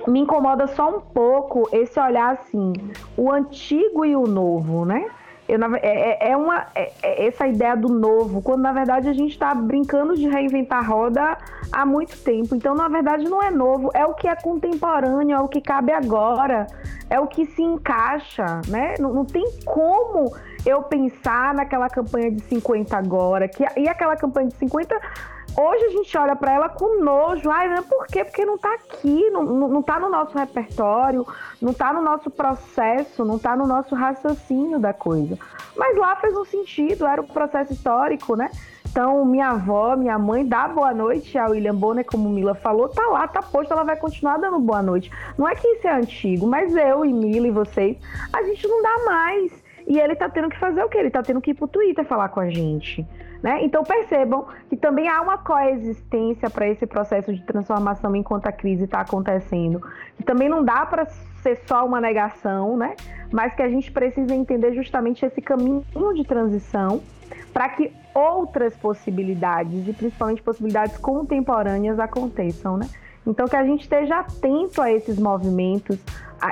me 0.07 0.19
incomoda 0.19 0.67
só 0.67 0.97
um 0.97 0.99
pouco 0.99 1.67
esse 1.71 1.99
olhar 1.99 2.33
assim, 2.33 2.73
o 3.17 3.31
antigo 3.31 4.05
e 4.05 4.15
o 4.15 4.27
novo, 4.27 4.85
né? 4.85 5.09
Eu, 5.47 5.59
é, 5.75 5.79
é, 5.83 6.31
é 6.31 6.37
uma 6.37 6.65
é, 6.73 6.91
é, 7.03 7.27
essa 7.27 7.47
ideia 7.47 7.75
do 7.75 7.87
novo, 7.87 8.41
quando 8.41 8.61
na 8.61 8.73
verdade 8.73 9.07
a 9.07 9.13
gente 9.13 9.31
está 9.31 9.53
brincando 9.53 10.15
de 10.15 10.27
reinventar 10.27 10.79
a 10.79 10.87
roda 10.87 11.37
há 11.71 11.85
muito 11.85 12.17
tempo. 12.23 12.55
Então, 12.55 12.73
na 12.73 12.87
verdade, 12.87 13.25
não 13.25 13.41
é 13.41 13.51
novo, 13.51 13.91
é 13.93 14.05
o 14.05 14.15
que 14.15 14.27
é 14.27 14.35
contemporâneo, 14.35 15.35
é 15.35 15.39
o 15.39 15.47
que 15.47 15.61
cabe 15.61 15.91
agora, 15.91 16.65
é 17.09 17.19
o 17.19 17.27
que 17.27 17.45
se 17.45 17.61
encaixa, 17.61 18.61
né? 18.67 18.95
Não, 18.99 19.13
não 19.13 19.25
tem 19.25 19.45
como 19.63 20.35
eu 20.65 20.81
pensar 20.81 21.53
naquela 21.53 21.89
campanha 21.89 22.31
de 22.31 22.41
50 22.41 22.97
agora, 22.97 23.47
que, 23.47 23.63
e 23.77 23.87
aquela 23.87 24.15
campanha 24.15 24.47
de 24.47 24.55
50 24.55 24.99
Hoje 25.57 25.85
a 25.85 25.89
gente 25.89 26.17
olha 26.17 26.35
para 26.35 26.53
ela 26.53 26.67
com 26.67 27.01
nojo. 27.01 27.49
Ai, 27.49 27.69
não, 27.69 27.83
por 27.83 28.05
quê? 28.07 28.25
Porque 28.25 28.43
não 28.43 28.55
está 28.55 28.73
aqui, 28.73 29.29
não, 29.29 29.43
não 29.43 29.81
tá 29.81 29.97
no 29.97 30.09
nosso 30.09 30.37
repertório, 30.37 31.25
não 31.61 31.71
está 31.71 31.93
no 31.93 32.01
nosso 32.01 32.29
processo, 32.29 33.23
não 33.23 33.37
está 33.37 33.55
no 33.55 33.65
nosso 33.65 33.95
raciocínio 33.95 34.79
da 34.79 34.91
coisa. 34.91 35.39
Mas 35.77 35.95
lá 35.95 36.15
fez 36.17 36.35
um 36.35 36.43
sentido, 36.43 37.05
era 37.05 37.21
um 37.21 37.27
processo 37.27 37.71
histórico, 37.71 38.35
né? 38.35 38.51
Então, 38.89 39.23
minha 39.25 39.49
avó, 39.49 39.95
minha 39.95 40.19
mãe 40.19 40.45
dá 40.45 40.67
boa 40.67 40.93
noite 40.93 41.37
a 41.37 41.47
William 41.47 41.75
Bonner, 41.75 42.05
como 42.05 42.29
Mila 42.29 42.55
falou, 42.55 42.89
tá 42.89 43.05
lá, 43.07 43.27
tá 43.27 43.41
posto, 43.41 43.71
ela 43.71 43.83
vai 43.83 43.95
continuar 43.97 44.37
dando 44.37 44.59
boa 44.59 44.81
noite. 44.81 45.11
Não 45.37 45.47
é 45.47 45.55
que 45.55 45.67
isso 45.67 45.87
é 45.87 45.93
antigo, 45.93 46.47
mas 46.47 46.75
eu 46.75 47.05
e 47.05 47.13
Mila 47.13 47.47
e 47.47 47.51
vocês, 47.51 47.97
a 48.31 48.43
gente 48.43 48.67
não 48.67 48.81
dá 48.81 49.05
mais. 49.05 49.63
E 49.87 49.99
ele 49.99 50.15
tá 50.15 50.27
tendo 50.29 50.49
que 50.49 50.59
fazer 50.59 50.83
o 50.83 50.89
quê? 50.89 50.97
Ele 50.97 51.11
tá 51.11 51.21
tendo 51.21 51.41
que 51.41 51.51
ir 51.51 51.53
pro 51.53 51.67
Twitter 51.67 52.05
falar 52.05 52.29
com 52.29 52.39
a 52.39 52.49
gente. 52.49 53.05
Né? 53.45 53.63
Então 53.63 53.83
percebam 53.83 54.47
que 54.67 54.75
também 54.75 55.07
há 55.07 55.21
uma 55.21 55.37
coexistência 55.37 56.49
para 56.49 56.67
esse 56.67 56.87
processo 56.87 57.31
de 57.31 57.43
transformação 57.43 58.15
enquanto 58.15 58.47
a 58.47 58.51
crise 58.51 58.85
está 58.85 59.01
acontecendo. 59.01 59.79
Que 60.17 60.23
também 60.23 60.49
não 60.49 60.65
dá 60.65 60.83
para 60.83 61.05
ser 61.05 61.61
só 61.67 61.85
uma 61.85 62.01
negação, 62.01 62.75
né? 62.75 62.95
mas 63.31 63.53
que 63.53 63.61
a 63.61 63.69
gente 63.69 63.91
precisa 63.91 64.33
entender 64.33 64.73
justamente 64.73 65.23
esse 65.23 65.43
caminho 65.43 65.85
de 66.15 66.23
transição 66.23 67.03
para 67.53 67.69
que 67.69 67.93
outras 68.15 68.75
possibilidades, 68.77 69.87
e 69.87 69.93
principalmente 69.93 70.41
possibilidades 70.41 70.97
contemporâneas, 70.97 71.99
aconteçam. 71.99 72.77
Né? 72.77 72.89
Então, 73.27 73.47
que 73.47 73.55
a 73.55 73.63
gente 73.63 73.81
esteja 73.81 74.21
atento 74.21 74.81
a 74.81 74.91
esses 74.91 75.19
movimentos, 75.19 75.99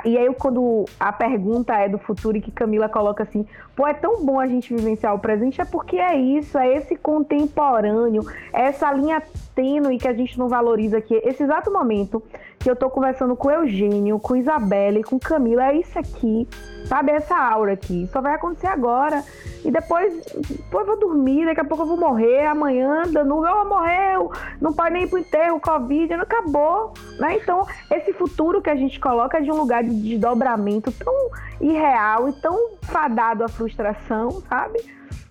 e 0.04 0.16
aí, 0.16 0.32
quando 0.34 0.84
a 0.98 1.12
pergunta 1.12 1.74
é 1.74 1.88
do 1.88 1.98
futuro 1.98 2.36
e 2.36 2.40
que 2.40 2.50
Camila 2.50 2.88
coloca 2.88 3.22
assim, 3.22 3.46
pô, 3.74 3.86
é 3.86 3.94
tão 3.94 4.24
bom 4.24 4.40
a 4.40 4.46
gente 4.46 4.74
vivenciar 4.74 5.14
o 5.14 5.18
presente, 5.18 5.60
é 5.60 5.64
porque 5.64 5.96
é 5.96 6.16
isso, 6.16 6.56
é 6.58 6.74
esse 6.74 6.96
contemporâneo, 6.96 8.22
é 8.52 8.62
essa 8.62 8.92
linha 8.92 9.22
tênue 9.54 9.98
que 9.98 10.08
a 10.08 10.12
gente 10.12 10.38
não 10.38 10.48
valoriza 10.48 10.98
aqui. 10.98 11.20
Esse 11.24 11.42
exato 11.42 11.72
momento 11.72 12.22
que 12.58 12.70
eu 12.70 12.76
tô 12.76 12.88
conversando 12.88 13.36
com 13.36 13.50
Eugênio, 13.50 14.18
com 14.18 14.34
Isabelle, 14.34 15.02
com 15.02 15.18
Camila, 15.18 15.70
é 15.70 15.76
isso 15.76 15.98
aqui, 15.98 16.48
sabe? 16.86 17.12
Essa 17.12 17.36
aura 17.36 17.74
aqui. 17.74 18.08
Só 18.12 18.20
vai 18.20 18.34
acontecer 18.34 18.68
agora. 18.68 19.22
E 19.64 19.70
depois, 19.70 20.24
depois 20.48 20.86
eu 20.86 20.96
vou 20.96 20.98
dormir, 20.98 21.46
daqui 21.46 21.60
a 21.60 21.64
pouco 21.64 21.84
eu 21.84 21.88
vou 21.88 21.96
morrer, 21.96 22.46
amanhã, 22.46 23.02
Danúbio, 23.10 23.50
oh, 23.50 23.64
morreu, 23.64 24.30
não 24.60 24.74
pode 24.74 24.92
nem 24.92 25.04
ir 25.04 25.08
pro 25.08 25.18
enterro, 25.18 25.58
Covid, 25.58 26.16
não 26.16 26.22
acabou, 26.22 26.92
né? 27.18 27.36
Então, 27.36 27.66
esse 27.90 28.12
futuro 28.12 28.60
que 28.60 28.70
a 28.70 28.76
gente 28.76 28.98
coloca 28.98 29.40
de 29.40 29.50
um 29.50 29.56
lugar 29.56 29.82
de 29.82 29.94
desdobramento 29.94 30.90
tão 30.92 31.14
irreal 31.60 32.28
e 32.28 32.32
tão 32.40 32.76
fadado 32.82 33.44
à 33.44 33.48
frustração, 33.48 34.42
sabe? 34.48 34.80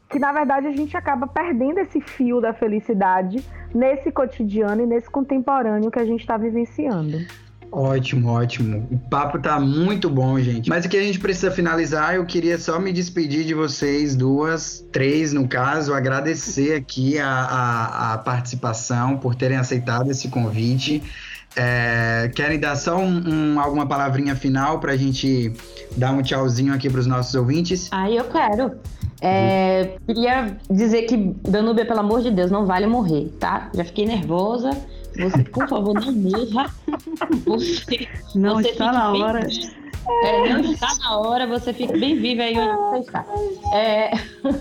Que 0.09 0.19
na 0.19 0.31
verdade 0.31 0.67
a 0.67 0.71
gente 0.71 0.95
acaba 0.95 1.27
perdendo 1.27 1.79
esse 1.79 1.99
fio 1.99 2.39
da 2.39 2.53
felicidade 2.53 3.43
nesse 3.73 4.11
cotidiano 4.11 4.83
e 4.83 4.85
nesse 4.85 5.09
contemporâneo 5.09 5.89
que 5.89 5.99
a 5.99 6.05
gente 6.05 6.21
está 6.21 6.37
vivenciando. 6.37 7.17
Ótimo, 7.75 8.29
ótimo. 8.29 8.87
O 8.91 8.99
papo 9.09 9.39
tá 9.39 9.59
muito 9.59 10.07
bom, 10.07 10.39
gente. 10.39 10.69
Mas 10.69 10.85
o 10.85 10.89
que 10.89 10.95
a 10.95 11.01
gente 11.01 11.19
precisa 11.19 11.49
finalizar, 11.49 12.13
eu 12.13 12.23
queria 12.23 12.59
só 12.59 12.79
me 12.79 12.93
despedir 12.93 13.43
de 13.45 13.55
vocês, 13.55 14.15
duas, 14.15 14.85
três 14.91 15.33
no 15.33 15.47
caso, 15.47 15.91
agradecer 15.91 16.75
aqui 16.75 17.17
a, 17.17 17.27
a, 17.27 18.13
a 18.13 18.17
participação, 18.19 19.17
por 19.17 19.33
terem 19.33 19.57
aceitado 19.57 20.11
esse 20.11 20.27
convite. 20.27 21.01
É, 21.55 22.31
querem 22.35 22.59
dar 22.59 22.75
só 22.75 22.97
um, 22.97 23.53
um, 23.53 23.59
alguma 23.59 23.85
palavrinha 23.85 24.35
final 24.35 24.79
para 24.79 24.93
a 24.93 24.97
gente 24.97 25.53
dar 25.95 26.11
um 26.11 26.21
tchauzinho 26.21 26.73
aqui 26.73 26.89
para 26.89 26.99
os 26.99 27.07
nossos 27.07 27.33
ouvintes? 27.35 27.89
Ah, 27.91 28.09
eu 28.09 28.23
quero. 28.25 28.71
É, 29.21 29.95
queria 30.05 30.57
dizer 30.69 31.03
que 31.03 31.15
Danúbia, 31.15 31.85
pelo 31.85 32.01
amor 32.01 32.21
de 32.21 32.31
Deus, 32.31 32.51
não 32.51 32.65
vale 32.65 32.87
morrer, 32.87 33.29
tá? 33.39 33.69
Já 33.73 33.85
fiquei 33.85 34.05
nervosa. 34.05 34.71
Você, 35.17 35.43
por 35.43 35.67
favor, 35.69 35.93
não 35.93 36.11
morra. 36.11 36.73
Você, 37.45 38.07
não 38.35 38.55
você 38.55 38.69
está 38.69 38.91
na 38.91 39.13
hora. 39.13 39.47
É, 40.23 40.49
não 40.49 40.71
está 40.71 40.95
na 40.99 41.17
hora, 41.17 41.47
você 41.47 41.73
fica 41.73 41.97
bem 41.97 42.15
viva 42.15 42.43
aí 42.43 42.57
onde 42.57 42.77
você 42.77 42.99
está. 42.99 43.25
É... 43.73 44.11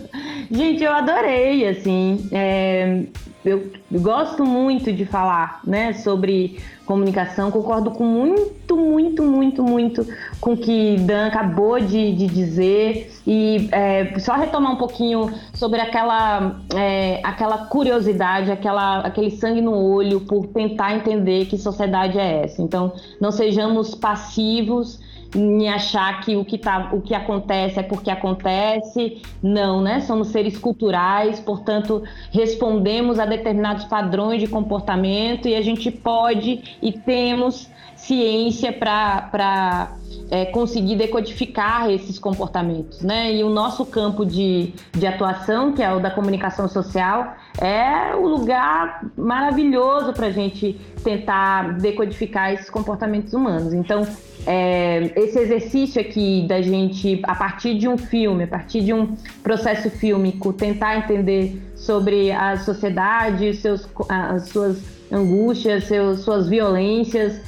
Gente, 0.51 0.83
eu 0.83 0.93
adorei, 0.93 1.67
assim. 1.69 2.29
É... 2.31 3.05
Eu 3.45 3.73
gosto 3.91 4.45
muito 4.45 4.93
de 4.93 5.05
falar, 5.05 5.61
né, 5.67 5.95
sobre 5.95 6.61
comunicação. 6.87 7.51
Concordo 7.51 7.91
com 7.91 8.05
muito, 8.05 8.77
muito, 8.77 9.21
muito, 9.25 9.65
muito 9.65 10.07
com 10.41 10.53
o 10.53 10.57
que 10.57 10.97
Dan 10.99 11.27
acabou 11.27 11.81
de, 11.81 12.15
de 12.15 12.29
dizer. 12.29 13.13
E 13.27 13.69
é, 13.73 14.17
só 14.21 14.35
retomar 14.35 14.73
um 14.73 14.77
pouquinho 14.77 15.29
sobre 15.55 15.81
aquela, 15.81 16.61
é, 16.73 17.21
aquela 17.25 17.67
curiosidade, 17.67 18.53
aquela, 18.53 19.01
aquele 19.01 19.33
sangue 19.33 19.61
no 19.61 19.75
olho 19.75 20.21
por 20.21 20.47
tentar 20.47 20.95
entender 20.95 21.47
que 21.47 21.59
sociedade 21.59 22.19
é 22.21 22.45
essa. 22.45 22.63
Então, 22.63 22.93
não 23.21 23.33
sejamos 23.33 23.93
passivos 23.93 25.01
em 25.35 25.69
achar 25.69 26.21
que 26.21 26.37
o 26.37 26.45
que, 26.45 26.59
tá, 26.59 26.91
o 26.93 27.01
que 27.01 27.15
acontece 27.15 27.79
é 27.79 27.83
porque 27.83 28.11
acontece. 28.11 29.23
Não, 29.43 29.81
né? 29.81 30.01
Somos 30.01 30.29
seres 30.29 30.59
culturais, 30.59 31.41
portanto, 31.41 32.03
respondemos 32.31 33.19
a 33.19 33.25
determinados 33.27 33.85
padrões 33.85 34.41
de 34.41 34.49
comportamento 34.49 35.49
e 35.49 35.55
a 35.55 35.63
gente 35.63 35.91
pode 35.91 36.79
e 36.83 36.93
temos 36.93 37.71
ciência 38.07 38.73
para 38.73 39.93
é, 40.31 40.47
conseguir 40.47 40.97
decodificar 40.97 41.91
esses 41.91 42.19
comportamentos, 42.19 43.01
né? 43.03 43.33
E 43.35 43.45
o 43.45 43.51
nosso 43.51 43.85
campo 43.87 44.25
de, 44.25 44.73
de 44.93 45.07
atuação, 45.07 45.73
que 45.73 45.83
é 45.83 45.93
o 45.93 46.01
da 46.01 46.11
comunicação 46.11 46.69
social, 46.69 47.37
é 47.61 48.15
o 48.15 48.27
lugar 48.27 49.05
maravilhoso 49.17 50.13
para 50.13 50.27
a 50.27 50.31
gente 50.31 50.81
tentar 51.05 51.79
decodificar 51.79 52.53
esses 52.53 52.69
comportamentos 52.71 53.33
humanos. 53.35 53.73
Então, 53.73 54.07
é, 54.47 55.13
esse 55.15 55.39
exercício 55.39 56.01
aqui 56.01 56.45
da 56.49 56.61
gente, 56.61 57.21
a 57.23 57.35
partir 57.35 57.79
de 57.79 57.87
um 57.87 57.97
filme, 57.97 58.45
a 58.45 58.49
partir 58.49 58.81
de 58.81 58.93
um 58.93 59.15
processo 59.43 59.89
fílmico, 59.91 60.53
tentar 60.53 60.97
entender 60.99 61.63
sobre 61.77 62.33
a 62.33 62.57
sociedade, 62.57 63.55
seus, 63.55 63.89
as 64.09 64.49
suas 64.49 64.83
angústias, 65.13 65.85
seus, 65.85 66.21
suas 66.21 66.49
violências, 66.49 67.41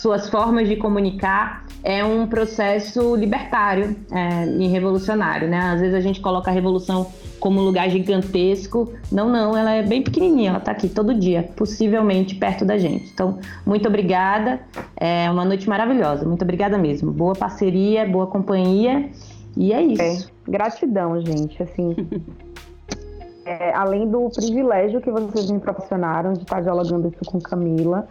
suas 0.00 0.30
formas 0.30 0.66
de 0.66 0.76
comunicar 0.76 1.66
é 1.84 2.02
um 2.02 2.26
processo 2.26 3.14
libertário 3.14 3.94
é, 4.10 4.46
e 4.46 4.66
revolucionário, 4.66 5.46
né? 5.46 5.58
Às 5.58 5.80
vezes 5.80 5.94
a 5.94 6.00
gente 6.00 6.20
coloca 6.20 6.50
a 6.50 6.54
revolução 6.54 7.06
como 7.38 7.60
um 7.60 7.64
lugar 7.64 7.90
gigantesco. 7.90 8.90
Não, 9.12 9.28
não, 9.28 9.54
ela 9.54 9.72
é 9.72 9.82
bem 9.82 10.02
pequenininha, 10.02 10.50
ela 10.50 10.58
está 10.58 10.72
aqui 10.72 10.88
todo 10.88 11.12
dia, 11.12 11.50
possivelmente 11.54 12.34
perto 12.34 12.64
da 12.64 12.78
gente. 12.78 13.10
Então, 13.12 13.38
muito 13.66 13.88
obrigada. 13.88 14.60
É 14.96 15.30
uma 15.30 15.44
noite 15.44 15.68
maravilhosa. 15.68 16.24
Muito 16.24 16.42
obrigada 16.42 16.78
mesmo. 16.78 17.12
Boa 17.12 17.34
parceria, 17.34 18.06
boa 18.08 18.26
companhia. 18.26 19.10
E 19.54 19.70
é 19.70 19.82
isso. 19.82 20.30
É, 20.46 20.50
gratidão, 20.50 21.20
gente. 21.20 21.62
Assim, 21.62 21.94
é, 23.44 23.74
além 23.74 24.08
do 24.08 24.30
privilégio 24.30 25.02
que 25.02 25.10
vocês 25.10 25.50
me 25.50 25.60
proporcionaram 25.60 26.32
de 26.32 26.40
estar 26.40 26.62
dialogando 26.62 27.08
isso 27.08 27.30
com 27.30 27.38
Camila, 27.38 28.08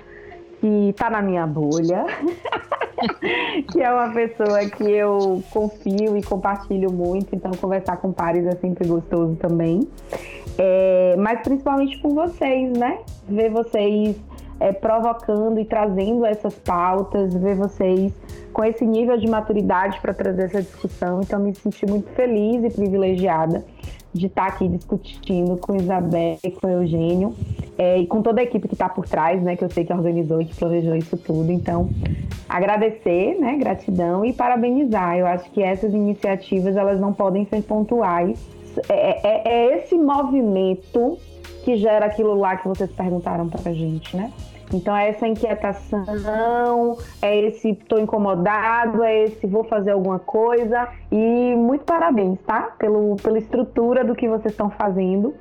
que 0.60 0.89
está 0.89 1.10
na 1.10 1.22
minha 1.22 1.45
bolha. 1.45 2.05
que 3.72 3.82
é 3.82 3.91
uma 3.91 4.10
pessoa 4.14 4.66
que 4.66 4.84
eu 4.84 5.41
confio 5.51 6.18
e 6.18 6.24
compartilho 6.24 6.91
muito, 6.91 7.34
então 7.34 7.51
conversar 7.51 7.97
com 7.97 8.12
pares 8.12 8.45
é 8.45 8.55
sempre 8.55 8.88
gostoso 8.88 9.36
também. 9.36 9.88
É, 10.57 11.16
mas 11.18 11.39
principalmente 11.41 11.97
com 11.99 12.14
vocês, 12.14 12.78
né? 12.78 12.99
Ver 13.28 13.49
vocês 13.49 14.18
é, 14.60 14.74
provocando 14.74 15.60
e 15.60 15.66
trazendo 15.66 16.26
essas 16.26 16.55
pautas, 16.55 17.34
ver 17.34 17.55
vocês 17.55 18.12
com 18.51 18.64
esse 18.66 18.86
nível 18.86 19.18
de 19.18 19.28
maturidade 19.28 19.99
para 20.01 20.14
trazer 20.14 20.43
essa 20.43 20.62
discussão. 20.62 21.22
Então, 21.22 21.39
me 21.39 21.55
senti 21.55 21.86
muito 21.86 22.10
feliz 22.10 22.64
e 22.64 22.70
privilegiada 22.70 23.64
de 24.14 24.26
estar 24.26 24.47
aqui 24.47 24.68
discutindo 24.68 25.57
com 25.57 25.76
Isabel 25.76 26.38
e 26.43 26.51
com 26.51 26.68
Eugênio 26.68 27.36
é, 27.78 27.99
e 27.99 28.07
com 28.07 28.22
toda 28.22 28.41
a 28.41 28.43
equipe 28.43 28.68
que 28.68 28.74
está 28.74 28.89
por 28.89 29.07
trás, 29.07 29.41
né, 29.41 29.55
que 29.55 29.64
eu 29.64 29.70
sei 29.70 29.86
que 29.86 29.93
organizou 29.93 30.41
e 30.41 30.45
que 30.45 30.55
planejou 30.55 30.95
isso 30.95 31.16
tudo. 31.18 31.51
Então, 31.51 31.89
agradecer, 32.47 33.39
né, 33.39 33.55
gratidão 33.57 34.26
e 34.26 34.34
parabenizar. 34.34 35.18
Eu 35.18 35.26
acho 35.28 35.49
que 35.51 35.62
essas 35.62 35.93
iniciativas 35.93 36.76
elas 36.76 36.99
não 36.99 37.14
podem 37.14 37.45
ser 37.45 37.62
pontuais. 37.62 38.39
É, 38.89 39.28
é, 39.28 39.41
é 39.45 39.78
esse 39.78 39.95
movimento 39.95 41.18
que 41.64 41.78
gera 41.78 42.05
aquilo 42.05 42.34
lá 42.34 42.57
que 42.57 42.68
vocês 42.68 42.91
perguntaram 42.91 43.47
para 43.47 43.70
a 43.70 43.74
gente, 43.74 44.16
né? 44.16 44.32
Então 44.74 44.96
é 44.96 45.10
essa 45.10 45.28
inquietação, 45.28 46.98
é 47.22 47.40
esse 47.48 47.74
tô 47.88 47.98
incomodado, 47.98 49.04
é 49.04 49.24
esse 49.24 49.48
vou 49.48 49.64
fazer 49.64 49.92
alguma 49.92 50.20
coisa. 50.20 50.88
E 51.12 51.56
muito 51.56 51.84
parabéns, 51.84 52.40
tá? 52.46 52.74
Pelo, 52.78 53.16
pela 53.18 53.40
estrutura 53.40 54.04
do 54.04 54.16
que 54.16 54.28
vocês 54.28 54.52
estão 54.52 54.70
fazendo, 54.70 55.34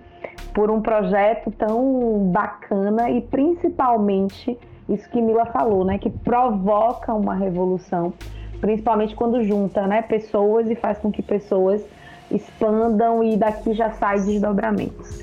por 0.55 0.71
um 0.71 0.81
projeto 0.81 1.51
tão 1.51 2.31
bacana 2.33 3.11
e 3.11 3.21
principalmente 3.21 4.57
isso 4.89 5.09
que 5.11 5.21
Mila 5.21 5.45
falou, 5.47 5.85
né? 5.85 5.99
Que 5.99 6.09
provoca 6.09 7.13
uma 7.13 7.35
revolução, 7.35 8.15
principalmente 8.61 9.15
quando 9.15 9.45
junta 9.45 9.87
né, 9.87 10.01
pessoas 10.01 10.71
e 10.71 10.75
faz 10.75 10.99
com 10.99 11.13
que 11.13 11.23
pessoas 11.23 11.83
expandam 12.31 13.23
e 13.23 13.37
daqui 13.37 13.75
já 13.75 13.91
sai 13.93 14.21
desdobramentos. 14.21 15.19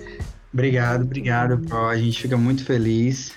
Obrigado, 0.53 1.03
obrigado, 1.03 1.57
Pro. 1.67 1.87
A 1.87 1.97
gente 1.97 2.21
fica 2.21 2.37
muito 2.37 2.63
feliz 2.63 3.35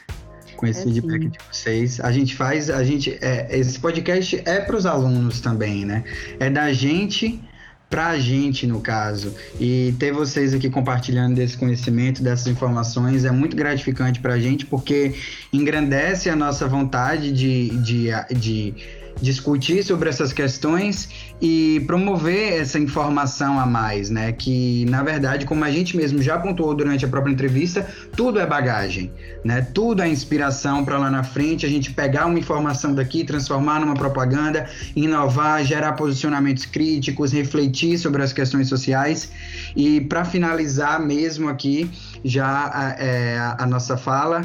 com 0.59 0.67
esse 0.67 0.81
é 0.81 0.83
feedback 0.83 1.23
sim. 1.23 1.29
de 1.29 1.39
vocês. 1.51 2.01
A 2.01 2.11
gente 2.11 2.35
faz, 2.35 2.69
a 2.69 2.83
gente, 2.83 3.17
é, 3.23 3.47
esse 3.57 3.79
podcast 3.79 4.43
é 4.45 4.61
para 4.61 4.77
os 4.77 4.85
alunos 4.85 5.41
também, 5.41 5.87
né? 5.87 6.03
É 6.41 6.51
da 6.51 6.73
gente 6.73 7.41
para 7.89 8.09
a 8.09 8.19
gente, 8.19 8.67
no 8.67 8.81
caso. 8.81 9.35
E 9.59 9.95
ter 9.99 10.13
vocês 10.13 10.53
aqui 10.53 10.69
compartilhando 10.69 11.37
desse 11.37 11.57
conhecimento, 11.57 12.23
dessas 12.23 12.47
informações, 12.49 13.25
é 13.25 13.31
muito 13.31 13.57
gratificante 13.57 14.21
para 14.21 14.35
a 14.35 14.39
gente, 14.39 14.67
porque 14.67 15.15
engrandece 15.53 16.29
a 16.29 16.37
nossa 16.37 16.67
vontade 16.67 17.33
de, 17.33 17.71
de, 17.79 18.09
de 18.37 18.75
discutir 19.21 19.83
sobre 19.83 20.09
essas 20.09 20.33
questões 20.33 21.09
e 21.41 21.81
promover 21.87 22.61
essa 22.61 22.79
informação 22.79 23.59
a 23.59 23.67
mais, 23.67 24.11
né? 24.11 24.33
Que 24.33 24.85
na 24.87 25.03
verdade, 25.03 25.45
como 25.45 25.65
a 25.65 25.71
gente 25.71 25.97
mesmo 25.97 26.23
já 26.23 26.39
pontuou 26.39 26.75
durante 26.75 27.05
a 27.05 27.09
própria 27.09 27.33
entrevista, 27.33 27.87
tudo 28.17 28.39
é 28.39 28.47
bagagem, 28.47 29.13
né? 29.45 29.63
Tudo 29.75 30.03
é 30.03 30.09
inspiração 30.09 30.85
para 30.85 30.99
lá 30.99 31.11
na 31.11 31.23
frente 31.23 31.67
a 31.67 31.69
gente 31.69 31.93
pegar 31.93 32.27
uma 32.27 32.39
informação 32.39 32.95
daqui, 32.95 33.25
transformar 33.25 33.81
numa 33.81 33.95
propaganda, 33.95 34.67
inovar, 34.95 35.65
gerar 35.65 35.93
posicionamentos 35.93 36.65
críticos, 36.65 37.33
refletir 37.33 37.99
sobre 37.99 38.23
as 38.23 38.33
questões 38.33 38.69
sociais. 38.69 39.31
E 39.77 40.01
para 40.01 40.25
finalizar 40.25 41.01
mesmo 41.01 41.49
aqui 41.49 41.91
já 42.25 42.71
a, 42.73 42.97
é, 42.99 43.39
a 43.59 43.67
nossa 43.67 43.97
fala, 43.97 44.43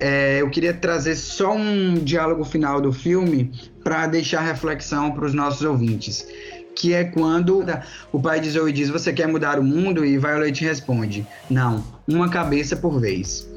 é, 0.00 0.40
eu 0.40 0.48
queria 0.48 0.72
trazer 0.72 1.14
só 1.14 1.54
um 1.54 1.94
diálogo 1.94 2.42
final 2.42 2.80
do 2.80 2.90
filme 2.90 3.52
para 3.82 4.06
deixar 4.06 4.40
reflexão 4.40 5.12
para 5.12 5.24
os 5.24 5.34
nossos 5.34 5.62
ouvintes. 5.62 6.26
Que 6.74 6.94
é 6.94 7.04
quando 7.04 7.64
o 8.12 8.20
pai 8.20 8.40
de 8.40 8.50
Zoe 8.50 8.72
diz: 8.72 8.88
Você 8.88 9.12
quer 9.12 9.26
mudar 9.26 9.58
o 9.58 9.62
mundo? 9.62 10.04
E 10.04 10.16
Violet 10.18 10.64
responde: 10.64 11.26
Não, 11.48 11.84
uma 12.06 12.28
cabeça 12.28 12.76
por 12.76 13.00
vez. 13.00 13.48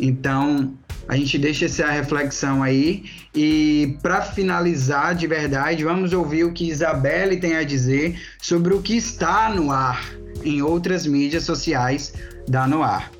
Então, 0.00 0.74
a 1.08 1.16
gente 1.16 1.38
deixa 1.38 1.66
essa 1.66 1.86
reflexão 1.86 2.62
aí. 2.62 3.04
E 3.34 3.96
para 4.02 4.22
finalizar 4.22 5.14
de 5.14 5.26
verdade, 5.26 5.84
vamos 5.84 6.12
ouvir 6.12 6.44
o 6.44 6.52
que 6.52 6.68
Isabelle 6.68 7.38
tem 7.38 7.56
a 7.56 7.62
dizer 7.62 8.20
sobre 8.40 8.74
o 8.74 8.82
que 8.82 8.96
está 8.96 9.50
no 9.50 9.70
ar 9.70 10.04
em 10.44 10.62
outras 10.62 11.06
mídias 11.06 11.44
sociais 11.44 12.14
da 12.48 12.66
Noir. 12.66 13.10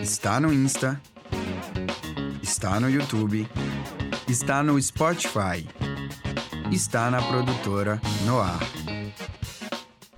Está 0.00 0.40
no 0.40 0.52
Insta, 0.52 1.00
está 2.58 2.80
no 2.80 2.90
YouTube, 2.90 3.46
está 4.26 4.64
no 4.64 4.82
Spotify, 4.82 5.64
está 6.72 7.08
na 7.08 7.22
produtora 7.22 8.02
Noir. 8.26 8.58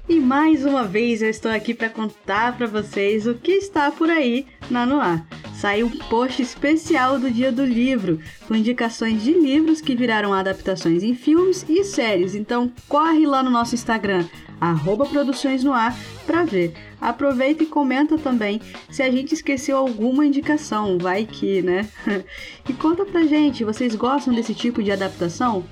E 0.08 0.18
mais 0.18 0.64
uma 0.64 0.84
vez 0.84 1.20
eu 1.20 1.28
estou 1.28 1.52
aqui 1.52 1.74
para 1.74 1.90
contar 1.90 2.56
para 2.56 2.66
vocês 2.66 3.26
o 3.26 3.34
que 3.34 3.52
está 3.52 3.90
por 3.90 4.08
aí 4.08 4.46
na 4.70 4.86
Noir. 4.86 5.22
Saiu 5.52 5.88
um 5.88 5.98
post 6.08 6.40
especial 6.40 7.18
do 7.18 7.30
Dia 7.30 7.52
do 7.52 7.62
Livro, 7.62 8.18
com 8.48 8.54
indicações 8.54 9.22
de 9.22 9.34
livros 9.34 9.82
que 9.82 9.94
viraram 9.94 10.32
adaptações 10.32 11.02
em 11.02 11.14
filmes 11.14 11.66
e 11.68 11.84
séries. 11.84 12.34
Então 12.34 12.72
corre 12.88 13.26
lá 13.26 13.42
no 13.42 13.50
nosso 13.50 13.74
Instagram, 13.74 14.26
arroba 14.60 15.06
Produções 15.06 15.64
no 15.64 15.72
Ar, 15.72 15.96
para 16.26 16.44
ver. 16.44 16.74
Aproveita 17.00 17.62
e 17.62 17.66
comenta 17.66 18.18
também 18.18 18.60
se 18.90 19.02
a 19.02 19.10
gente 19.10 19.32
esqueceu 19.32 19.76
alguma 19.76 20.26
indicação, 20.26 20.98
vai 20.98 21.24
que, 21.24 21.62
né? 21.62 21.88
e 22.68 22.72
conta 22.74 23.04
pra 23.06 23.24
gente, 23.24 23.64
vocês 23.64 23.94
gostam 23.94 24.34
desse 24.34 24.54
tipo 24.54 24.82
de 24.82 24.92
adaptação? 24.92 25.64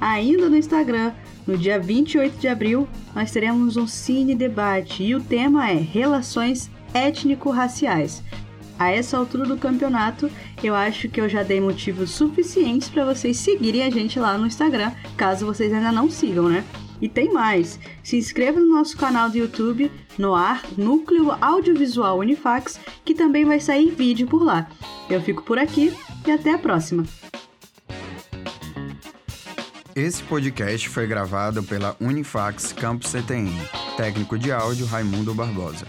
Ainda 0.00 0.48
no 0.48 0.56
Instagram, 0.56 1.12
no 1.46 1.58
dia 1.58 1.78
28 1.78 2.38
de 2.38 2.48
abril, 2.48 2.88
nós 3.14 3.30
teremos 3.30 3.76
um 3.76 3.86
cine 3.86 4.34
debate 4.34 5.02
e 5.02 5.14
o 5.14 5.20
tema 5.20 5.68
é 5.68 5.74
Relações 5.74 6.70
étnico-raciais. 6.94 8.22
A 8.78 8.90
essa 8.90 9.18
altura 9.18 9.44
do 9.44 9.58
campeonato, 9.58 10.30
eu 10.64 10.74
acho 10.74 11.06
que 11.10 11.20
eu 11.20 11.28
já 11.28 11.42
dei 11.42 11.60
motivos 11.60 12.12
suficientes 12.12 12.88
para 12.88 13.04
vocês 13.04 13.36
seguirem 13.36 13.82
a 13.82 13.90
gente 13.90 14.18
lá 14.18 14.38
no 14.38 14.46
Instagram, 14.46 14.90
caso 15.18 15.44
vocês 15.44 15.70
ainda 15.70 15.92
não 15.92 16.08
sigam, 16.08 16.48
né? 16.48 16.64
E 17.00 17.08
tem 17.08 17.32
mais! 17.32 17.78
Se 18.02 18.16
inscreva 18.16 18.60
no 18.60 18.66
nosso 18.66 18.96
canal 18.96 19.30
do 19.30 19.38
YouTube, 19.38 19.90
no 20.18 20.34
ar 20.34 20.62
Núcleo 20.76 21.32
Audiovisual 21.40 22.18
Unifax, 22.18 22.78
que 23.04 23.14
também 23.14 23.44
vai 23.44 23.60
sair 23.60 23.90
vídeo 23.90 24.26
por 24.26 24.42
lá. 24.42 24.68
Eu 25.08 25.20
fico 25.20 25.42
por 25.42 25.58
aqui 25.58 25.92
e 26.26 26.30
até 26.30 26.52
a 26.52 26.58
próxima! 26.58 27.04
Esse 29.94 30.22
podcast 30.22 30.88
foi 30.88 31.06
gravado 31.06 31.62
pela 31.62 31.96
Unifax 32.00 32.72
Campus 32.72 33.10
CTN. 33.10 33.52
Técnico 33.96 34.38
de 34.38 34.52
áudio 34.52 34.86
Raimundo 34.86 35.34
Barbosa. 35.34 35.86